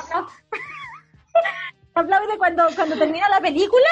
aplaudo 1.94 2.38
cuando, 2.38 2.64
cuando 2.76 2.96
termina 2.96 3.28
la 3.28 3.40
película. 3.40 3.88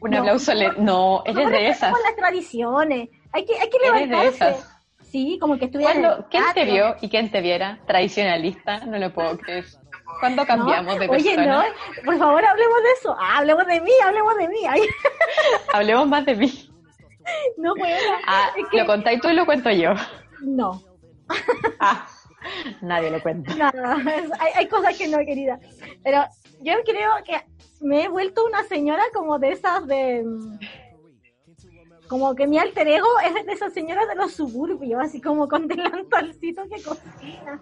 Un 0.00 0.10
No. 0.10 0.18
aplauso. 0.18 0.54
le- 0.54 0.72
No, 0.78 1.22
eres 1.26 1.50
de 1.50 1.68
esas. 1.68 1.92
Con 1.92 2.02
las 2.02 2.16
tradiciones. 2.16 3.08
Hay 3.32 3.44
que, 3.44 3.54
hay 3.58 3.68
que 3.70 3.76
Eres 3.76 3.92
de 4.00 4.06
levantarse. 4.06 4.48
esas. 4.50 4.76
Sí, 5.10 5.38
como 5.40 5.58
que 5.58 5.64
estuviera. 5.66 5.92
en 5.92 6.00
¿Cuándo- 6.02 6.18
el 6.18 6.24
¿Quién 6.30 6.44
te 6.54 6.64
vio 6.64 6.96
y 7.00 7.08
quién 7.08 7.30
te 7.30 7.40
viera? 7.40 7.78
Tradicionalista, 7.86 8.78
no 8.86 8.98
lo 8.98 9.12
puedo 9.12 9.36
creer. 9.38 9.64
¿Cuándo 10.20 10.42
No, 10.42 10.46
cambiamos 10.46 10.98
de 10.98 11.08
Oye, 11.08 11.30
no, 11.36 11.36
persona? 11.36 11.64
por 12.04 12.18
favor, 12.18 12.44
hablemos 12.44 12.82
de 12.82 12.90
eso. 12.98 13.16
Ah, 13.18 13.38
hablemos 13.38 13.66
de 13.66 13.80
mí, 13.80 13.90
hablemos 14.04 14.36
de 14.36 14.48
mí. 14.48 14.58
Ay, 14.68 14.82
Hablemos 15.72 16.06
más 16.08 16.24
de 16.26 16.34
mí. 16.36 16.70
no, 17.56 17.74
bueno. 17.76 17.96
Ah, 18.26 18.50
es 18.56 18.66
que- 18.70 18.78
¿Lo 18.78 18.86
contáis 18.86 19.20
tú 19.20 19.28
y 19.28 19.34
lo 19.34 19.46
cuento 19.46 19.70
yo? 19.70 19.94
No. 20.42 20.82
Ah, 21.78 22.06
Nadie 22.82 23.10
lo 23.10 23.22
cuenta. 23.22 23.52
Es- 23.52 24.30
hay, 24.40 24.52
hay 24.56 24.66
cosas 24.68 24.96
que 24.96 25.08
no, 25.08 25.18
querida. 25.18 25.58
Pero 26.02 26.24
yo 26.60 26.72
creo 26.84 27.10
que 27.24 27.40
me 27.80 28.04
he 28.04 28.08
vuelto 28.08 28.44
una 28.46 28.62
señora 28.64 29.02
como 29.14 29.38
de 29.38 29.52
esas 29.52 29.86
de... 29.86 30.22
mm, 30.24 30.58
Como 32.08 32.34
que 32.34 32.46
mi 32.46 32.58
alter 32.58 32.88
ego 32.88 33.08
es 33.24 33.46
de 33.46 33.52
esas 33.52 33.72
señoras 33.72 34.08
de 34.08 34.14
los 34.16 34.32
suburbios, 34.32 35.00
así 35.02 35.20
como 35.20 35.48
con 35.48 35.68
delantalcito 35.68 36.62
que 36.64 36.82
cocina. 36.82 37.60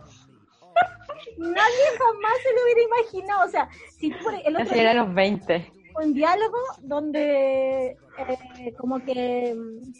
Nadie 1.38 1.86
jamás 1.98 2.32
se 2.42 2.54
lo 2.54 2.62
hubiera 2.64 2.82
imaginado. 2.82 3.46
O 3.46 3.48
sea, 3.50 3.68
si 3.98 4.10
tú 4.10 4.16
por 4.24 4.34
el 4.34 4.56
otro 4.56 4.74
día 4.74 4.94
los 4.94 5.12
20. 5.14 5.72
un 6.02 6.14
diálogo 6.14 6.58
donde 6.80 7.90
eh, 7.90 8.74
como 8.78 9.00
que 9.04 9.54
mm, 9.54 9.92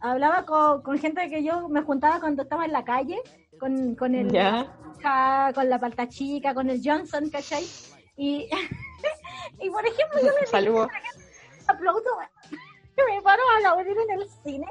hablaba 0.00 0.44
con, 0.46 0.82
con 0.82 0.98
gente 0.98 1.28
que 1.30 1.42
yo 1.42 1.68
me 1.68 1.82
juntaba 1.82 2.20
cuando 2.20 2.42
estaba 2.42 2.64
en 2.64 2.72
la 2.72 2.84
calle, 2.84 3.18
con, 3.60 3.94
con 3.94 4.14
el 4.14 4.30
¿Ya? 4.32 4.66
Ja, 5.02 5.52
con 5.54 5.68
la 5.70 5.78
palta 5.78 6.08
chica, 6.08 6.52
con 6.54 6.68
el 6.70 6.80
Johnson, 6.84 7.30
¿cachai? 7.30 7.64
Y, 8.16 8.48
y 9.60 9.70
por 9.70 9.86
ejemplo, 9.86 10.20
yo 10.20 10.30
me 10.40 10.46
Saludos. 10.46 10.88
aplaudo, 11.68 12.10
me 12.96 13.22
paro 13.22 13.42
a 13.54 13.58
aplaudir 13.70 13.96
en 13.96 14.20
el 14.20 14.28
cine. 14.44 14.66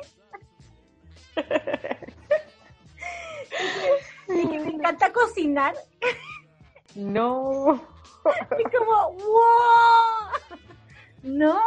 y 4.27 4.47
que 4.47 4.59
me 4.59 4.69
encanta 4.71 5.11
cocinar. 5.11 5.73
No. 6.95 7.81
Y 8.59 8.63
como, 8.77 9.13
¡wow! 9.13 10.57
No, 11.23 11.59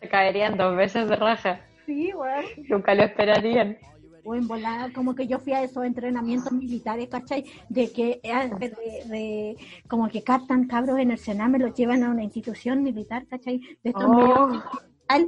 Se 0.00 0.08
caerían 0.08 0.56
dos 0.56 0.76
veces 0.76 1.08
de 1.08 1.16
raja. 1.16 1.60
sí, 1.86 2.12
weón. 2.14 2.44
Nunca 2.68 2.94
lo 2.94 3.02
esperarían. 3.04 3.78
O 4.24 4.34
en 4.34 4.46
como 4.92 5.14
que 5.14 5.26
yo 5.26 5.38
fui 5.38 5.52
a 5.52 5.62
esos 5.62 5.84
entrenamientos 5.84 6.52
militares, 6.52 7.08
¿cachai? 7.08 7.44
De 7.68 7.90
que, 7.90 8.20
eh, 8.22 8.50
de, 8.58 8.68
de- 9.08 9.56
como 9.88 10.08
que 10.08 10.22
captan 10.22 10.66
cabros 10.66 10.98
en 10.98 11.10
el 11.10 11.18
Sename, 11.18 11.58
los 11.58 11.74
llevan 11.74 12.02
a 12.04 12.10
una 12.10 12.22
institución 12.22 12.82
militar, 12.82 13.26
¿cachai? 13.26 13.58
De 13.82 13.90
estos 13.90 14.04
Oh, 14.06 14.62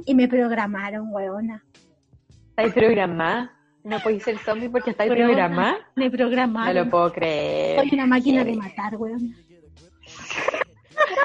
y 0.05 0.15
me 0.15 0.27
programaron, 0.27 1.09
weona. 1.11 1.63
¿Estáis 2.49 2.73
programada? 2.73 3.51
No 3.83 3.99
podéis 3.99 4.23
ser 4.23 4.37
zombie 4.39 4.69
porque 4.69 4.91
estáis 4.91 5.11
programada. 5.11 5.75
Me 5.95 6.05
No 6.05 6.11
programaron. 6.11 6.75
lo 6.75 6.89
puedo 6.89 7.11
creer. 7.11 7.79
Soy 7.81 7.89
una 7.93 8.07
máquina 8.07 8.43
de 8.43 8.55
matar, 8.55 8.95
weona. 8.95 9.35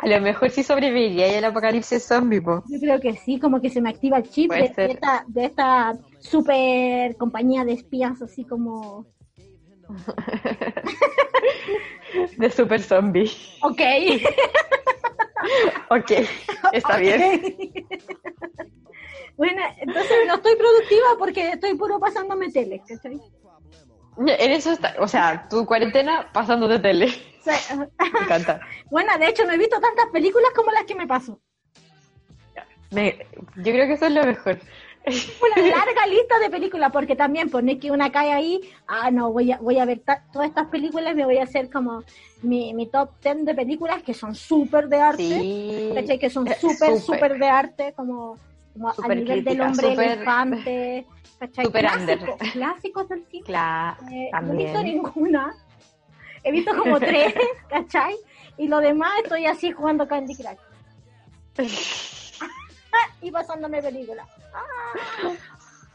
A 0.03 0.07
lo 0.07 0.21
mejor 0.21 0.51
sí 0.51 0.63
sobreviviría 0.63 1.39
el 1.39 1.45
apocalipsis 1.45 2.07
zombie, 2.07 2.41
po. 2.41 2.63
Yo 2.69 2.81
creo 2.81 3.01
que 3.01 3.17
sí, 3.17 3.39
como 3.39 3.61
que 3.61 3.69
se 3.69 3.81
me 3.81 3.91
activa 3.91 4.19
el 4.19 4.31
chip 4.31 4.53
de, 4.53 4.73
esta, 4.77 5.25
de 5.27 5.45
esta 5.45 5.99
super 6.19 7.17
compañía 7.17 7.65
de 7.65 7.75
espías, 7.75 8.21
así 8.23 8.45
como... 8.45 9.07
De 12.37 12.51
super 12.51 12.83
zombie. 12.83 13.31
Ok. 13.63 13.81
Ok, 15.89 16.11
está 16.73 16.99
bien. 16.99 17.43
bueno, 19.37 19.63
entonces 19.79 20.17
no 20.27 20.35
estoy 20.35 20.57
productiva 20.57 21.07
porque 21.19 21.53
estoy 21.53 21.75
puro 21.77 21.99
pasándome 21.99 22.51
tele, 22.51 22.83
¿cachai? 22.87 23.19
En 24.19 24.53
eso 24.53 24.73
está, 24.73 24.97
o 24.99 25.09
sea, 25.09 25.49
tu 25.49 25.65
cuarentena 25.65 26.29
pasando 26.33 26.69
de 26.69 26.79
tele. 26.79 27.09
Me 27.47 28.21
encanta. 28.23 28.61
bueno, 28.91 29.17
de 29.19 29.29
hecho 29.29 29.45
no 29.45 29.53
he 29.53 29.59
visto 29.59 29.81
tantas 29.81 30.07
películas 30.13 30.51
como 30.55 30.71
las 30.73 30.85
que 30.85 30.95
me 30.95 31.07
paso. 31.07 31.41
Me- 32.91 33.27
yo 33.57 33.73
creo 33.73 33.87
que 33.87 33.93
eso 33.95 34.07
es 34.07 34.13
lo 34.13 34.25
mejor. 34.25 34.59
Una 35.07 35.67
larga 35.67 36.07
lista 36.09 36.39
de 36.41 36.51
películas, 36.51 36.93
porque 36.93 37.17
también 37.17 37.49
pone 37.49 37.79
que 37.79 37.91
una 37.91 38.13
cae 38.13 38.33
ahí, 38.33 38.61
ah, 38.87 39.11
no, 39.11 39.33
voy 39.33 39.51
a, 39.51 39.57
voy 39.59 39.79
a 39.79 39.87
ver 39.87 40.01
todas 40.33 40.49
estas 40.49 40.67
películas, 40.67 41.15
me 41.15 41.25
voy 41.25 41.39
a 41.39 41.45
hacer 41.45 41.71
como 41.71 42.05
mi, 42.43 42.75
mi 42.75 42.87
top 42.87 43.09
10 43.23 43.47
de 43.47 43.55
películas 43.55 44.03
que 44.03 44.13
son 44.13 44.35
súper 44.35 44.89
de 44.89 45.01
arte, 45.01 45.23
Sí. 45.23 45.91
¿cachai? 45.95 46.19
Que 46.19 46.29
son 46.29 46.47
Eh, 46.49 46.55
súper, 46.61 46.99
súper. 46.99 47.39
de 47.39 47.47
arte, 47.49 47.93
como, 47.97 48.37
como 48.75 48.89
a 48.91 49.15
nivel 49.15 49.43
del 49.43 49.61
hombre 49.63 49.89
súper- 49.91 50.11
elefante, 50.13 51.07
¿cachai? 51.39 51.65
under. 51.99 52.19
clásicos, 52.19 52.51
clásicos 52.53 53.09
del 53.09 53.25
cine. 53.31 53.45
Claro, 53.47 53.97
Eh, 54.13 54.31
no 54.43 54.53
he 54.53 54.57
visto 54.57 54.83
ninguna. 54.83 55.55
He 56.45 56.53
visto 56.53 56.77
como 56.77 56.99
tres, 57.01 57.35
¿cachai? 57.69 58.17
Y 58.57 58.69
lo 58.69 58.79
demás 58.81 59.13
estoy 59.23 59.47
así 59.47 59.73
jugando 59.73 60.07
Candy 60.07 60.35
Crush. 60.37 60.57
y 63.23 63.31
pasándome 63.31 63.83
películas. 63.83 64.27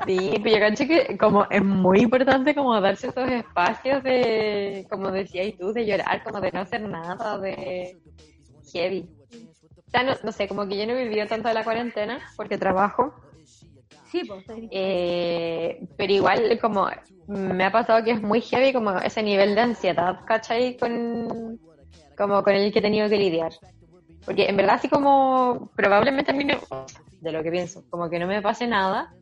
Sí, 0.06 0.40
pero 0.44 0.56
yo 0.56 0.60
cacho 0.60 0.86
que 0.88 1.18
como 1.18 1.46
es 1.50 1.64
muy 1.64 2.02
importante 2.02 2.54
como 2.54 2.80
darse 2.82 3.08
esos 3.08 3.30
espacios 3.30 4.04
de, 4.04 4.86
como 4.90 5.10
decías 5.10 5.54
tú, 5.58 5.72
de 5.72 5.86
llorar, 5.86 6.22
como 6.24 6.42
de 6.42 6.52
no 6.52 6.60
hacer 6.62 6.82
nada, 6.82 7.38
de 7.40 7.98
heavy. 8.74 9.08
O 9.88 9.90
sea, 9.90 10.04
no, 10.04 10.14
no 10.24 10.32
sé, 10.32 10.48
como 10.48 10.68
que 10.68 10.78
yo 10.78 10.86
no 10.86 10.94
he 10.94 11.04
vivido 11.06 11.26
tanto 11.28 11.48
de 11.48 11.54
la 11.54 11.64
cuarentena 11.64 12.20
porque 12.36 12.58
trabajo, 12.58 13.14
Sí, 14.12 14.24
pues. 14.26 14.44
eh, 14.72 15.80
pero 15.98 16.14
igual 16.14 16.60
como 16.60 16.90
me 17.28 17.64
ha 17.64 17.72
pasado 17.72 18.04
que 18.04 18.12
es 18.12 18.22
muy 18.22 18.42
heavy 18.42 18.74
como 18.74 18.98
ese 18.98 19.24
nivel 19.24 19.56
de 19.56 19.62
ansiedad, 19.62 20.20
¿cachai? 20.26 20.78
Con, 20.78 21.60
como 22.18 22.44
con 22.44 22.54
el 22.54 22.72
que 22.72 22.80
he 22.80 22.82
tenido 22.82 23.10
que 23.10 23.18
lidiar. 23.18 23.52
Porque 24.26 24.48
en 24.48 24.58
verdad 24.58 24.76
así 24.76 24.90
como 24.90 25.72
probablemente 25.76 26.32
a 26.32 26.34
mí 26.34 26.44
no, 26.44 26.60
de 27.22 27.32
lo 27.32 27.44
que 27.44 27.52
pienso, 27.52 27.84
como 27.90 28.10
que 28.10 28.20
no 28.20 28.28
me 28.28 28.42
pase 28.42 28.68
nada, 28.68 29.14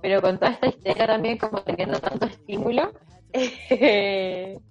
pero 0.00 0.20
con 0.20 0.38
toda 0.38 0.52
esta 0.52 0.68
histeria 0.68 1.06
también 1.06 1.38
como 1.38 1.62
teniendo 1.62 1.98
tanto 1.98 2.26
estímulo, 2.26 2.92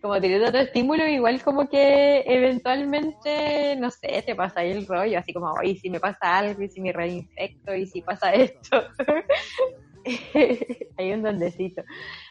como 0.00 0.20
teniendo 0.20 0.44
tanto 0.44 0.58
estímulo, 0.58 1.08
igual 1.08 1.42
como 1.42 1.68
que 1.68 2.22
eventualmente, 2.26 3.74
no 3.76 3.90
sé, 3.90 4.22
te 4.24 4.36
pasa 4.36 4.60
ahí 4.60 4.70
el 4.70 4.86
rollo, 4.86 5.18
así 5.18 5.32
como, 5.32 5.52
oye, 5.52 5.76
si 5.76 5.90
me 5.90 5.98
pasa 5.98 6.38
algo, 6.38 6.62
y 6.62 6.68
si 6.68 6.80
me 6.80 6.92
reinfecto, 6.92 7.74
y 7.74 7.86
si 7.86 8.02
pasa 8.02 8.32
esto. 8.32 8.84
Hay 10.96 11.12
un 11.12 11.22
dondecito. 11.22 11.82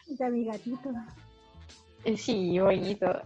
de 0.06 0.30
mi 0.30 0.44
gatito. 0.44 0.90
Sí, 2.16 2.58
bonito. 2.58 3.22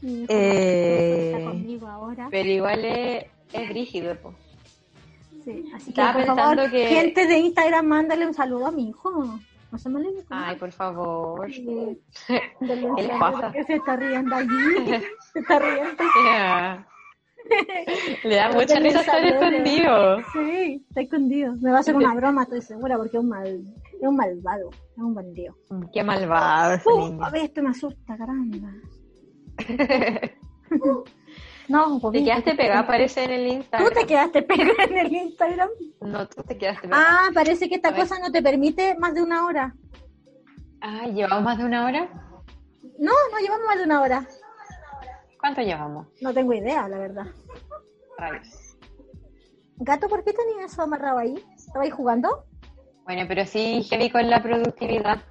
Mi 0.00 0.22
hijo 0.22 0.26
Eh, 0.32 1.32
está 1.34 1.44
conmigo 1.50 1.86
ahora. 1.88 2.28
Pero 2.30 2.48
igual 2.48 2.84
es, 2.84 3.24
es 3.52 3.68
brígido, 3.68 4.16
po. 4.16 4.34
Sí, 5.44 5.64
así 5.74 5.92
que 5.92 6.02
por 6.12 6.24
favor, 6.26 6.70
que- 6.70 6.86
gente 6.88 7.26
de 7.26 7.38
Instagram, 7.38 7.86
mándale 7.86 8.26
un 8.26 8.34
saludo 8.34 8.66
a 8.66 8.70
mi 8.70 8.88
hijo. 8.90 9.38
No 9.70 9.78
se 9.78 9.88
me 9.90 9.96
olvide. 10.00 10.24
Ay, 10.30 10.56
por 10.56 10.72
favor. 10.72 11.52
Sí. 11.52 11.98
¿Qué 12.26 12.46
le 13.02 13.18
pasa? 13.18 13.52
que 13.52 13.64
se 13.64 13.74
está 13.74 13.96
riendo 13.96 14.34
allí. 14.34 14.48
se 15.32 15.38
está 15.40 15.58
riendo. 15.58 16.04
Ya. 16.24 16.86
Le 18.24 18.34
da 18.36 18.50
mucha 18.52 18.78
risa 18.80 19.00
estar 19.00 19.24
escondido. 19.24 20.18
Sí, 20.32 20.84
está 20.88 21.00
escondido. 21.00 21.54
Me 21.60 21.70
va 21.70 21.78
a 21.78 21.80
hacer 21.80 21.94
una 21.96 22.14
broma, 22.16 22.42
estoy 22.44 22.62
segura, 22.62 22.96
porque 22.96 23.16
es 23.16 23.22
un 23.22 23.28
mal, 23.28 23.46
es 24.00 24.08
un 24.08 24.16
malvado, 24.16 24.70
es 24.70 24.98
un 24.98 25.14
bandido. 25.14 25.54
Qué 25.92 26.02
malvado 26.02 26.74
ese 26.74 26.88
Uh, 26.88 26.98
niño. 27.10 27.24
a 27.24 27.30
ver, 27.30 27.44
esto 27.44 27.62
me 27.62 27.70
asusta, 27.70 28.16
caramba. 28.16 28.68
No, 31.68 32.00
Te 32.10 32.24
quedaste 32.24 32.54
pegada, 32.54 32.86
parece 32.86 33.24
en 33.24 33.30
el 33.30 33.46
¿Tú 33.46 33.52
Instagram. 33.56 33.92
te 33.92 34.06
quedaste 34.06 34.42
pegada 34.42 34.84
en 34.84 34.96
el 34.98 35.12
Instagram? 35.12 35.68
No, 36.00 36.26
tú 36.26 36.42
te 36.42 36.56
quedaste 36.56 36.88
pegada. 36.88 37.04
Ah, 37.26 37.30
parece 37.34 37.68
que 37.68 37.74
esta 37.74 37.94
cosa 37.94 38.18
no 38.18 38.32
te 38.32 38.42
permite 38.42 38.94
más 38.98 39.14
de 39.14 39.22
una 39.22 39.44
hora. 39.44 39.74
Ah, 40.80 41.06
¿llevamos 41.08 41.42
más 41.44 41.58
de 41.58 41.64
una 41.66 41.84
hora? 41.84 42.08
No, 42.98 43.12
no 43.32 43.38
llevamos 43.42 43.66
más 43.66 43.76
de 43.78 43.84
una 43.84 44.00
hora. 44.00 44.26
¿Cuánto 45.38 45.60
llevamos? 45.62 46.06
No 46.20 46.32
tengo 46.34 46.52
idea, 46.52 46.88
la 46.88 46.98
verdad. 46.98 47.26
Rayos. 48.18 48.76
Gato, 49.76 50.08
¿por 50.08 50.24
qué 50.24 50.32
tenías 50.32 50.72
eso 50.72 50.82
amarrado 50.82 51.18
ahí? 51.18 51.34
¿Estaba 51.54 51.84
ahí 51.84 51.90
jugando? 51.90 52.44
Bueno, 53.04 53.24
pero 53.28 53.46
sí, 53.46 53.82
heavy 53.88 54.10
con 54.10 54.28
la 54.28 54.42
productividad. 54.42 55.22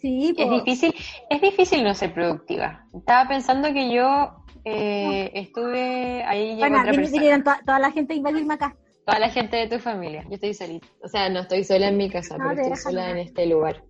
Sí, 0.00 0.34
Es 0.36 0.46
po. 0.46 0.54
difícil, 0.54 0.92
es 1.30 1.40
difícil 1.40 1.84
no 1.84 1.94
ser 1.94 2.12
productiva. 2.12 2.86
Estaba 2.92 3.28
pensando 3.28 3.72
que 3.72 3.94
yo 3.94 4.44
eh, 4.64 5.30
estuve 5.34 6.24
ahí 6.24 6.58
Bueno, 6.58 6.80
otra 6.80 6.92
persona. 6.92 7.12
vinieron 7.12 7.44
toda 7.64 7.78
la 7.78 7.90
gente 7.92 8.14
a 8.14 8.16
invadirme 8.16 8.54
acá. 8.54 8.76
Toda 9.06 9.18
la 9.20 9.30
gente 9.30 9.56
de 9.56 9.68
tu 9.68 9.78
familia. 9.78 10.24
Yo 10.28 10.34
estoy 10.34 10.54
solita. 10.54 10.86
O 11.02 11.08
sea, 11.08 11.28
no 11.28 11.40
estoy 11.40 11.62
sola 11.64 11.88
en 11.88 11.96
mi 11.96 12.10
casa, 12.10 12.36
No, 12.36 12.48
pero 12.48 12.62
estoy 12.62 12.76
sola 12.76 13.10
en 13.10 13.18
este 13.18 13.46
lugar. 13.46 13.84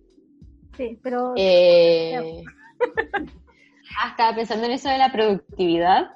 Sí, 0.77 0.99
pero 1.03 1.33
Eh... 1.35 2.43
ah, 3.99 4.09
estaba 4.09 4.35
pensando 4.35 4.65
en 4.65 4.71
eso 4.73 4.89
de 4.89 4.97
la 4.97 5.11
productividad. 5.11 6.11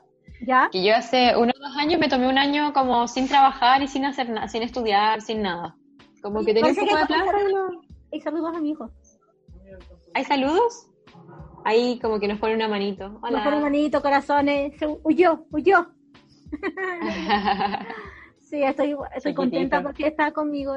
ya. 0.45 0.69
Que 0.71 0.83
yo 0.83 0.95
hace 0.95 1.35
unos 1.37 1.53
dos 1.59 1.75
años 1.77 1.99
me 1.99 2.09
tomé 2.09 2.27
un 2.29 2.37
año 2.37 2.73
como 2.73 3.07
sin 3.07 3.27
trabajar 3.27 3.81
y 3.81 3.87
sin 3.87 4.05
hacer 4.05 4.29
nada, 4.29 4.47
sin 4.47 4.63
estudiar, 4.63 5.21
sin 5.21 5.41
nada. 5.41 5.75
Como 6.21 6.43
que 6.43 6.53
tenía 6.53 6.69
un 6.71 6.75
poco 6.75 6.95
de 6.95 7.01
que- 7.01 7.07
plata. 7.07 7.41
y 7.49 7.53
lo- 7.53 7.81
Y 8.11 8.21
saludos 8.21 8.55
a 8.55 8.59
mi 8.59 8.69
hijo. 8.71 8.89
¿Hay 10.13 10.23
saludos? 10.23 10.87
Ahí 11.65 11.99
como 11.99 12.19
que 12.19 12.27
nos 12.27 12.39
pone 12.39 12.55
una 12.55 12.67
manito. 12.67 13.19
Hola. 13.21 13.37
Mejor 13.39 13.53
un 13.55 13.61
manito, 13.63 14.01
corazones. 14.01 14.73
Huyó, 15.03 15.45
huyó. 15.51 15.87
Sí, 18.39 18.63
estoy, 18.63 18.95
estoy 19.13 19.33
contenta 19.33 19.83
porque 19.83 20.07
está 20.07 20.31
conmigo. 20.31 20.73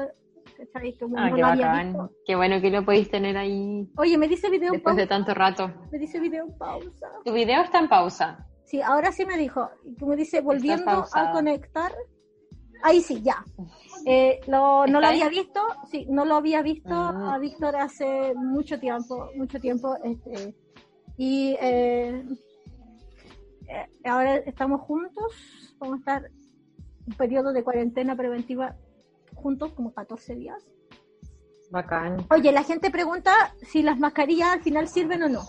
¿Cachai? 0.71 0.93
Como 0.97 1.17
Ah, 1.17 1.31
qué 1.33 1.41
bacán. 1.41 2.09
Qué 2.25 2.35
bueno 2.35 2.61
que 2.61 2.69
lo 2.69 2.83
podéis 2.85 3.09
tener 3.09 3.37
ahí 3.37 3.89
Oye, 3.97 4.17
me 4.17 4.27
dice 4.27 4.49
video 4.49 4.67
en 4.67 4.73
después 4.73 4.95
de 4.95 5.07
pausa. 5.07 5.15
tanto 5.25 5.33
rato. 5.33 5.71
Me 5.91 5.97
dice 5.99 6.19
video 6.19 6.45
en 6.45 6.57
pausa. 6.57 7.07
Tu 7.25 7.33
video 7.33 7.61
está 7.61 7.79
en 7.79 7.87
pausa. 7.89 8.47
Sí, 8.65 8.81
ahora 8.81 9.11
sí 9.11 9.25
me 9.25 9.37
dijo. 9.37 9.69
Como 9.99 10.15
dice, 10.15 10.41
volviendo 10.41 11.05
a 11.13 11.31
conectar. 11.31 11.91
Ahí 12.83 13.01
sí, 13.01 13.21
ya. 13.21 13.43
Eh, 14.05 14.39
lo- 14.47 14.87
no 14.87 14.99
lo 14.99 15.05
había 15.07 15.29
visto, 15.29 15.61
sí, 15.91 16.07
no 16.09 16.25
lo 16.25 16.35
había 16.35 16.63
visto 16.63 16.89
Mm. 16.89 17.29
a 17.29 17.37
Víctor 17.37 17.75
hace 17.75 18.33
mucho 18.33 18.79
tiempo, 18.79 19.29
mucho 19.35 19.59
tiempo. 19.59 19.95
Este, 20.03 20.55
y 21.17 21.55
eh, 21.61 22.23
eh, 23.67 23.85
ahora 24.05 24.37
estamos 24.37 24.81
juntos, 24.81 25.75
vamos 25.77 25.97
a 25.97 25.99
estar 25.99 26.31
un 27.05 27.13
periodo 27.15 27.53
de 27.53 27.63
cuarentena 27.63 28.15
preventiva 28.15 28.75
juntos, 29.41 29.73
como 29.73 29.93
14 29.93 30.35
días. 30.35 30.63
Bacán. 31.71 32.25
Oye, 32.29 32.51
la 32.51 32.63
gente 32.63 32.91
pregunta 32.91 33.31
si 33.61 33.81
las 33.81 33.97
mascarillas 33.97 34.49
al 34.49 34.61
final 34.61 34.87
sirven 34.87 35.23
o 35.23 35.29
no. 35.29 35.41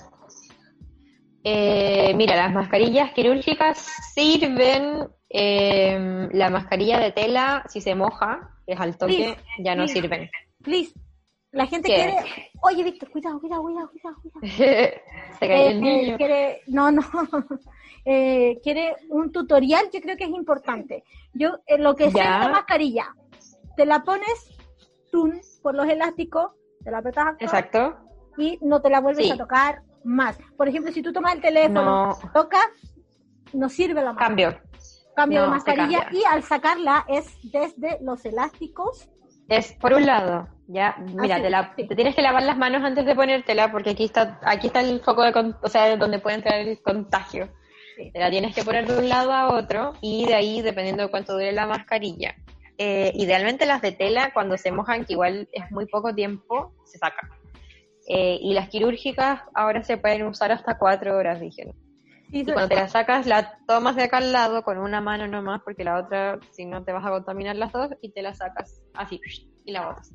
Eh, 1.45 2.13
mira, 2.15 2.37
las 2.37 2.53
mascarillas 2.53 3.13
quirúrgicas 3.13 3.79
sirven. 4.15 5.09
eh, 5.35 6.29
la 6.33 6.51
mascarilla 6.51 7.01
de 7.01 7.11
tela, 7.11 7.65
si 7.69 7.81
se 7.81 7.95
moja, 7.95 8.51
es 8.67 8.79
al 8.79 8.99
toque, 8.99 9.15
Please, 9.35 9.37
ya 9.65 9.75
no 9.75 9.85
please. 9.85 10.01
sirven. 10.01 10.31
Please, 10.63 10.93
la 11.53 11.67
gente 11.67 11.89
¿Qué? 11.89 11.95
quiere... 11.95 12.17
Oye, 12.63 12.85
Víctor, 12.85 13.11
cuidado, 13.11 13.41
cuidado, 13.41 13.63
cuidado, 13.63 13.91
cuidado. 13.91 14.41
se 15.41 15.49
cayó 15.49 15.69
el 15.71 15.77
Eh, 15.79 15.81
niño. 15.81 16.17
quiere, 16.19 16.61
no, 16.67 16.91
no, 16.93 17.03
Eh, 18.05 18.59
quiere 18.65 18.95
un 19.11 19.31
tutorial, 19.33 19.87
yo 19.93 20.01
creo 20.01 20.17
que 20.17 20.25
es 20.25 20.31
importante. 20.31 21.05
Yo, 21.33 21.59
eh, 21.67 21.79
lo 21.79 21.95
que 21.95 22.09
de 22.11 22.19
la 22.19 22.49
mascarilla, 22.49 23.07
te 23.77 23.87
la 23.87 24.03
pones 24.03 24.59
por 25.63 25.75
los 25.75 25.87
elásticos, 25.89 26.53
te 26.83 26.91
la 26.91 26.99
apretas 26.99 27.27
acá 27.27 27.37
Exacto. 27.41 27.97
y 28.39 28.59
no 28.63 28.81
te 28.81 28.89
la 28.91 29.01
vuelves 29.01 29.27
Sí. 29.27 29.31
a 29.33 29.37
tocar 29.37 29.83
más. 30.05 30.39
Por 30.57 30.69
ejemplo, 30.69 30.91
si 30.93 31.03
tú 31.03 31.13
tomas 31.13 31.35
el 31.35 31.41
teléfono, 31.43 32.07
No. 32.07 32.19
tocas, 32.33 32.67
no 33.53 33.69
sirve 33.69 34.03
la 34.03 34.13
mascarilla. 34.15 34.51
Cambio. 34.53 34.71
Cambio 35.15 35.41
de 35.43 35.47
no, 35.47 35.53
mascarilla 35.53 36.09
y 36.11 36.23
al 36.25 36.43
sacarla 36.43 37.05
es 37.09 37.27
desde 37.53 37.99
los 38.01 38.25
elásticos. 38.25 39.09
Es 39.49 39.73
por 39.75 39.93
un 39.93 40.07
lado, 40.07 40.49
ya, 40.69 40.97
mira, 40.99 41.35
Así, 41.35 41.43
te, 41.45 41.51
la- 41.51 41.73
sí. 41.77 41.87
te 41.87 41.95
tienes 41.95 42.15
que 42.17 42.23
lavar 42.23 42.43
las 42.45 42.57
manos 42.57 42.83
antes 42.83 43.05
de 43.05 43.15
ponértela 43.15 43.71
porque 43.71 43.91
aquí 43.91 44.05
está, 44.05 44.41
aquí 44.43 44.69
está 44.69 44.81
el 44.81 45.01
foco 45.03 45.23
de, 45.23 45.55
o 45.63 45.69
sea, 45.69 45.95
donde 45.99 46.19
puede 46.21 46.37
entrar 46.37 46.59
el 46.61 46.81
contagio. 46.81 47.51
Sí. 47.97 48.11
Te 48.11 48.19
la 48.19 48.31
tienes 48.31 48.55
que 48.55 48.65
poner 48.65 48.87
de 48.87 48.97
un 48.99 49.09
lado 49.11 49.33
a 49.35 49.53
otro 49.53 49.93
y 50.01 50.25
de 50.25 50.35
ahí, 50.35 50.63
dependiendo 50.63 51.03
de 51.03 51.11
cuánto 51.11 51.35
dure 51.35 51.53
la 51.53 51.67
mascarilla. 51.67 52.35
Eh, 52.85 53.13
idealmente 53.15 53.65
las 53.65 53.81
de 53.81 53.93
tela, 53.93 54.33
cuando 54.35 54.59
se 54.59 54.73
mojan, 54.73 55.05
que 55.05 55.13
igual 55.13 55.49
es 55.53 55.71
muy 55.71 55.87
poco 55.87 56.13
tiempo, 56.13 56.73
se 56.85 56.99
sacan. 56.99 57.31
Eh, 58.09 58.39
y 58.41 58.55
las 58.55 58.69
quirúrgicas 58.71 59.41
ahora 59.55 59.85
se 59.85 59.99
pueden 59.99 60.25
usar 60.27 60.51
hasta 60.51 60.77
cuatro 60.79 61.17
horas, 61.17 61.41
dijeron. 61.41 61.75
Sí, 62.33 62.41
Y 62.41 62.45
cuando 62.45 62.69
te 62.71 62.75
la 62.75 62.89
sacas, 62.89 63.27
la 63.27 63.57
tomas 63.69 63.95
de 63.95 64.03
acá 64.05 64.17
al 64.17 64.33
lado 64.33 64.65
con 64.65 64.79
una 64.79 65.01
mano 65.01 65.29
nomás, 65.29 65.61
porque 65.65 65.85
la 65.85 65.97
otra, 66.01 66.41
si 66.51 66.65
no, 66.65 66.83
te 66.83 66.91
vas 66.91 67.05
a 67.07 67.11
contaminar 67.11 67.55
las 67.55 67.71
dos, 67.73 67.91
y 68.01 68.11
te 68.11 68.21
la 68.23 68.35
sacas 68.35 68.83
así, 68.95 69.21
y 69.65 69.71
la 69.71 69.87
botas. 69.87 70.11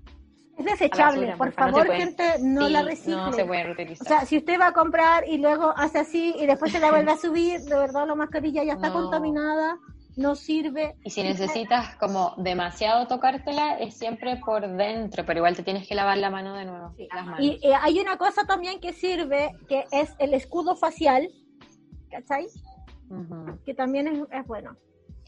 es 0.57 0.65
desechable, 0.65 1.27
basura, 1.27 1.37
por 1.37 1.47
no 1.47 1.53
favor, 1.53 1.85
puede. 1.85 1.99
gente, 2.01 2.23
no 2.41 2.65
Sí, 2.67 2.73
la 2.73 2.81
recicle. 2.81 3.15
No 3.15 3.31
se 3.31 3.45
puede 3.45 3.61
O 3.61 3.65
reutilizar. 3.67 4.07
sea, 4.07 4.25
si 4.25 4.37
usted 4.39 4.59
va 4.59 4.67
a 4.67 4.73
comprar 4.73 5.23
y 5.25 5.37
luego 5.37 5.73
hace 5.77 5.99
así 5.99 6.35
y 6.37 6.45
después 6.47 6.71
se 6.73 6.79
la 6.81 6.89
vuelve 6.91 7.11
a 7.11 7.17
subir, 7.17 7.61
de 7.61 7.77
verdad 7.77 8.05
la 8.07 8.15
mascarilla 8.15 8.63
ya 8.65 8.73
está 8.73 8.87
No. 8.89 8.93
contaminada, 8.95 9.77
no 10.17 10.35
sirve. 10.35 10.95
y 11.03 11.11
si 11.11 11.23
necesitas 11.23 11.95
como 11.95 12.33
demasiado 12.37 13.07
tocártela, 13.07 13.77
es 13.79 13.95
siempre 13.95 14.37
por 14.37 14.67
dentro, 14.67 15.25
pero 15.25 15.39
igual 15.39 15.55
te 15.55 15.63
tienes 15.63 15.87
que 15.87 15.95
lavar 15.95 16.17
la 16.17 16.29
mano 16.29 16.53
de 16.55 16.65
nuevo. 16.65 16.95
Las 17.13 17.25
manos. 17.25 17.39
Y 17.39 17.59
eh, 17.65 17.73
hay 17.79 17.99
una 17.99 18.17
cosa 18.17 18.45
también 18.45 18.79
que 18.79 18.93
sirve, 18.93 19.51
que 19.69 19.85
es 19.91 20.13
el 20.19 20.33
escudo 20.33 20.75
facial, 20.75 21.29
¿cachai? 22.09 22.47
Ujú. 23.09 23.59
Que 23.63 23.73
también 23.73 24.07
es, 24.07 24.19
es 24.31 24.47
bueno 24.47 24.75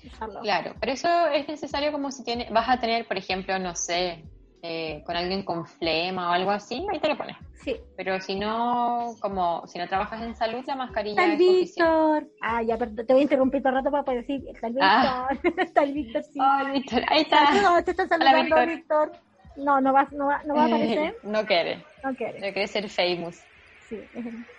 usarlo. 0.05 0.41
Claro, 0.41 0.75
pero 0.79 0.91
eso 0.91 1.27
es 1.27 1.47
necesario 1.47 1.91
como 1.91 2.11
si 2.11 2.23
tiene, 2.23 2.47
vas 2.51 2.69
a 2.69 2.79
tener, 2.79 3.07
por 3.07 3.17
ejemplo, 3.17 3.57
no 3.59 3.75
sé, 3.75 4.23
eh, 4.61 5.01
con 5.05 5.15
alguien 5.15 5.43
con 5.43 5.65
flema 5.65 6.29
o 6.29 6.33
algo 6.33 6.51
así, 6.51 6.85
ahí 6.91 6.99
te 6.99 7.07
lo 7.09 7.17
pones. 7.17 7.37
Sí. 7.63 7.75
Pero 7.97 8.19
si 8.21 8.35
no, 8.35 9.15
como 9.21 9.65
si 9.67 9.77
no 9.79 9.87
trabajas 9.87 10.21
en 10.21 10.35
salud, 10.35 10.63
la 10.65 10.75
mascarilla 10.75 11.21
Está 11.21 11.25
el 11.25 11.31
es. 11.33 11.37
Víctor. 11.75 12.27
Ah, 12.41 12.61
ya, 12.63 12.77
pero 12.77 12.93
te 12.95 13.13
voy 13.13 13.19
a 13.19 13.23
interrumpir 13.23 13.61
todo 13.61 13.69
el 13.69 13.75
rato 13.79 13.91
para 13.91 14.03
poder 14.03 14.21
decir, 14.21 14.41
está 14.49 14.67
el 14.67 14.73
Víctor. 14.73 14.89
Ah. 14.91 15.29
está 15.57 15.83
el 15.83 15.93
Víctor, 15.93 16.23
sí. 16.23 16.39
Ay, 16.41 16.71
Víctor, 16.73 17.01
ahí 17.07 17.21
está. 17.21 17.45
Saludos, 17.53 17.85
te 17.85 17.91
Hola, 17.91 18.07
saludando, 18.07 18.43
Víctor. 18.43 18.67
Víctor. 18.67 19.11
No, 19.57 19.81
no 19.81 19.93
va, 19.93 20.07
no 20.11 20.27
va, 20.27 20.41
no 20.45 20.55
va 20.55 20.63
a 20.63 20.65
aparecer. 20.67 21.15
no 21.23 21.45
quiere, 21.45 21.83
No 22.03 22.15
quiere. 22.15 22.39
no 22.39 22.53
quiere 22.53 22.67
ser 22.67 22.89
famous. 22.89 23.41
Sí. 23.89 23.99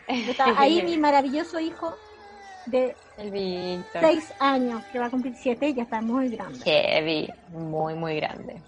Está 0.09 0.61
ahí 0.61 0.83
mi 0.83 0.99
maravilloso 0.99 1.59
hijo 1.61 1.95
de 2.67 2.95
El 3.17 3.31
Víctor. 3.31 4.03
seis 4.03 4.35
años, 4.41 4.85
que 4.93 4.99
va 4.99 5.07
a 5.07 5.11
cumplir 5.11 5.35
siete 5.37 5.69
y 5.69 5.75
ya 5.75 5.85
está 5.85 6.01
muy 6.03 6.29
grande. 6.29 6.59
Heavy, 6.65 7.31
muy, 7.51 7.95
muy 7.95 8.17
grande. 8.17 8.61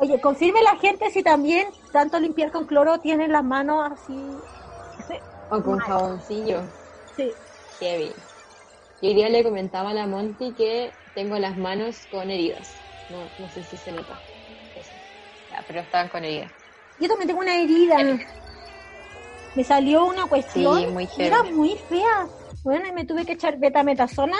Oye, 0.00 0.18
confirme 0.20 0.62
la 0.62 0.76
gente 0.78 1.10
si 1.10 1.22
también 1.22 1.68
tanto 1.92 2.18
limpiar 2.18 2.50
con 2.50 2.66
cloro 2.66 3.00
tienen 3.00 3.32
las 3.32 3.44
manos 3.44 3.84
así. 3.92 4.30
O 5.50 5.62
con 5.62 5.76
Mal. 5.76 5.86
jaboncillo. 5.86 6.62
Sí. 7.16 7.34
Heavy. 7.80 8.14
Y 9.02 9.08
hoy 9.08 9.14
día 9.14 9.28
le 9.28 9.42
comentaba 9.42 9.90
a 9.90 9.94
la 9.94 10.06
Monty 10.06 10.54
que 10.54 10.92
tengo 11.14 11.38
las 11.38 11.58
manos 11.58 12.06
con 12.06 12.30
heridas. 12.30 12.82
No, 13.10 13.30
no 13.38 13.48
sé 13.50 13.62
si 13.62 13.76
se 13.76 13.92
nota. 13.92 14.22
Ya, 15.50 15.64
pero 15.66 15.80
estaban 15.80 16.08
con 16.08 16.24
heridas. 16.24 16.52
Yo 16.98 17.08
también 17.08 17.28
tengo 17.28 17.40
una 17.40 17.60
herida. 17.60 17.96
Me 19.54 19.64
salió 19.64 20.06
una 20.06 20.26
cuestión. 20.26 20.78
Sí, 20.78 20.86
muy 20.86 21.08
era 21.18 21.42
muy 21.42 21.76
fea. 21.76 22.26
Bueno, 22.62 22.86
y 22.88 22.92
me 22.92 23.04
tuve 23.04 23.26
que 23.26 23.32
echar 23.32 23.58
betametasona. 23.58 24.36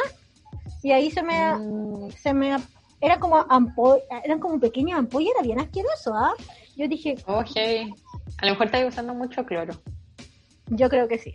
Y 0.83 0.93
ahí 0.93 1.11
se 1.11 1.23
me, 1.23 1.55
Mm, 1.55 2.11
se 2.13 2.33
me, 2.33 2.57
era 3.01 3.19
como 3.19 3.37
ampolla, 3.49 4.03
eran 4.25 4.39
como 4.39 4.59
pequeñas 4.61 4.99
ampollas, 4.99 5.33
era 5.35 5.43
bien 5.43 5.61
asqueroso, 5.61 6.13
¿ah? 6.15 6.35
Yo 6.77 6.87
dije, 6.89 7.17
oh, 7.27 7.43
heavy. 7.43 7.93
A 8.39 8.47
lo 8.47 8.53
mejor 8.53 8.67
estáis 8.67 8.89
usando 8.89 9.15
mucho 9.15 9.45
cloro. 9.45 9.75
yo 10.69 10.89
creo 10.89 11.09
que 11.09 11.19
sí. 11.19 11.35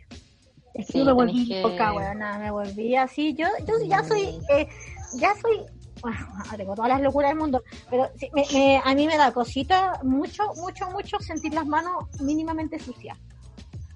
Es 0.73 0.87
que 0.87 0.93
Sí, 0.93 1.03
me 1.05 1.13
volví 1.13 1.47
que- 1.47 1.61
loca, 1.61 1.93
weona, 1.93 2.37
me 2.37 2.51
volví 2.51 2.95
así. 2.95 3.33
Yo, 3.33 3.47
yo 3.65 3.73
ya 3.87 4.03
soy, 4.03 4.41
eh, 4.49 4.67
ya 5.13 5.33
soy, 5.41 5.61
bueno, 6.01 6.17
tengo 6.57 6.75
todas 6.75 6.89
las 6.89 7.01
locuras 7.01 7.31
del 7.31 7.39
mundo, 7.39 7.63
pero 7.89 8.09
sí, 8.17 8.29
me- 8.33 8.45
me- 8.53 8.81
a 8.83 8.93
mí 8.93 9.07
me 9.07 9.17
da 9.17 9.31
cosita 9.31 9.99
mucho, 10.03 10.43
mucho, 10.55 10.89
mucho 10.91 11.17
sentir 11.19 11.53
las 11.53 11.65
manos 11.65 12.05
mínimamente 12.21 12.77
sucias. 12.79 13.17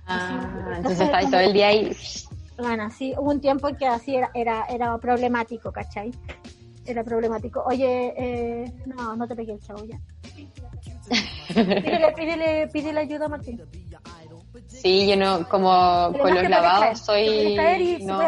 Ah, 0.05 0.49
Entonces, 0.77 1.01
entonces 1.09 1.29
todo 1.29 1.39
el 1.41 1.53
día 1.53 1.67
ahí. 1.67 1.95
Bueno, 2.57 2.89
sí, 2.91 3.13
hubo 3.17 3.29
un 3.31 3.41
tiempo 3.41 3.69
que 3.77 3.85
así 3.85 4.15
era, 4.15 4.31
era, 4.33 4.65
era 4.69 4.97
problemático, 4.97 5.71
¿cachai? 5.71 6.11
Era 6.89 7.03
problemático. 7.03 7.61
Oye, 7.67 8.13
eh, 8.17 8.73
no, 8.87 9.15
no 9.15 9.27
te 9.27 9.35
pegué 9.35 9.53
el 9.53 9.61
chavo 9.61 9.85
ya. 9.85 9.99
Pídele, 11.53 12.11
pídele, 12.15 12.67
pídele 12.67 12.99
ayuda 13.01 13.25
a 13.25 13.29
Martín. 13.29 13.61
Sí, 14.67 15.07
yo 15.07 15.15
no, 15.15 15.47
como 15.47 16.11
con 16.19 16.33
los 16.33 16.49
lavados 16.49 16.99
soy. 16.99 17.55
no, 18.01 18.19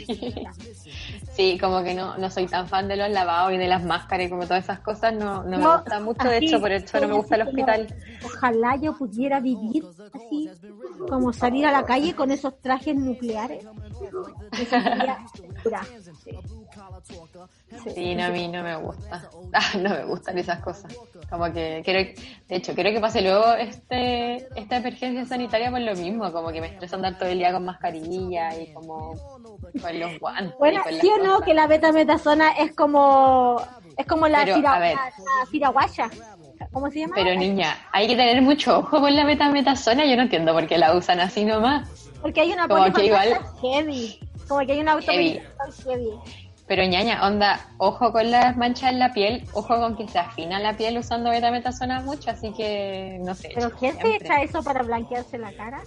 sí, 1.32 1.58
como 1.58 1.82
que 1.82 1.94
no, 1.94 2.16
no 2.16 2.30
soy 2.30 2.46
tan 2.46 2.68
fan 2.68 2.86
de 2.86 2.96
los 2.96 3.10
lavados 3.10 3.52
y 3.52 3.56
de 3.56 3.66
las 3.66 3.84
máscaras 3.84 4.26
y 4.26 4.30
como 4.30 4.44
todas 4.44 4.62
esas 4.64 4.80
cosas. 4.80 5.12
No, 5.14 5.42
no, 5.42 5.58
No, 5.58 5.58
me 5.58 5.76
gusta 5.76 6.00
mucho. 6.00 6.28
De 6.28 6.38
hecho, 6.38 6.60
por 6.60 6.70
eso 6.70 7.00
no 7.00 7.08
me 7.08 7.14
gusta 7.14 7.34
el 7.36 7.42
hospital. 7.42 7.94
Ojalá 8.24 8.76
yo 8.76 8.96
pudiera 8.96 9.40
vivir 9.40 9.84
así, 10.12 10.48
como 11.08 11.32
salir 11.32 11.66
a 11.66 11.72
la 11.72 11.84
calle 11.84 12.14
con 12.14 12.30
esos 12.30 12.60
trajes 12.60 12.94
nucleares. 12.94 13.64
Eso 14.52 14.80
sería 14.80 15.18
locura, 15.56 15.86
sí. 16.24 16.30
Sí, 17.94 18.14
no, 18.14 18.24
a 18.24 18.28
mí 18.30 18.48
no 18.48 18.62
me 18.62 18.76
gusta. 18.76 19.28
Ah, 19.52 19.76
no 19.78 19.90
me 19.90 20.04
gustan 20.04 20.38
esas 20.38 20.60
cosas. 20.60 20.96
Como 21.28 21.52
que 21.52 21.82
quiero, 21.84 22.00
de 22.48 22.56
hecho, 22.56 22.72
quiero 22.74 22.90
que 22.92 23.00
pase 23.00 23.20
luego 23.20 23.52
este, 23.54 24.46
esta 24.58 24.76
emergencia 24.76 25.24
sanitaria 25.26 25.70
por 25.70 25.80
lo 25.80 25.94
mismo, 25.94 26.32
como 26.32 26.52
que 26.52 26.60
me 26.60 26.68
estresa 26.68 26.96
andar 26.96 27.18
todo 27.18 27.28
el 27.28 27.38
día 27.38 27.52
con 27.52 27.64
mascarilla 27.64 28.56
y 28.56 28.72
como 28.72 29.14
con 29.80 29.98
los 29.98 30.18
guantes. 30.20 30.54
Bueno, 30.58 30.82
sí 31.00 31.08
o 31.08 31.24
no, 31.24 31.40
que 31.40 31.52
la 31.52 31.66
betametasona 31.66 32.52
es 32.52 32.74
como 32.76 33.60
es 33.96 34.06
como 34.06 34.28
la, 34.28 34.44
Pero, 34.44 34.60
la. 34.60 35.12
¿Cómo 36.72 36.90
se 36.90 37.00
llama? 37.00 37.14
Pero 37.16 37.34
niña, 37.34 37.76
hay 37.92 38.06
que 38.06 38.16
tener 38.16 38.40
mucho 38.42 38.78
ojo 38.78 39.00
con 39.00 39.14
la 39.16 39.24
betametasona, 39.24 40.04
yo 40.06 40.16
no 40.16 40.22
entiendo 40.22 40.52
por 40.52 40.66
qué 40.66 40.78
la 40.78 40.94
usan 40.94 41.20
así 41.20 41.44
nomás. 41.44 42.08
Porque 42.22 42.42
hay 42.42 42.52
una 42.52 42.68
como 42.68 42.92
que 42.92 43.06
igual- 43.06 43.38
heavy. 43.60 44.18
Como 44.46 44.66
que 44.66 44.72
hay 44.72 44.80
una 44.80 45.00
Heavy. 45.00 45.38
automedicación 45.38 46.00
heavy. 46.00 46.49
Pero 46.70 46.84
ñaña, 46.84 47.26
onda, 47.26 47.58
ojo 47.78 48.12
con 48.12 48.30
las 48.30 48.56
manchas 48.56 48.92
en 48.92 49.00
la 49.00 49.12
piel, 49.12 49.44
ojo 49.54 49.76
con 49.80 49.96
que 49.96 50.06
se 50.06 50.20
afina 50.20 50.60
la 50.60 50.76
piel 50.76 50.98
usando 50.98 51.30
betametasona 51.30 52.00
mucho, 52.02 52.30
así 52.30 52.52
que 52.52 53.18
no 53.22 53.34
sé. 53.34 53.50
Pero 53.56 53.72
¿quién 53.72 53.98
se 53.98 54.14
echa 54.14 54.40
eso 54.40 54.62
para 54.62 54.84
blanquearse 54.84 55.36
la 55.36 55.52
cara? 55.52 55.82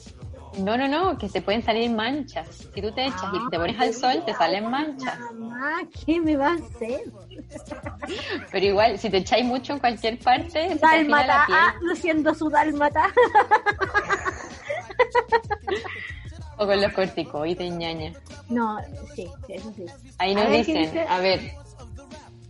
No, 0.58 0.76
no, 0.76 0.90
no, 0.90 1.18
que 1.18 1.30
se 1.30 1.42
pueden 1.42 1.64
salir 1.64 1.90
manchas. 1.90 2.68
Si 2.76 2.82
tú 2.82 2.92
te 2.92 3.06
echas 3.06 3.24
y 3.34 3.50
te 3.50 3.58
pones 3.58 3.80
al 3.80 3.94
sol, 3.94 4.24
te 4.26 4.34
salen 4.34 4.70
manchas. 4.70 5.18
Mamá, 5.32 5.84
¿qué 6.06 6.20
me 6.20 6.36
va 6.36 6.50
a 6.50 6.56
hacer? 6.56 7.04
Pero 8.52 8.66
igual, 8.66 9.00
si 9.00 9.10
te 9.10 9.20
echáis 9.20 9.46
mucho 9.46 9.72
en 9.72 9.80
cualquier 9.80 10.20
parte, 10.20 10.68
se 10.68 10.76
te 10.76 10.86
afina 10.86 10.98
Dálmata, 10.98 11.28
la 11.28 11.46
piel. 11.46 11.58
ah, 11.62 11.76
luciendo 11.80 12.36
su 12.36 12.50
dálmata. 12.50 13.08
O 16.58 16.66
con 16.66 16.82
los 16.82 16.94
corticoides, 16.94 17.72
ñaña. 17.74 18.14
No, 18.50 18.78
sí, 19.16 19.28
sí, 19.48 19.54
eso 19.54 19.74
sí. 19.76 19.86
Ahí 20.18 20.36
nos 20.36 20.50
ver, 20.50 20.66
¿qué 20.66 20.74
dicen, 20.74 20.84
dice? 20.84 21.06
a 21.08 21.20
ver, 21.20 21.40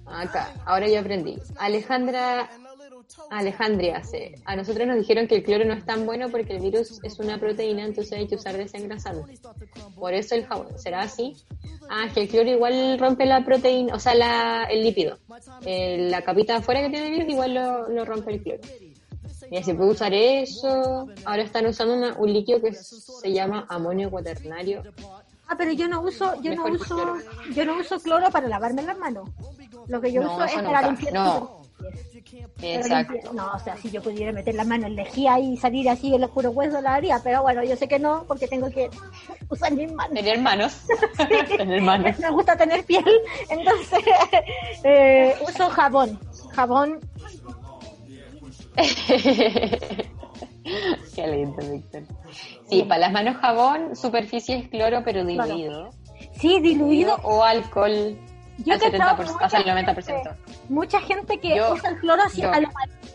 acá, 0.05 0.53
ahora 0.65 0.87
yo 0.87 0.99
aprendí. 0.99 1.37
Alejandra, 1.57 2.49
Alejandria 3.29 3.97
hace, 3.97 4.35
a 4.45 4.55
nosotros 4.55 4.87
nos 4.87 4.97
dijeron 4.97 5.27
que 5.27 5.35
el 5.35 5.43
cloro 5.43 5.65
no 5.65 5.73
es 5.73 5.85
tan 5.85 6.05
bueno 6.05 6.29
porque 6.29 6.53
el 6.53 6.61
virus 6.61 6.99
es 7.03 7.19
una 7.19 7.39
proteína, 7.39 7.85
entonces 7.85 8.13
hay 8.13 8.27
que 8.27 8.35
usar 8.35 8.57
desengrasante. 8.57 9.39
Por 9.95 10.13
eso 10.13 10.35
el 10.35 10.45
jabón, 10.45 10.77
¿será 10.77 11.01
así? 11.01 11.35
Ah, 11.89 12.07
que 12.13 12.23
el 12.23 12.29
cloro 12.29 12.49
igual 12.49 12.97
rompe 12.99 13.25
la 13.25 13.43
proteína, 13.43 13.95
o 13.95 13.99
sea, 13.99 14.15
la, 14.15 14.65
el 14.65 14.83
lípido. 14.83 15.17
Eh, 15.65 16.07
la 16.09 16.21
capita 16.21 16.53
de 16.53 16.59
afuera 16.59 16.81
que 16.81 16.89
tiene 16.89 17.07
el 17.07 17.13
virus 17.13 17.29
igual 17.29 17.53
lo, 17.53 17.89
lo 17.89 18.05
rompe 18.05 18.33
el 18.33 18.43
cloro. 18.43 18.61
Y 19.51 19.63
se 19.63 19.73
puede 19.75 19.91
usar 19.91 20.13
eso. 20.13 21.07
Ahora 21.25 21.43
están 21.43 21.65
usando 21.65 21.93
una- 21.95 22.13
un 22.17 22.31
líquido 22.33 22.61
que 22.61 22.73
se 22.73 23.31
llama 23.31 23.65
amonio 23.69 24.09
cuaternario. 24.09 24.83
Ah, 25.47 25.55
pero 25.57 25.71
yo 25.73 25.87
no 25.87 26.01
uso, 26.01 26.33
yo 26.41 26.55
no 26.55 26.63
Mejor 26.63 26.71
uso, 26.71 26.95
cloro. 26.95 27.17
yo 27.53 27.65
no 27.65 27.77
uso 27.77 27.99
cloro 27.99 28.31
para 28.31 28.47
lavarme 28.47 28.81
las 28.81 28.97
manos. 28.97 29.29
Lo 29.87 29.99
que 30.01 30.11
yo 30.11 30.21
No, 30.23 30.33
uso 30.33 30.45
es 30.45 30.53
para 30.53 30.63
nunca, 30.67 30.81
limpiar 30.87 31.13
no. 31.13 31.61
Exacto. 32.61 33.33
No, 33.33 33.51
o 33.53 33.59
sea, 33.59 33.75
si 33.77 33.91
yo 33.91 34.01
pudiera 34.01 34.31
meter 34.31 34.55
la 34.55 34.63
mano 34.63 34.87
en 34.87 34.95
lejía 34.95 35.37
y 35.39 35.57
salir 35.57 35.89
así 35.89 36.15
en 36.15 36.21
los 36.21 36.29
puros 36.31 36.55
huesos, 36.55 36.81
la 36.81 36.95
haría, 36.95 37.19
pero 37.23 37.41
bueno, 37.41 37.61
yo 37.63 37.75
sé 37.75 37.87
que 37.89 37.99
no, 37.99 38.23
porque 38.27 38.47
tengo 38.47 38.69
que 38.69 38.89
usar 39.49 39.73
mis 39.73 39.91
manos. 39.91 40.13
Tener 40.13 40.39
manos. 40.39 40.77
Tener 41.57 41.81
manos. 41.81 42.17
Me 42.19 42.31
gusta 42.31 42.55
tener 42.55 42.85
piel, 42.85 43.03
entonces 43.49 43.99
eh, 44.83 45.35
uso 45.47 45.69
jabón. 45.69 46.17
Jabón, 46.55 46.99
Qué 51.15 51.27
lindo, 51.27 51.57
Víctor. 51.71 52.03
Sí, 52.69 52.83
para 52.83 53.01
las 53.01 53.11
manos 53.11 53.37
jabón, 53.37 53.95
superficie 53.95 54.57
es 54.57 54.67
cloro, 54.69 55.01
pero 55.03 55.23
diluido. 55.25 55.89
sí, 56.39 56.59
diluido. 56.59 57.15
O 57.23 57.43
alcohol 57.43 58.17
Yo 58.59 58.73
al 58.73 58.79
cachado 58.79 59.17
70%, 59.23 59.31
mucha 59.33 59.45
hasta 59.45 59.57
el 59.57 59.63
gente- 59.65 59.91
90%. 59.93 60.35
Mucha 60.69 61.01
gente 61.01 61.39
que 61.39 61.55
Yo- 61.57 61.73
usa 61.73 61.89
el 61.89 61.97
cloro 61.99 62.23
así 62.23 62.41
yo. 62.41 62.51
a 62.51 62.59
lo 62.59 62.69
maldito. 62.71 63.07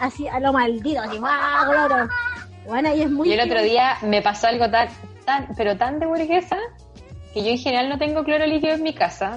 Así 0.00 0.28
a 0.28 0.40
lo 0.40 0.52
maldito, 0.52 1.00
así, 1.00 1.18
¡ah, 1.22 1.64
cloro! 1.70 2.08
Bueno, 2.66 2.94
y 2.94 3.02
es 3.02 3.10
muy... 3.10 3.28
Y 3.28 3.32
el 3.32 3.40
otro 3.48 3.62
día 3.62 3.96
me 4.02 4.20
pasó 4.22 4.48
algo 4.48 4.68
tan, 4.70 4.88
tan, 5.24 5.48
pero 5.56 5.76
tan 5.76 5.98
de 6.00 6.06
burguesa, 6.06 6.56
que 7.32 7.42
yo 7.44 7.50
en 7.50 7.58
general 7.58 7.88
no 7.88 7.98
tengo 7.98 8.24
cloro 8.24 8.44
líquido 8.46 8.74
en 8.74 8.82
mi 8.82 8.92
casa. 8.92 9.36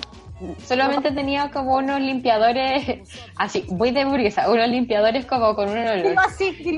Solamente 0.66 1.12
tenía 1.12 1.50
como 1.52 1.76
unos 1.76 2.00
limpiadores, 2.00 3.00
así, 3.36 3.66
muy 3.70 3.92
de 3.92 4.06
burguesa, 4.06 4.50
unos 4.50 4.70
limpiadores 4.70 5.26
como 5.26 5.56
con 5.56 5.70
un 5.70 5.78
olor. 5.78 6.16
Así, 6.26 6.50
así. 6.60 6.78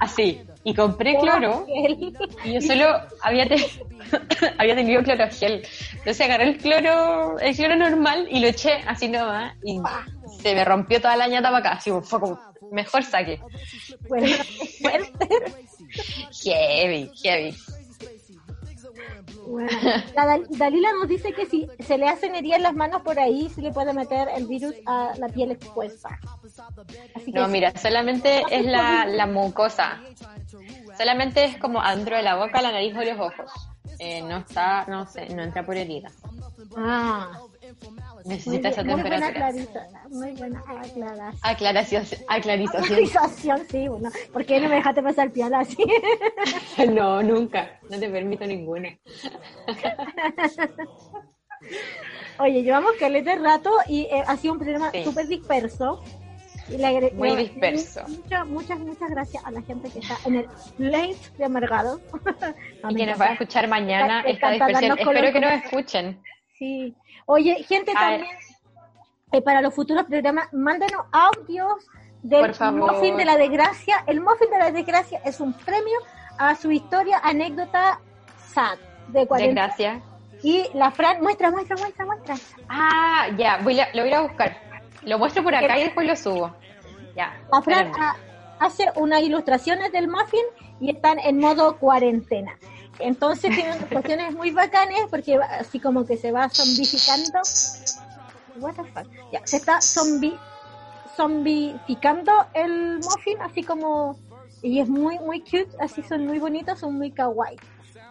Así. 0.00 0.40
Y 0.64 0.74
compré 0.74 1.16
cloro. 1.18 1.64
Y 2.44 2.54
yo 2.54 2.60
solo 2.60 2.86
había, 3.22 3.46
te- 3.48 3.64
había 4.58 4.74
tenido 4.74 5.02
cloro 5.02 5.28
gel. 5.30 5.66
Entonces 5.92 6.20
agarré 6.20 6.44
el 6.50 6.58
cloro, 6.58 7.38
el 7.38 7.54
cloro 7.56 7.76
normal 7.76 8.26
y 8.30 8.40
lo 8.40 8.48
eché 8.48 8.74
así 8.86 9.08
nomás 9.08 9.54
y 9.64 9.80
se 10.40 10.54
me 10.54 10.64
rompió 10.64 11.00
toda 11.00 11.16
la 11.16 11.28
ñata 11.28 11.48
para 11.50 11.58
acá. 11.58 11.72
Así 11.78 11.90
fue 12.02 12.20
como, 12.20 12.40
mejor 12.70 13.02
saque. 13.04 13.40
Bueno, 14.08 14.26
fuerte. 14.80 15.28
Heavy, 16.44 17.10
heavy. 17.22 17.54
Bueno, 19.46 19.70
la 20.14 20.24
Dal- 20.26 20.46
Dalila 20.50 20.92
nos 20.92 21.08
dice 21.08 21.32
que 21.32 21.46
si 21.46 21.68
se 21.80 21.98
le 21.98 22.08
hacen 22.08 22.34
heridas 22.34 22.58
en 22.58 22.62
las 22.62 22.74
manos 22.74 23.02
por 23.02 23.18
ahí, 23.18 23.48
se 23.50 23.60
le 23.60 23.72
puede 23.72 23.92
meter 23.92 24.28
el 24.36 24.46
virus 24.46 24.74
a 24.86 25.12
la 25.18 25.28
piel 25.28 25.50
expuesta. 25.50 26.18
Así 27.14 27.32
que 27.32 27.38
No, 27.38 27.48
mira, 27.48 27.72
solamente 27.76 28.42
es 28.50 28.64
la, 28.64 29.04
la 29.06 29.26
mucosa. 29.26 30.00
Solamente 30.96 31.44
es 31.44 31.56
como 31.58 31.80
adentro 31.82 32.16
de 32.16 32.22
la 32.22 32.36
boca, 32.36 32.62
la 32.62 32.72
nariz 32.72 32.94
o 32.96 33.02
los 33.02 33.18
ojos. 33.18 33.50
Eh, 33.98 34.22
no 34.22 34.38
está, 34.38 34.84
no 34.86 35.06
sé, 35.06 35.28
no 35.34 35.42
entra 35.42 35.64
por 35.64 35.76
herida. 35.76 36.10
Ah, 36.76 37.40
Necesita 38.24 38.68
esa 38.68 38.82
bien, 38.82 39.00
muy 39.00 39.08
buena 39.08 39.26
temperatura. 39.32 39.72
clarita, 39.72 40.08
muy 40.10 40.30
buena 40.32 40.60
aclaración. 40.68 41.40
Aclaración, 41.42 42.04
aclarización. 42.28 43.60
Sí, 43.68 43.88
bueno. 43.88 44.10
¿Por 44.32 44.44
qué 44.46 44.60
no 44.60 44.68
me 44.68 44.76
dejaste 44.76 45.02
pasar 45.02 45.32
piola 45.32 45.60
así? 45.60 45.76
No, 46.90 47.22
nunca. 47.22 47.80
No 47.90 47.98
te 47.98 48.08
permito 48.08 48.46
ninguna. 48.46 48.96
Oye, 52.38 52.62
llevamos 52.62 52.92
caleta 52.98 53.34
rato 53.36 53.70
y 53.86 54.02
eh, 54.02 54.22
ha 54.26 54.36
sido 54.36 54.54
un 54.54 54.58
programa 54.60 54.90
Sí. 54.90 55.04
súper 55.04 55.26
disperso. 55.28 56.02
Y 56.68 56.76
le 56.78 57.10
Muy 57.12 57.36
disperso. 57.36 58.02
Muchas, 58.08 58.46
muchas, 58.46 58.78
muchas 58.78 59.10
gracias 59.10 59.44
a 59.44 59.50
la 59.50 59.60
gente 59.62 59.90
que 59.90 59.98
está 59.98 60.16
en 60.24 60.36
el 60.36 60.46
Plate 60.76 61.16
de 61.36 61.44
Amargado. 61.44 62.00
No, 62.82 62.90
Y 62.90 62.94
que 62.94 63.06
nos 63.06 63.20
va 63.20 63.26
a 63.26 63.32
escuchar 63.32 63.68
mañana 63.68 64.22
esta 64.22 64.50
dispersión. 64.52 64.98
Espero 64.98 65.32
que 65.32 65.40
nos 65.40 65.52
escuchen. 65.52 66.22
Sí. 66.58 66.94
Oye, 67.26 67.62
gente, 67.64 67.92
también 67.92 68.36
eh, 69.32 69.40
para 69.40 69.62
los 69.62 69.74
futuros 69.74 70.04
programas, 70.04 70.52
mándenos 70.52 71.06
audios 71.10 71.86
del. 72.22 72.54
Muffin 72.72 73.16
de 73.16 73.24
la 73.24 73.36
Desgracia. 73.36 74.04
El 74.06 74.20
Muffin 74.20 74.50
de 74.50 74.58
la 74.58 74.70
Desgracia 74.70 75.20
es 75.24 75.40
un 75.40 75.54
premio 75.54 75.98
a 76.38 76.54
su 76.54 76.70
historia, 76.70 77.18
anécdota 77.22 78.00
sad 78.52 78.78
de 79.08 79.20
Muchas 79.20 79.28
40. 79.28 79.60
gracias. 79.60 80.02
Y 80.42 80.66
la 80.74 80.90
Fran, 80.90 81.22
muestra, 81.22 81.50
muestra, 81.50 81.76
muestra, 81.76 82.04
muestra. 82.04 82.34
Ah, 82.68 83.28
ya, 83.38 83.58
voy 83.62 83.78
a, 83.78 83.88
lo 83.94 84.02
voy 84.02 84.12
a 84.12 84.18
a 84.18 84.22
buscar. 84.22 84.56
Lo 85.02 85.18
muestro 85.18 85.42
por 85.42 85.54
acá 85.54 85.78
y 85.78 85.84
después 85.84 86.06
lo 86.06 86.16
subo. 86.16 86.54
Ya. 87.16 87.40
La 87.50 87.62
Fran 87.62 87.92
ah, 87.98 88.16
hace 88.58 88.86
unas 88.96 89.22
ilustraciones 89.22 89.92
del 89.92 90.08
muffin 90.08 90.44
y 90.80 90.90
están 90.90 91.18
en 91.18 91.38
modo 91.38 91.78
cuarentena. 91.78 92.58
Entonces 92.98 93.54
tienen 93.54 93.76
ilustraciones 93.78 94.34
muy 94.34 94.50
bacanes 94.50 95.00
porque 95.10 95.36
así 95.36 95.80
como 95.80 96.04
que 96.06 96.16
se 96.16 96.30
va 96.32 96.48
zombificando. 96.48 97.40
What 98.56 98.74
the 98.74 98.84
fuck? 98.84 99.06
Ya, 99.32 99.40
se 99.44 99.56
está 99.56 99.80
zombi, 99.80 100.38
zombificando 101.16 102.32
el 102.54 102.98
muffin, 102.98 103.40
así 103.40 103.62
como. 103.62 104.16
Y 104.62 104.78
es 104.80 104.88
muy, 104.88 105.18
muy 105.18 105.40
cute, 105.40 105.70
así 105.80 106.02
son 106.02 106.26
muy 106.26 106.38
bonitos, 106.38 106.78
son 106.78 106.96
muy 106.96 107.10
kawaii. 107.10 107.56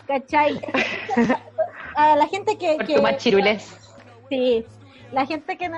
¿cachai? 0.05 0.59
A 1.95 2.15
la 2.15 2.28
gente 2.28 2.57
que, 2.57 2.76
Por 2.76 2.86
que, 2.88 2.95
tu 2.95 3.01
machirules. 3.01 3.78
Sí, 4.30 4.65
la 5.11 5.26
gente 5.26 5.57
que 5.57 5.70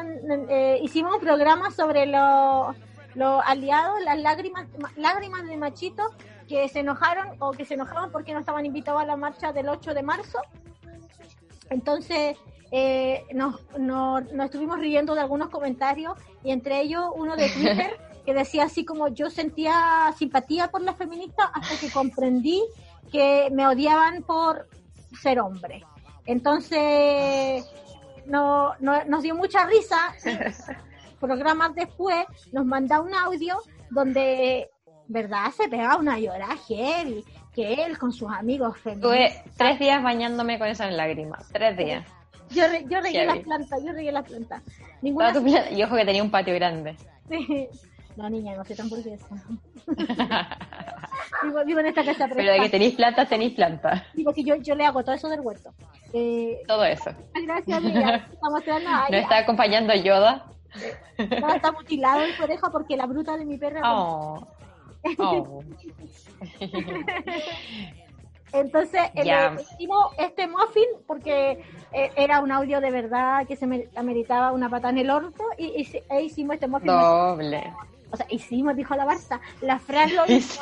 eh, 0.49 0.79
hicimos 0.81 1.15
un 1.15 1.21
programa 1.21 1.69
sobre 1.71 2.05
los 2.07 2.75
los 3.15 3.43
aliados, 3.45 4.01
las 4.05 4.17
lágrimas, 4.19 4.65
ma- 4.79 4.91
lágrimas 4.95 5.45
de 5.45 5.57
machitos 5.57 6.07
que 6.51 6.67
se 6.67 6.79
enojaron 6.81 7.37
o 7.39 7.51
que 7.51 7.63
se 7.63 7.75
enojaban 7.75 8.11
porque 8.11 8.33
no 8.33 8.39
estaban 8.39 8.65
invitados 8.65 9.01
a 9.01 9.05
la 9.05 9.15
marcha 9.15 9.53
del 9.53 9.69
8 9.69 9.93
de 9.93 10.03
marzo. 10.03 10.39
Entonces 11.69 12.37
eh, 12.71 13.23
nos, 13.33 13.61
nos, 13.79 14.29
nos 14.33 14.45
estuvimos 14.47 14.77
riendo 14.77 15.15
de 15.15 15.21
algunos 15.21 15.47
comentarios 15.49 16.17
y 16.43 16.51
entre 16.51 16.81
ellos 16.81 17.05
uno 17.15 17.37
de 17.37 17.49
Twitter 17.49 17.97
que 18.25 18.33
decía 18.33 18.65
así 18.65 18.83
como 18.83 19.07
yo 19.07 19.29
sentía 19.29 20.13
simpatía 20.17 20.67
por 20.69 20.81
las 20.81 20.97
feministas 20.97 21.47
hasta 21.53 21.77
que 21.79 21.89
comprendí 21.89 22.61
que 23.13 23.47
me 23.53 23.65
odiaban 23.65 24.21
por 24.23 24.67
ser 25.21 25.39
hombre. 25.39 25.85
Entonces 26.25 27.65
no, 28.25 28.73
no- 28.79 29.05
nos 29.05 29.23
dio 29.23 29.35
mucha 29.35 29.65
risa. 29.67 30.13
Programas 31.21 31.75
después 31.75 32.25
nos 32.51 32.65
manda 32.65 32.99
un 32.99 33.13
audio 33.13 33.57
donde, 33.91 34.70
¿verdad? 35.11 35.51
Se 35.51 35.67
pega 35.67 35.97
una 35.97 36.17
llora 36.17 36.55
heavy, 36.67 37.23
que 37.53 37.73
él 37.73 37.97
con 37.97 38.11
sus 38.13 38.31
amigos 38.31 38.77
feministas. 38.77 39.35
Estuve 39.35 39.53
tres 39.57 39.79
días 39.79 40.01
bañándome 40.01 40.57
con 40.57 40.67
esas 40.67 40.91
lágrimas. 40.93 41.47
Tres 41.51 41.77
días. 41.77 42.05
Yo, 42.49 42.67
re- 42.67 42.85
yo 42.89 43.01
regué 43.01 43.25
las 43.25 43.39
plantas, 43.39 43.83
yo 43.83 43.91
regué 43.91 44.11
las 44.11 44.27
plantas. 44.27 44.61
Ninguna... 45.01 45.33
Y 45.71 45.83
ojo 45.83 45.95
que 45.95 46.05
tenía 46.05 46.23
un 46.23 46.31
patio 46.31 46.53
grande. 46.55 46.95
No, 48.17 48.29
niña, 48.29 48.53
no 48.57 48.65
soy 48.65 48.75
tan 48.75 48.89
burguesa. 48.89 49.25
vivo, 51.43 51.63
vivo 51.65 51.79
en 51.79 51.85
esta 51.87 52.03
casa 52.03 52.27
Pero 52.33 52.51
de 52.51 52.59
que 52.59 52.69
tenéis 52.69 52.95
plantas, 52.95 53.29
tenéis 53.29 53.53
plantas. 53.53 54.03
Digo 54.13 54.33
que 54.33 54.43
yo, 54.43 54.55
yo 54.57 54.75
le 54.75 54.85
hago 54.85 55.01
todo 55.01 55.15
eso 55.15 55.29
del 55.29 55.39
huerto. 55.39 55.73
Eh, 56.13 56.59
Todo 56.67 56.83
eso. 56.83 57.11
gracias, 57.45 57.77
amiga. 57.77 58.15
Estamos 58.33 58.51
mostrando 58.51 58.89
¿No 59.09 59.17
está 59.17 59.37
acompañando 59.37 59.93
Yoda? 59.95 60.45
No, 61.39 61.53
está 61.53 61.71
mutilado 61.71 62.21
el 62.21 62.33
oreja 62.41 62.69
porque 62.69 62.97
la 62.97 63.05
bruta 63.05 63.37
de 63.37 63.45
mi 63.45 63.57
perra. 63.57 63.81
Oh. 63.85 64.45
Oh. 65.17 65.63
Entonces, 68.53 69.01
eh, 69.15 69.55
hicimos 69.61 70.13
este 70.17 70.47
muffin 70.47 70.83
porque 71.07 71.63
eh, 71.93 72.11
era 72.17 72.41
un 72.41 72.51
audio 72.51 72.81
de 72.81 72.91
verdad 72.91 73.47
que 73.47 73.55
se 73.55 73.65
me 73.65 73.87
ameritaba 73.95 74.51
una 74.51 74.69
pata 74.69 74.89
en 74.89 74.97
el 74.97 75.09
orto 75.09 75.43
y, 75.57 75.67
y 75.81 76.03
e 76.09 76.23
hicimos 76.23 76.55
este 76.55 76.67
muffin. 76.67 76.87
Doble. 76.87 77.73
O 78.11 78.17
sea, 78.17 78.25
hicimos, 78.29 78.75
dijo 78.75 78.93
la 78.95 79.05
Barça. 79.05 79.39
La 79.61 79.79
Fran 79.79 80.13
lo 80.15 80.25
Y 80.27 80.33
hizo. 80.35 80.59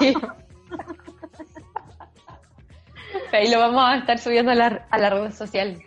Ahí 3.32 3.50
lo 3.50 3.60
vamos 3.60 3.82
a 3.84 3.98
estar 3.98 4.20
subiendo 4.20 4.52
a 4.52 4.56
la, 4.56 4.86
a 4.90 4.98
la 4.98 5.10
red 5.10 5.32
social 5.32 5.82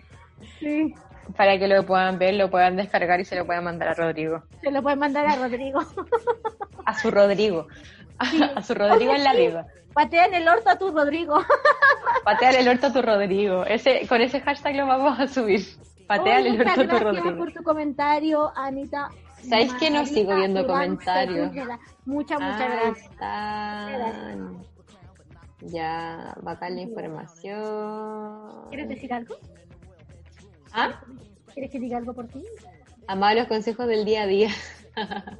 Sí. 0.58 0.92
para 1.36 1.56
que 1.58 1.68
lo 1.68 1.84
puedan 1.84 2.18
ver, 2.18 2.34
lo 2.34 2.50
puedan 2.50 2.76
descargar 2.76 3.20
y 3.20 3.24
se 3.24 3.36
lo 3.36 3.46
puedan 3.46 3.64
mandar 3.64 3.88
a 3.88 3.94
Rodrigo. 3.94 4.42
Se 4.60 4.70
lo 4.72 4.82
pueden 4.82 4.98
mandar 4.98 5.26
a 5.26 5.36
Rodrigo. 5.36 5.80
A 6.84 6.98
su 6.98 7.10
Rodrigo. 7.12 7.68
A 8.56 8.62
su 8.62 8.74
Rodrigo 8.74 9.12
en 9.12 9.24
la 9.24 9.34
vida. 9.34 9.66
Patea 9.92 10.26
en 10.26 10.34
el 10.34 10.48
orto 10.48 10.70
a 10.70 10.76
tu 10.76 10.90
Rodrigo. 10.90 11.38
Pateale 12.24 12.60
el 12.60 12.68
orto 12.68 12.86
a 12.86 12.92
tu 12.92 13.02
Rodrigo. 13.02 13.64
Ese, 13.66 14.06
con 14.08 14.20
ese 14.20 14.40
hashtag 14.40 14.76
lo 14.76 14.86
vamos 14.86 15.18
a 15.20 15.26
subir. 15.26 15.60
Pateale 16.06 16.50
Oye, 16.50 16.62
el 16.62 16.68
orto 16.68 16.70
a 16.70 16.74
tu 16.74 16.88
gracias 16.88 17.02
Rodrigo. 17.02 17.36
por 17.36 17.52
tu 17.52 17.62
comentario, 17.62 18.52
Anita. 18.56 19.08
¿Sabéis 19.48 19.74
que 19.74 19.90
no 19.90 20.06
sigo 20.06 20.34
viendo 20.34 20.66
comentarios? 20.66 21.52
Muchas, 22.04 22.40
muchas 22.40 22.58
gracias. 22.58 23.10
están. 23.10 24.62
Ya, 25.60 26.34
bacán 26.42 26.76
la 26.76 26.82
información. 26.82 28.68
¿Quieres 28.68 28.88
decir 28.88 29.12
algo? 29.12 29.36
¿Ah? 30.72 31.00
¿Quieres 31.52 31.70
que 31.70 31.78
diga 31.78 31.98
algo 31.98 32.14
por 32.14 32.26
ti? 32.28 32.42
Amaba 33.06 33.34
los 33.34 33.46
consejos 33.46 33.86
del 33.86 34.04
día 34.04 34.22
a 34.22 34.26
día. 34.26 34.48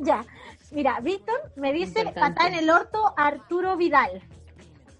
Ya. 0.00 0.24
Mira, 0.74 0.98
Víctor 1.00 1.52
me 1.56 1.72
dice 1.72 2.04
patada 2.12 2.48
en 2.48 2.54
el 2.54 2.70
orto 2.70 3.14
Arturo 3.16 3.76
Vidal. 3.76 4.22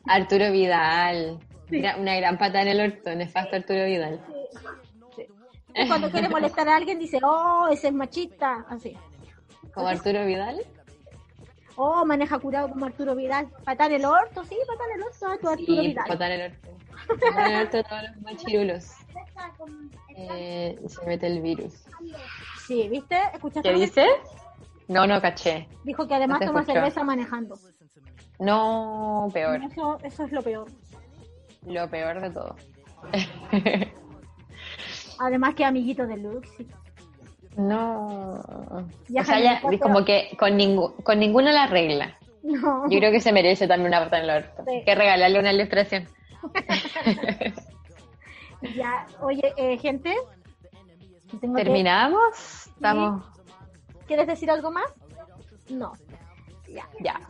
Arturo 0.07 0.51
Vidal. 0.53 1.39
Gra- 1.69 1.99
Una 1.99 2.15
gran 2.17 2.39
pata 2.39 2.63
en 2.63 2.69
el 2.69 2.81
orto, 2.81 3.15
nefasto 3.15 3.57
Arturo 3.57 3.85
Vidal. 3.85 4.21
Y 5.75 5.89
cuando 5.89 6.11
quiere 6.11 6.29
molestar 6.29 6.69
a 6.69 6.77
alguien 6.77 6.99
dice, 7.01 7.19
oh, 7.25 7.67
ese 7.71 7.89
es 7.89 7.95
machista. 7.95 8.65
Así. 8.69 8.97
¿Como 9.75 9.89
Arturo 9.89 10.25
Vidal? 10.25 10.61
Oh, 11.77 12.05
maneja 12.05 12.39
curado 12.39 12.69
como 12.69 12.87
Arturo 12.87 13.17
Vidal. 13.17 13.49
Patada 13.65 13.91
en 13.91 14.01
el 14.01 14.05
orto, 14.07 14.45
sí, 14.45 14.57
patada 14.69 14.91
en 14.95 15.01
el 15.01 15.07
orto 15.07 15.39
tu 15.41 15.49
Arturo 15.49 15.57
Sí, 15.83 15.89
Vidal. 15.89 16.05
pata 16.07 16.27
en 16.27 16.41
el 16.41 16.53
orto. 16.53 16.69
Pata 17.09 17.47
en 17.49 17.53
el 17.57 17.63
orto 17.63 17.83
todos 17.83 18.03
los 18.05 18.17
machirulos. 18.23 18.85
Eh, 20.17 20.79
se 20.87 21.05
mete 21.07 21.27
el 21.27 21.41
virus. 21.43 21.75
Sí, 22.69 22.89
¿viste? 22.89 23.17
¿Escuchaste? 23.35 23.63
¿Qué 23.69 23.73
lo 23.73 23.79
que- 23.81 23.87
dice? 23.87 24.07
No, 24.89 25.07
no 25.07 25.21
caché. 25.21 25.69
Dijo 25.85 26.07
que 26.07 26.15
además 26.15 26.41
No 26.41 26.47
toma 26.49 26.65
cerveza 26.65 27.03
manejando. 27.05 27.57
No, 28.39 29.29
peor. 29.33 29.63
Eso, 29.63 29.99
eso 30.03 30.25
es 30.25 30.33
lo 30.33 30.43
peor. 30.43 30.67
Lo 31.67 31.89
peor 31.89 32.21
de 32.21 32.31
todo. 32.31 32.57
Además 35.19 35.55
que 35.55 35.65
amiguito 35.65 36.07
de 36.07 36.17
Luxi. 36.17 36.67
No. 37.57 38.41
Ya 39.09 39.23
o 39.23 39.25
sea, 39.25 39.39
ya, 39.41 39.61
como 39.81 40.05
que 40.05 40.37
con, 40.39 40.59
ningú- 40.59 40.95
con 41.03 41.19
ninguna 41.21 41.53
la 41.53 41.67
regla. 41.69 42.19
No. 42.43 42.91
Yo 42.91 42.99
creo 42.99 43.13
que 43.13 43.21
se 43.21 43.33
merece 43.33 43.69
también 43.69 43.89
una 43.89 44.01
pata 44.05 44.19
en 44.19 44.25
el 44.25 44.31
orto. 44.45 44.65
Sí. 44.67 44.83
Que 44.85 44.95
regalarle 44.95 45.39
una 45.39 45.53
ilustración. 45.53 46.07
Ya, 48.75 49.07
oye, 49.21 49.53
eh, 49.59 49.77
gente. 49.77 50.15
¿Terminamos? 51.55 52.67
Estamos. 52.69 53.23
¿Quieres 54.07 54.27
decir 54.27 54.51
algo 54.51 54.71
más? 54.71 54.93
No. 55.69 55.93
Ya. 56.69 56.87
Ya. 57.01 57.21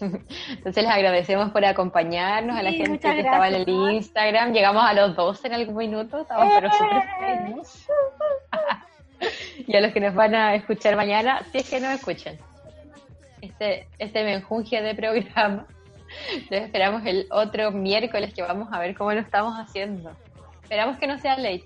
Entonces 0.00 0.84
les 0.84 0.92
agradecemos 0.92 1.50
por 1.50 1.64
acompañarnos 1.64 2.56
a 2.56 2.62
la 2.62 2.70
gente 2.70 2.98
que 2.98 3.20
estaba 3.20 3.48
en 3.48 3.54
el. 3.54 3.68
Instagram. 3.68 4.52
Llegamos 4.52 4.84
a 4.84 4.94
los 4.94 5.16
12 5.16 5.46
en 5.48 5.54
algún 5.54 5.76
minuto, 5.76 6.20
estamos 6.20 6.46
pero 6.54 6.70
felices. 6.70 7.88
y 9.66 9.76
a 9.76 9.80
los 9.80 9.92
que 9.92 10.00
nos 10.00 10.14
van 10.14 10.34
a 10.34 10.54
escuchar 10.54 10.96
mañana, 10.96 11.42
si 11.50 11.58
es 11.58 11.70
que 11.70 11.80
nos 11.80 11.92
escuchan. 11.92 12.36
Este, 13.40 13.88
este 13.98 14.24
menjunje 14.24 14.80
de 14.80 14.94
programa. 14.94 15.66
Los 16.50 16.60
esperamos 16.60 17.02
el 17.04 17.26
otro 17.30 17.72
miércoles 17.72 18.32
que 18.32 18.42
vamos 18.42 18.68
a 18.72 18.78
ver 18.78 18.94
cómo 18.94 19.12
lo 19.12 19.20
estamos 19.20 19.54
haciendo. 19.58 20.12
Esperamos 20.62 20.96
que 20.98 21.06
no 21.06 21.18
sea 21.18 21.36
late. 21.36 21.64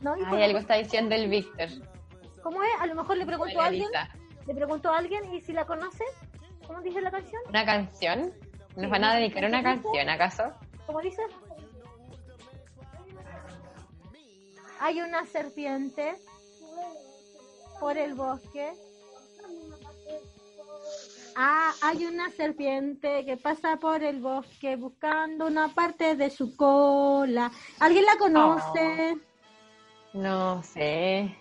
¿No? 0.00 0.16
¿Y 0.16 0.20
Hay 0.24 0.30
por- 0.30 0.42
algo 0.42 0.58
está 0.58 0.74
diciendo 0.76 1.14
el 1.14 1.28
Víctor. 1.28 1.68
¿Cómo 2.42 2.62
es? 2.62 2.70
A 2.80 2.86
lo 2.86 2.94
mejor 2.94 3.16
le 3.16 3.26
preguntó 3.26 3.60
a 3.60 3.66
alguien. 3.66 3.88
Le 4.46 4.54
preguntó 4.54 4.90
a 4.90 4.98
alguien 4.98 5.32
y 5.34 5.40
si 5.40 5.52
la 5.52 5.64
conoce. 5.66 6.04
¿Cómo 6.66 6.80
dice 6.80 7.00
la 7.00 7.10
canción? 7.10 7.40
¿Una 7.48 7.64
canción? 7.64 8.32
¿Nos 8.76 8.84
Sí, 8.84 8.90
van 8.90 9.04
a 9.04 9.14
dedicar 9.16 9.44
una 9.44 9.62
canción. 9.62 9.92
canción 9.92 10.08
acaso? 10.08 10.44
¿Cómo 10.86 11.00
dice? 11.00 11.22
Hay 14.80 15.00
una 15.00 15.26
serpiente 15.26 16.16
por 17.78 17.98
el 17.98 18.14
bosque. 18.14 18.72
Ah, 21.36 21.72
hay 21.82 22.06
una 22.06 22.30
serpiente 22.30 23.24
que 23.24 23.36
pasa 23.36 23.76
por 23.76 24.02
el 24.02 24.20
bosque 24.20 24.76
buscando 24.76 25.46
una 25.46 25.68
parte 25.74 26.16
de 26.16 26.30
su 26.30 26.56
cola. 26.56 27.50
¿Alguien 27.78 28.04
la 28.04 28.16
conoce? 28.18 29.16
No 30.12 30.62
sé. 30.62 31.36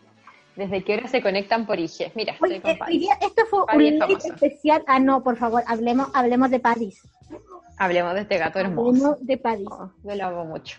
¿Desde 0.59 0.83
qué 0.83 0.95
hora 0.95 1.07
se 1.07 1.21
conectan 1.21 1.65
por 1.65 1.79
IG? 1.79 2.11
Mira, 2.15 2.35
Oye, 2.41 2.57
estoy 2.57 2.59
con 2.59 2.71
eh, 2.71 2.77
Paris. 2.77 3.07
esto 3.21 3.41
fue 3.49 3.59
es 3.85 3.93
un 3.93 3.99
famoso. 3.99 4.27
especial. 4.33 4.83
Ah, 4.87 4.99
no, 4.99 5.23
por 5.23 5.37
favor, 5.37 5.63
hablemos, 5.65 6.09
hablemos 6.13 6.51
de 6.51 6.59
París. 6.59 7.01
Hablemos 7.77 8.13
de 8.13 8.19
este 8.21 8.37
gato 8.37 8.59
hermoso. 8.59 8.89
Hablemos 8.89 9.25
de 9.25 9.37
París. 9.37 9.67
Oh, 9.71 9.89
yo 10.03 10.15
lo 10.15 10.25
amo 10.25 10.43
mucho. 10.43 10.77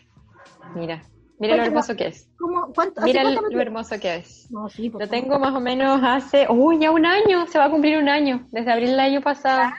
Mira, 0.74 1.03
mira 1.39 1.57
lo 1.57 1.62
hermoso 1.62 1.97
que 1.97 2.09
es. 2.09 2.28
¿Cómo, 2.39 2.70
cuánto, 2.74 3.01
Mira 3.01 3.22
el- 3.22 3.35
lo 3.35 3.59
hermoso 3.61 3.99
que 3.99 4.16
es. 4.16 4.51
No, 4.51 4.68
sí, 4.68 4.91
por 4.91 5.01
Lo 5.01 5.09
tengo 5.09 5.39
más 5.39 5.55
o 5.55 5.61
menos 5.61 5.99
hace, 6.05 6.47
uy, 6.51 6.78
ya 6.78 6.91
un 6.91 7.07
año, 7.07 7.47
se 7.47 7.59
va 7.59 7.64
a 7.64 7.70
cumplir 7.70 7.97
un 7.97 8.11
año, 8.11 8.47
desde 8.51 8.70
abril 8.72 8.91
del 8.91 9.01
año 9.01 9.22
pasado. 9.22 9.72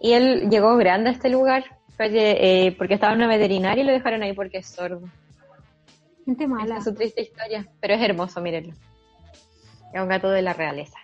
Y 0.00 0.12
él 0.12 0.48
llegó 0.48 0.76
grande 0.76 1.10
a 1.10 1.12
este 1.12 1.28
lugar, 1.28 1.64
porque, 1.96 2.36
eh, 2.40 2.72
porque 2.78 2.94
estaba 2.94 3.14
en 3.14 3.18
una 3.18 3.26
veterinaria 3.26 3.82
y 3.82 3.86
lo 3.86 3.92
dejaron 3.92 4.22
ahí 4.22 4.32
porque 4.32 4.58
es 4.58 4.68
sordo. 4.68 5.00
Gente 6.24 6.44
Esa 6.44 6.54
mala. 6.54 6.76
es 6.78 6.84
su 6.84 6.94
triste 6.94 7.22
historia, 7.22 7.66
pero 7.80 7.94
es 7.94 8.00
hermoso, 8.02 8.40
mírenlo. 8.40 8.74
Es 9.92 10.00
un 10.00 10.08
gato 10.08 10.30
de 10.30 10.42
la 10.42 10.52
realeza. 10.52 10.98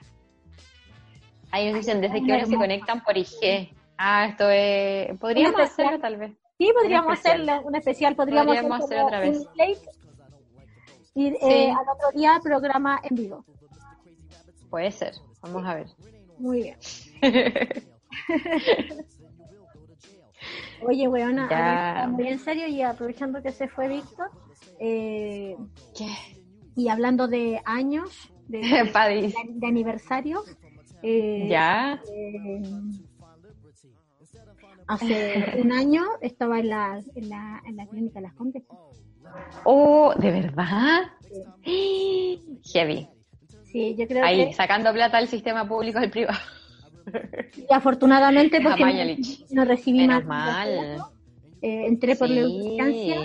Ahí 1.51 1.66
nos 1.70 1.76
dicen, 1.76 2.01
¿desde 2.01 2.22
qué 2.24 2.32
hora 2.32 2.47
se 2.47 2.57
conectan 2.57 3.03
por 3.03 3.16
IG? 3.16 3.72
Ah, 3.97 4.26
esto 4.26 4.49
es... 4.51 5.16
Podríamos 5.18 5.61
hacerlo 5.61 6.01
tal 6.01 6.16
vez. 6.16 6.32
Sí, 6.59 6.70
podríamos 6.74 7.12
hacerle 7.18 7.59
un 7.61 7.74
especial, 7.76 8.14
podríamos, 8.16 8.47
Podríamos 8.57 8.85
hacer 8.85 9.01
otra 9.03 9.20
vez. 9.20 9.47
y 11.14 11.26
eh, 11.28 11.39
Sí. 11.41 11.68
al 11.70 11.89
otro 11.89 12.11
día 12.18 12.41
programa 12.43 13.01
en 13.03 13.16
vivo. 13.16 13.45
Puede 14.70 14.91
ser, 14.91 15.14
vamos 15.43 15.64
a 15.64 15.74
ver. 15.74 15.87
Muy 16.39 16.62
bien. 16.62 16.76
Oye, 20.87 21.09
weona, 21.09 21.49
Ya. 21.49 22.07
muy 22.09 22.28
en 22.28 22.39
serio 22.39 22.66
y 22.68 22.82
aprovechando 22.82 23.43
que 23.43 23.53
se 23.53 23.68
fue 23.68 23.89
Víctor, 23.89 24.30
eh, 24.80 25.57
y 26.76 26.89
hablando 26.89 27.26
de 27.28 27.62
años, 27.64 28.30
de, 28.49 29.32
de 29.55 29.66
aniversarios, 29.66 30.45
eh, 31.03 31.49
¿Ya? 31.49 32.01
eh, 32.14 32.61
hace 34.86 35.34
un 35.57 35.72
año 35.72 36.03
estaba 36.20 36.61
en 36.61 36.68
la, 36.68 37.03
en 37.14 37.28
la, 37.28 37.62
en 37.66 37.76
la 37.76 37.86
clínica 37.86 38.20
Las 38.20 38.34
Condes. 38.34 38.62
Oh, 39.64 40.14
¿de 40.18 40.30
verdad? 40.30 41.03
Heavy. 42.72 43.09
Sí, 43.64 43.97
yo 43.99 44.07
creo 44.07 44.24
Ahí, 44.24 44.47
que 44.47 44.53
sacando 44.55 44.92
plata 44.92 45.18
al 45.18 45.28
sistema 45.28 45.66
público 45.66 45.99
del 46.01 46.11
privado. 46.11 46.38
y 47.57 47.72
afortunadamente 47.72 48.61
porque 48.61 48.84
no, 48.84 48.92
no 49.51 49.64
recibí 49.64 49.99
Menos 49.99 50.24
más 50.24 50.66
mal. 50.66 51.03
eh, 51.61 51.86
entré 51.86 52.16
por 52.16 52.28
la 52.28 52.47
Sí. 52.47 52.53
urgencia 52.55 53.16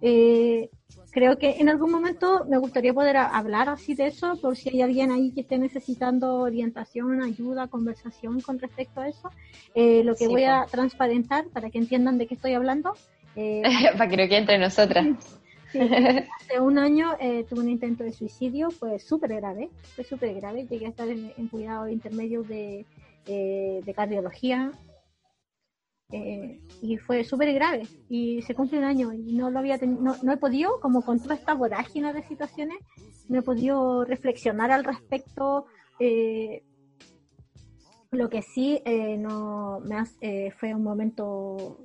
Eh, 0.00 0.70
creo 1.18 1.38
que 1.38 1.56
en 1.60 1.68
algún 1.68 1.90
momento 1.90 2.44
me 2.48 2.58
gustaría 2.58 2.94
poder 2.94 3.16
hablar 3.16 3.68
así 3.68 3.94
de 3.94 4.06
eso, 4.06 4.38
por 4.40 4.56
si 4.56 4.70
hay 4.70 4.82
alguien 4.82 5.10
ahí 5.12 5.32
que 5.32 5.40
esté 5.42 5.58
necesitando 5.58 6.36
orientación, 6.40 7.22
ayuda, 7.22 7.68
conversación 7.68 8.40
con 8.40 8.58
respecto 8.58 9.00
a 9.00 9.08
eso. 9.08 9.34
Eh, 9.74 10.02
lo 10.04 10.16
que 10.16 10.26
Sí, 10.26 10.28
voy 10.28 10.44
a 10.44 10.66
transparentar 10.70 11.48
para 11.50 11.70
que 11.70 11.78
entiendan 11.78 12.18
de 12.18 12.26
qué 12.26 12.34
estoy 12.34 12.54
hablando. 12.54 12.98
eh, 13.36 13.62
Para 13.98 14.08
que 14.10 14.16
no 14.16 14.28
quede 14.28 14.38
entre 14.38 14.58
nosotras. 14.58 15.08
sí, 15.72 15.92
hace 16.40 16.60
un 16.60 16.78
año 16.78 17.12
eh, 17.20 17.44
tuve 17.48 17.60
un 17.60 17.68
intento 17.70 18.04
de 18.04 18.12
suicidio, 18.12 18.70
fue 18.70 18.98
súper 18.98 19.34
grave, 19.36 19.70
fue 19.94 20.04
súper 20.04 20.34
grave. 20.34 20.66
Llegué 20.66 20.86
a 20.86 20.90
estar 20.90 21.08
en, 21.08 21.32
en 21.36 21.48
cuidados 21.48 21.90
intermedios 21.90 22.46
de, 22.48 22.86
eh, 23.26 23.82
de 23.84 23.94
cardiología, 23.94 24.72
eh, 26.10 26.58
y 26.80 26.96
fue 26.96 27.22
súper 27.22 27.52
grave. 27.52 27.82
Y 28.08 28.40
se 28.42 28.54
cumple 28.54 28.78
un 28.78 28.84
año 28.84 29.12
y 29.12 29.34
no 29.34 29.50
lo 29.50 29.58
había 29.58 29.76
no, 29.78 30.16
no 30.22 30.32
he 30.32 30.36
podido 30.38 30.80
como 30.80 31.02
con 31.02 31.20
toda 31.20 31.34
esta 31.34 31.54
vorágine 31.54 32.12
de 32.14 32.22
situaciones 32.22 32.78
no 33.28 33.40
he 33.40 33.42
podido 33.42 34.04
reflexionar 34.04 34.70
al 34.70 34.84
respecto. 34.84 35.66
Eh, 36.00 36.64
lo 38.10 38.30
que 38.30 38.40
sí 38.40 38.80
eh, 38.86 39.18
no 39.18 39.80
me 39.80 40.50
fue 40.52 40.74
un 40.74 40.82
momento 40.82 41.78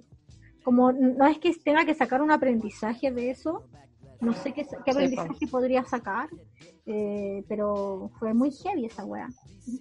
como 0.63 0.93
no 0.93 1.27
es 1.27 1.37
que 1.39 1.53
tenga 1.55 1.83
que 1.83 1.93
sacar 1.93 2.21
un 2.21 2.31
aprendizaje 2.31 3.11
de 3.11 3.31
eso 3.31 3.63
no 4.21 4.31
sé 4.31 4.53
qué, 4.53 4.65
qué 4.85 4.91
aprendizaje 4.91 5.47
podría 5.47 5.83
sacar 5.83 6.29
pero 6.85 8.09
fue 8.19 8.33
muy 8.33 8.51
heavy 8.51 8.85
esa 8.85 9.03
wea 9.03 9.27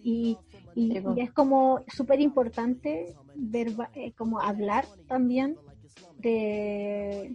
y, 0.03 0.36
y, 0.74 0.93
Sí, 0.95 1.01
po. 1.01 1.14
y 1.16 1.20
es 1.20 1.32
como 1.32 1.80
súper 1.86 2.20
importante 2.20 3.14
verba- 3.35 3.91
eh, 3.95 4.12
como 4.12 4.41
hablar 4.41 4.87
también 5.09 5.57
de 6.18 7.35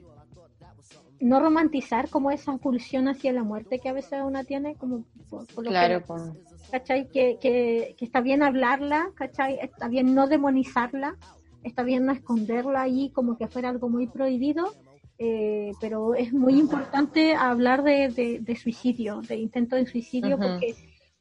no 1.20 1.40
romantizar 1.40 2.10
como 2.10 2.32
esa 2.32 2.58
pulsión 2.58 3.08
hacia 3.08 3.34
la 3.34 3.44
muerte 3.44 3.80
que 3.80 3.90
a 3.90 3.94
veces 3.94 4.22
una 4.24 4.44
tiene 4.44 4.76
como 4.76 5.04
por, 5.30 5.46
por 5.48 5.64
lo 5.66 5.70
Claro, 5.72 6.00
que, 6.02 6.06
con... 6.06 6.38
¿cachai? 6.72 7.08
Que, 7.10 7.38
que, 7.42 7.96
que 7.98 8.06
está 8.06 8.22
bien 8.22 8.44
hablarla, 8.44 9.10
¿cachai? 9.16 9.60
Está 9.60 9.88
bien 9.88 10.14
no 10.14 10.28
demonizarla, 10.28 11.16
está 11.64 11.84
bien 11.84 12.06
no 12.06 12.12
esconderla 12.12 12.82
ahí 12.84 13.10
como 13.10 13.38
que 13.38 13.48
fuera 13.48 13.70
algo 13.70 13.90
muy 13.90 14.08
prohibido, 14.08 14.74
eh, 15.18 15.72
pero 15.82 16.14
es 16.14 16.32
muy 16.32 16.60
importante 16.60 17.34
hablar 17.34 17.82
de, 17.84 18.10
de, 18.10 18.40
de 18.40 18.56
suicidio, 18.56 19.22
de 19.22 19.38
intento 19.38 19.76
de 19.76 19.88
suicidio, 19.88 20.38
porque 20.38 20.76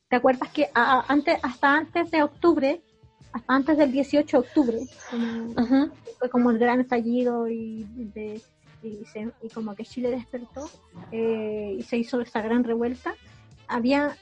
te 0.08 0.16
acuerdas 0.16 0.50
que 0.50 0.68
a- 0.74 1.04
antes, 1.08 1.38
hasta 1.42 1.74
antes 1.74 2.10
de 2.10 2.22
octubre, 2.22 2.82
antes 3.46 3.76
del 3.78 3.92
18 3.92 4.36
de 4.40 4.46
octubre, 4.46 4.78
como- 5.10 5.54
fue 6.18 6.30
como 6.30 6.50
el 6.50 6.58
gran 6.58 6.80
estallido 6.80 7.48
y, 7.48 7.84
de, 8.14 8.40
y, 8.82 9.04
se- 9.04 9.32
y 9.42 9.48
como 9.50 9.74
que 9.74 9.84
Chile 9.84 10.10
despertó 10.10 10.68
eh, 11.12 11.76
y 11.78 11.82
se 11.82 11.98
hizo 11.98 12.20
esa 12.20 12.40
gran 12.40 12.64
revuelta, 12.64 13.14
había 13.68 14.16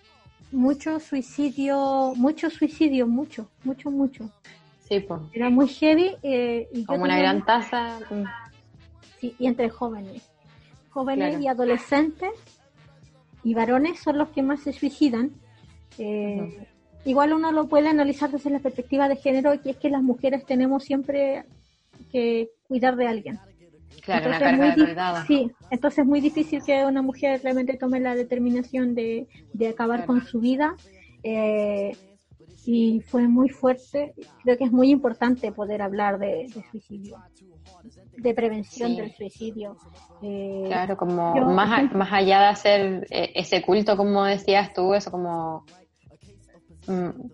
mucho 0.52 0.98
suicidio, 1.00 2.12
mucho 2.16 2.50
suicidio, 2.50 3.06
mucho, 3.06 3.48
mucho, 3.64 3.90
mucho. 3.90 4.30
Sí, 4.88 5.00
pues. 5.00 5.20
Era 5.32 5.50
muy 5.50 5.66
heavy. 5.68 6.16
eh, 6.22 6.68
y 6.72 6.84
Como 6.84 7.04
una 7.04 7.18
gran 7.18 7.44
taza. 7.44 7.98
mm, 8.10 8.24
sí, 9.20 9.34
y 9.38 9.46
entre 9.46 9.70
jóvenes. 9.70 10.22
Jóvenes 10.90 11.30
Claro. 11.30 11.42
y 11.44 11.48
adolescentes 11.48 12.30
y 13.42 13.54
varones 13.54 13.98
son 14.00 14.18
los 14.18 14.28
que 14.28 14.42
más 14.42 14.60
se 14.60 14.72
suicidan. 14.72 15.30
Eh, 15.98 16.66
Igual 17.04 17.32
uno 17.32 17.52
lo 17.52 17.66
puede 17.68 17.88
analizar 17.88 18.30
desde 18.30 18.50
la 18.50 18.60
perspectiva 18.60 19.08
de 19.08 19.16
género, 19.16 19.60
que 19.62 19.70
es 19.70 19.76
que 19.76 19.90
las 19.90 20.02
mujeres 20.02 20.44
tenemos 20.46 20.84
siempre 20.84 21.44
que 22.10 22.48
cuidar 22.66 22.96
de 22.96 23.06
alguien. 23.06 23.38
Claro, 24.04 24.26
una 24.26 24.36
Entonces, 24.36 24.58
carga 24.58 24.76
muy 24.76 25.20
de. 25.20 25.26
Sí, 25.26 25.50
entonces 25.70 25.98
es 26.00 26.06
muy 26.06 26.20
difícil 26.20 26.62
que 26.64 26.84
una 26.84 27.00
mujer 27.02 27.40
realmente 27.42 27.76
tome 27.76 28.00
la 28.00 28.14
determinación 28.14 28.94
de, 28.94 29.26
de 29.52 29.68
acabar 29.68 30.04
con 30.06 30.24
su 30.26 30.40
vida. 30.40 30.74
eh, 31.22 31.92
y 32.66 33.00
fue 33.02 33.28
muy 33.28 33.50
fuerte. 33.50 34.14
Creo 34.42 34.56
que 34.56 34.64
es 34.64 34.72
muy 34.72 34.88
importante 34.90 35.52
poder 35.52 35.82
hablar 35.82 36.18
de, 36.18 36.46
de 36.54 36.64
suicidio, 36.70 37.18
de 38.16 38.32
prevención 38.34 38.90
Sí. 38.92 38.96
del 38.96 39.12
suicidio. 39.12 39.76
eh, 40.22 40.64
Claro, 40.66 40.96
como 40.96 41.34
Yo- 41.36 41.44
más, 41.44 41.70
a- 41.78 41.94
más 41.94 42.10
allá 42.12 42.40
de 42.40 42.46
hacer 42.46 43.06
eh, 43.10 43.32
ese 43.34 43.60
culto, 43.60 43.96
como 43.98 44.24
decías 44.24 44.72
tú, 44.72 44.94
eso 44.94 45.10
como, 45.10 45.64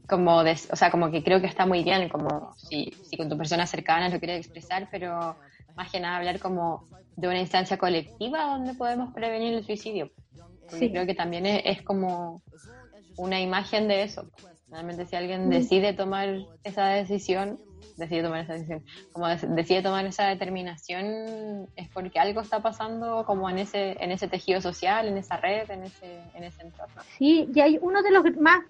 como 0.09 0.43
de- 0.45 0.57
o 0.71 0.77
sea, 0.77 0.91
como 0.91 1.11
que 1.11 1.23
creo 1.25 1.41
que 1.41 1.47
está 1.47 1.67
muy 1.67 1.83
bien, 1.83 2.09
como 2.09 2.55
si, 2.57 2.93
si 3.03 3.17
con 3.17 3.29
tu 3.29 3.37
persona 3.37 3.67
cercana 3.67 4.09
lo 4.09 4.19
quieres 4.19 4.39
expresar, 4.41 4.89
pero 4.91 5.37
más 5.77 5.91
que 5.91 6.01
nada 6.01 6.17
hablar 6.19 6.39
como 6.39 6.85
de 7.17 7.29
una 7.29 7.41
instancia 7.41 7.77
colectiva 7.79 8.45
donde 8.45 8.75
podemos 8.75 9.13
prevenir 9.13 9.55
el 9.55 9.65
suicidio. 9.65 10.11
Sí. 10.69 10.89
creo 10.93 11.05
que 11.05 11.15
también 11.17 11.47
es, 11.47 11.63
es 11.65 11.83
como 11.83 12.43
una 13.17 13.41
imagen 13.41 13.89
de 13.89 14.05
eso. 14.05 14.31
Realmente 14.71 15.05
si 15.07 15.17
alguien 15.17 15.47
Mm. 15.49 15.51
decide 15.51 15.93
tomar 15.95 16.29
esa 16.63 16.87
decisión, 16.91 17.59
decide 17.97 18.23
tomar 18.23 18.43
esa 18.45 18.53
decisión, 18.55 18.85
como 19.13 19.27
de- 19.27 19.49
decide 19.49 19.83
tomar 19.83 20.07
esa 20.07 20.29
determinación, 20.29 21.69
es 21.75 21.89
porque 21.91 22.21
algo 22.21 22.41
está 22.41 22.63
pasando 22.63 23.25
como 23.27 23.51
en 23.51 23.59
ese, 23.59 23.97
en 24.03 24.13
ese 24.13 24.29
tejido 24.29 24.61
social, 24.61 25.09
en 25.09 25.19
esa 25.19 25.37
red, 25.39 25.69
en 25.71 25.83
ese, 25.83 26.23
en 26.35 26.45
ese 26.45 26.63
entorno. 26.63 27.03
Sí, 27.19 27.49
y 27.53 27.61
hay 27.61 27.79
uno 27.83 28.01
de 28.03 28.13
los 28.13 28.25
más 28.41 28.61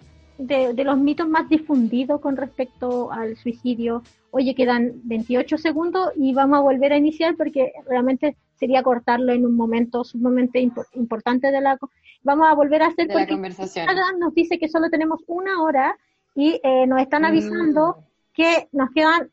de, 0.47 0.73
de 0.73 0.83
los 0.83 0.97
mitos 0.97 1.27
más 1.27 1.47
difundidos 1.49 2.19
con 2.21 2.35
respecto 2.37 3.11
al 3.11 3.35
suicidio. 3.37 4.03
Oye, 4.31 4.55
quedan 4.55 4.93
28 5.03 5.57
segundos 5.57 6.11
y 6.15 6.33
vamos 6.33 6.59
a 6.59 6.61
volver 6.61 6.93
a 6.93 6.97
iniciar 6.97 7.35
porque 7.35 7.73
realmente 7.87 8.35
sería 8.55 8.83
cortarlo 8.83 9.31
en 9.33 9.45
un 9.45 9.55
momento 9.55 10.03
sumamente 10.03 10.59
impo- 10.61 10.85
importante 10.93 11.51
de 11.51 11.61
la. 11.61 11.77
Vamos 12.23 12.47
a 12.49 12.53
volver 12.55 12.81
a 12.83 12.87
hacer 12.87 13.07
De 13.07 13.13
la 13.13 13.19
porque 13.21 13.33
conversación. 13.33 13.85
Instagram 13.89 14.19
nos 14.19 14.33
dice 14.33 14.57
que 14.59 14.69
solo 14.69 14.89
tenemos 14.89 15.19
una 15.27 15.61
hora 15.63 15.97
y 16.35 16.59
eh, 16.63 16.85
nos 16.87 17.01
están 17.01 17.25
avisando 17.25 17.97
que 18.33 18.67
nos 18.71 18.89
quedan 18.91 19.29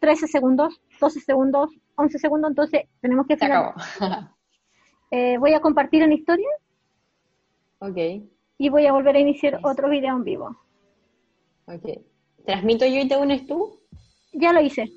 13 0.00 0.28
segundos, 0.28 0.80
12 1.00 1.20
segundos, 1.20 1.70
11 1.96 2.18
segundos, 2.18 2.50
entonces 2.50 2.82
tenemos 3.00 3.26
que 3.26 3.34
Mm, 3.34 3.38
Se 3.38 3.44
acabó. 3.46 3.74
Eh, 5.10 5.38
voy 5.38 5.54
a 5.54 5.60
compartir 5.60 6.02
en 6.02 6.12
historia 6.12 6.48
ok, 7.78 7.96
y 8.58 8.68
voy 8.68 8.86
a 8.86 8.92
volver 8.92 9.16
a 9.16 9.20
iniciar 9.20 9.60
otro 9.62 9.88
video 9.88 10.16
en 10.16 10.24
vivo. 10.24 10.56
ok. 11.66 12.00
¿Transmito 12.44 12.86
yo 12.86 13.00
y 13.00 13.08
te 13.08 13.16
unes 13.16 13.44
tú? 13.46 13.80
Ya 14.32 14.52
lo 14.52 14.60
hice. 14.60 14.88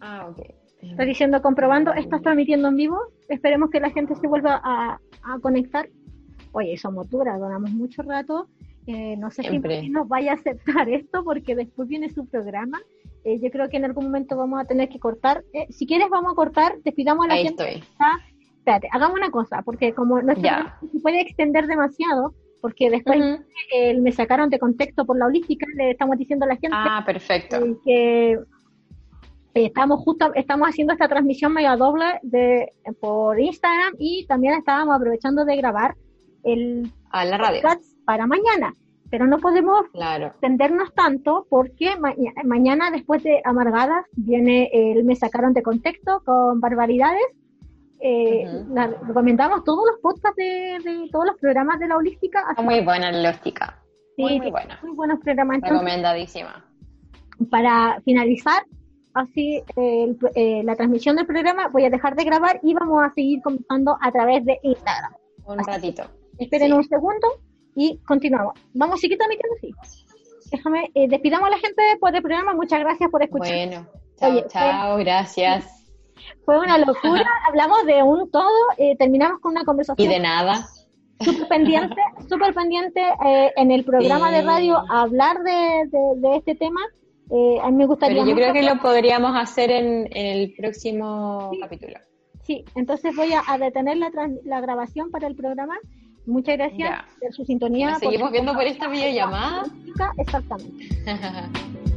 Ah, 0.00 0.28
ok. 0.30 0.38
Estoy 0.82 1.06
diciendo 1.06 1.40
comprobando, 1.40 1.92
estás 1.94 2.20
transmitiendo 2.22 2.68
en 2.68 2.76
vivo. 2.76 2.98
Esperemos 3.28 3.70
que 3.70 3.80
la 3.80 3.90
gente 3.90 4.14
se 4.14 4.26
vuelva 4.28 4.60
a, 4.62 5.00
a 5.22 5.38
conectar. 5.40 5.88
Oye, 6.52 6.76
somos 6.76 7.08
duras, 7.08 7.40
donamos 7.40 7.70
mucho 7.70 8.02
rato. 8.02 8.48
Eh, 8.86 9.16
no 9.16 9.30
sé 9.30 9.42
si 9.42 9.48
Siempre. 9.48 9.88
Nos 9.88 10.06
vaya 10.08 10.32
a 10.32 10.34
aceptar 10.34 10.88
esto 10.90 11.24
porque 11.24 11.54
después 11.56 11.88
viene 11.88 12.10
su 12.10 12.26
programa. 12.26 12.80
Eh, 13.24 13.38
yo 13.40 13.50
creo 13.50 13.68
que 13.70 13.78
en 13.78 13.86
algún 13.86 14.04
momento 14.04 14.36
vamos 14.36 14.60
a 14.60 14.64
tener 14.66 14.88
que 14.90 14.98
cortar. 15.00 15.42
Eh, 15.54 15.66
si 15.70 15.86
quieres, 15.86 16.08
vamos 16.10 16.32
a 16.32 16.34
cortar. 16.36 16.78
Despidamos 16.84 17.24
a 17.24 17.28
la 17.28 17.34
Ahí 17.34 17.44
gente. 17.44 17.62
estoy. 17.64 17.80
que 17.80 17.86
está- 17.92 18.20
Espérate, 18.58 18.88
hagamos 18.92 19.16
una 19.16 19.30
cosa, 19.30 19.62
porque 19.62 19.94
como 19.94 20.16
programa 20.20 20.78
se 20.92 21.00
puede 21.00 21.22
extender 21.22 21.66
demasiado, 21.66 22.34
porque 22.60 22.90
después 22.90 23.18
eh, 23.74 24.00
me 24.00 24.12
sacaron 24.12 24.50
de 24.50 24.58
contexto 24.58 25.04
por 25.04 25.16
la 25.18 25.26
holística, 25.26 25.66
le 25.76 25.90
estamos 25.92 26.16
diciendo 26.18 26.44
a 26.44 26.48
la 26.48 26.54
gente 26.56 26.76
Ah, 26.78 27.02
perfecto. 27.04 27.56
eh, 27.56 27.76
que 27.84 28.32
eh, 28.32 28.38
estamos 29.54 30.00
justo 30.00 30.32
estamos 30.34 30.68
haciendo 30.68 30.92
esta 30.92 31.08
transmisión 31.08 31.52
media 31.52 31.76
doble 31.76 32.04
de 32.22 32.72
por 33.00 33.38
Instagram 33.40 33.94
y 33.98 34.26
también 34.26 34.54
estábamos 34.54 34.96
aprovechando 34.96 35.44
de 35.44 35.56
grabar 35.56 35.94
el 36.44 36.90
A 37.10 37.24
la 37.24 37.38
radio. 37.38 37.60
podcast 37.62 37.82
para 38.04 38.26
mañana 38.26 38.72
pero 39.10 39.26
no 39.26 39.38
podemos 39.38 39.86
Claro. 39.92 40.26
extendernos 40.26 40.92
tanto 40.94 41.46
porque 41.48 41.96
ma- 41.98 42.14
mañana 42.44 42.90
después 42.90 43.22
de 43.22 43.40
amargadas 43.42 44.04
viene 44.12 44.68
el 44.72 45.02
me 45.04 45.16
sacaron 45.16 45.54
de 45.54 45.62
contexto 45.62 46.20
con 46.26 46.60
barbaridades 46.60 47.24
eh, 48.00 48.64
la- 48.70 48.86
recomendamos 49.06 49.64
todos 49.64 49.84
los 49.90 50.00
podcasts 50.00 50.36
de, 50.36 50.78
de 50.84 51.08
todos 51.10 51.26
los 51.26 51.36
programas 51.40 51.78
de 51.78 51.88
la 51.88 51.96
holística 51.96 52.44
muy 52.62 52.80
buena 52.80 53.10
la. 53.10 53.82
Sí, 54.16 54.22
Muy, 54.22 54.50
buena. 54.50 54.78
muy 54.82 54.96
buenos 54.96 55.20
programas 55.20 55.56
entonces 55.56 55.78
Recomendadísima. 55.78 56.64
para 57.50 58.00
finalizar, 58.04 58.64
así 59.14 59.62
eh, 59.76 60.04
el- 60.04 60.18
eh, 60.34 60.62
la 60.64 60.74
transmisión 60.76 61.14
del 61.16 61.26
programa, 61.26 61.68
voy 61.68 61.84
a 61.84 61.90
dejar 61.90 62.16
de 62.16 62.24
grabar 62.24 62.58
y 62.62 62.74
vamos 62.74 63.02
a 63.04 63.12
seguir 63.14 63.40
conversando 63.42 63.96
a 64.00 64.10
través 64.10 64.44
de 64.44 64.58
Instagram. 64.62 65.12
Un 65.46 65.58
ratito. 65.58 66.02
Esperen 66.38 66.68
Sí. 66.68 66.74
un 66.74 66.84
segundo 66.84 67.26
y 67.76 67.98
continuamos. 68.06 68.54
¿Vamos 68.74 68.96
a 68.96 68.98
seguir 68.98 69.18
transmitiendo? 69.18 69.56
Sí. 69.60 70.04
Déjame, 70.50 70.90
eh, 70.94 71.06
despidamos 71.08 71.46
a 71.48 71.50
la 71.50 71.58
gente 71.58 71.82
por 72.00 72.14
el 72.14 72.22
programa. 72.22 72.54
Muchas 72.54 72.80
gracias 72.80 73.10
por 73.10 73.22
escuchar. 73.22 73.54
Bueno, 73.68 73.86
chao, 74.16 74.30
Oye, 74.32 74.44
chao, 74.48 74.96
gracias. 74.98 75.77
Fue 76.44 76.58
una 76.58 76.78
locura. 76.78 77.24
Hablamos 77.48 77.84
de 77.86 78.02
un 78.02 78.30
todo. 78.30 78.48
eh, 78.76 78.96
terminamos 78.96 79.40
con 79.40 79.52
una 79.52 79.62
Y 79.62 79.64
conversación 79.64 80.08
de 80.08 80.18
nada. 80.20 80.66
súper 81.20 81.48
pendiente, 81.48 81.96
súper 82.28 82.54
pendiente 82.60 83.00
eh, 83.26 83.52
en 83.56 83.70
el 83.70 83.84
programa 83.84 84.30
de 84.30 84.40
Sí. 84.40 84.46
radio 84.46 84.78
hablar 84.90 85.38
de, 85.42 85.50
de- 85.90 86.20
de 86.28 86.36
este 86.36 86.54
tema. 86.54 86.80
Eh, 87.30 87.58
a 87.62 87.70
mí 87.70 87.76
me 87.76 87.86
gustaría 87.86 88.22
Pero 88.22 88.30
yo 88.30 88.34
creo 88.36 88.52
que 88.54 88.62
lo 88.62 88.78
podríamos 88.80 89.36
hacer 89.36 89.70
en, 89.70 90.08
en 90.16 90.38
el 90.38 90.54
próximo 90.54 91.50
Sí. 91.52 91.60
capítulo. 91.60 91.94
Sí, 92.42 92.64
entonces 92.74 93.14
voy 93.14 93.32
a, 93.34 93.42
a 93.46 93.58
detener 93.58 93.98
la, 93.98 94.10
trans- 94.10 94.38
la 94.44 94.60
grabación 94.62 95.10
para 95.10 95.26
el 95.26 95.36
programa. 95.36 95.76
Muchas 96.24 96.56
gracias 96.56 96.88
Ya. 96.90 97.04
por 97.20 97.32
su 97.34 97.44
sintonía. 97.44 97.90
Nos 97.90 98.00
por 98.00 98.08
seguimos 98.10 98.28
su 98.28 98.32
viendo 98.32 98.54
por 98.54 98.62
esta 98.64 98.88
videollamada. 98.88 99.64
Exactamente. 100.16 100.88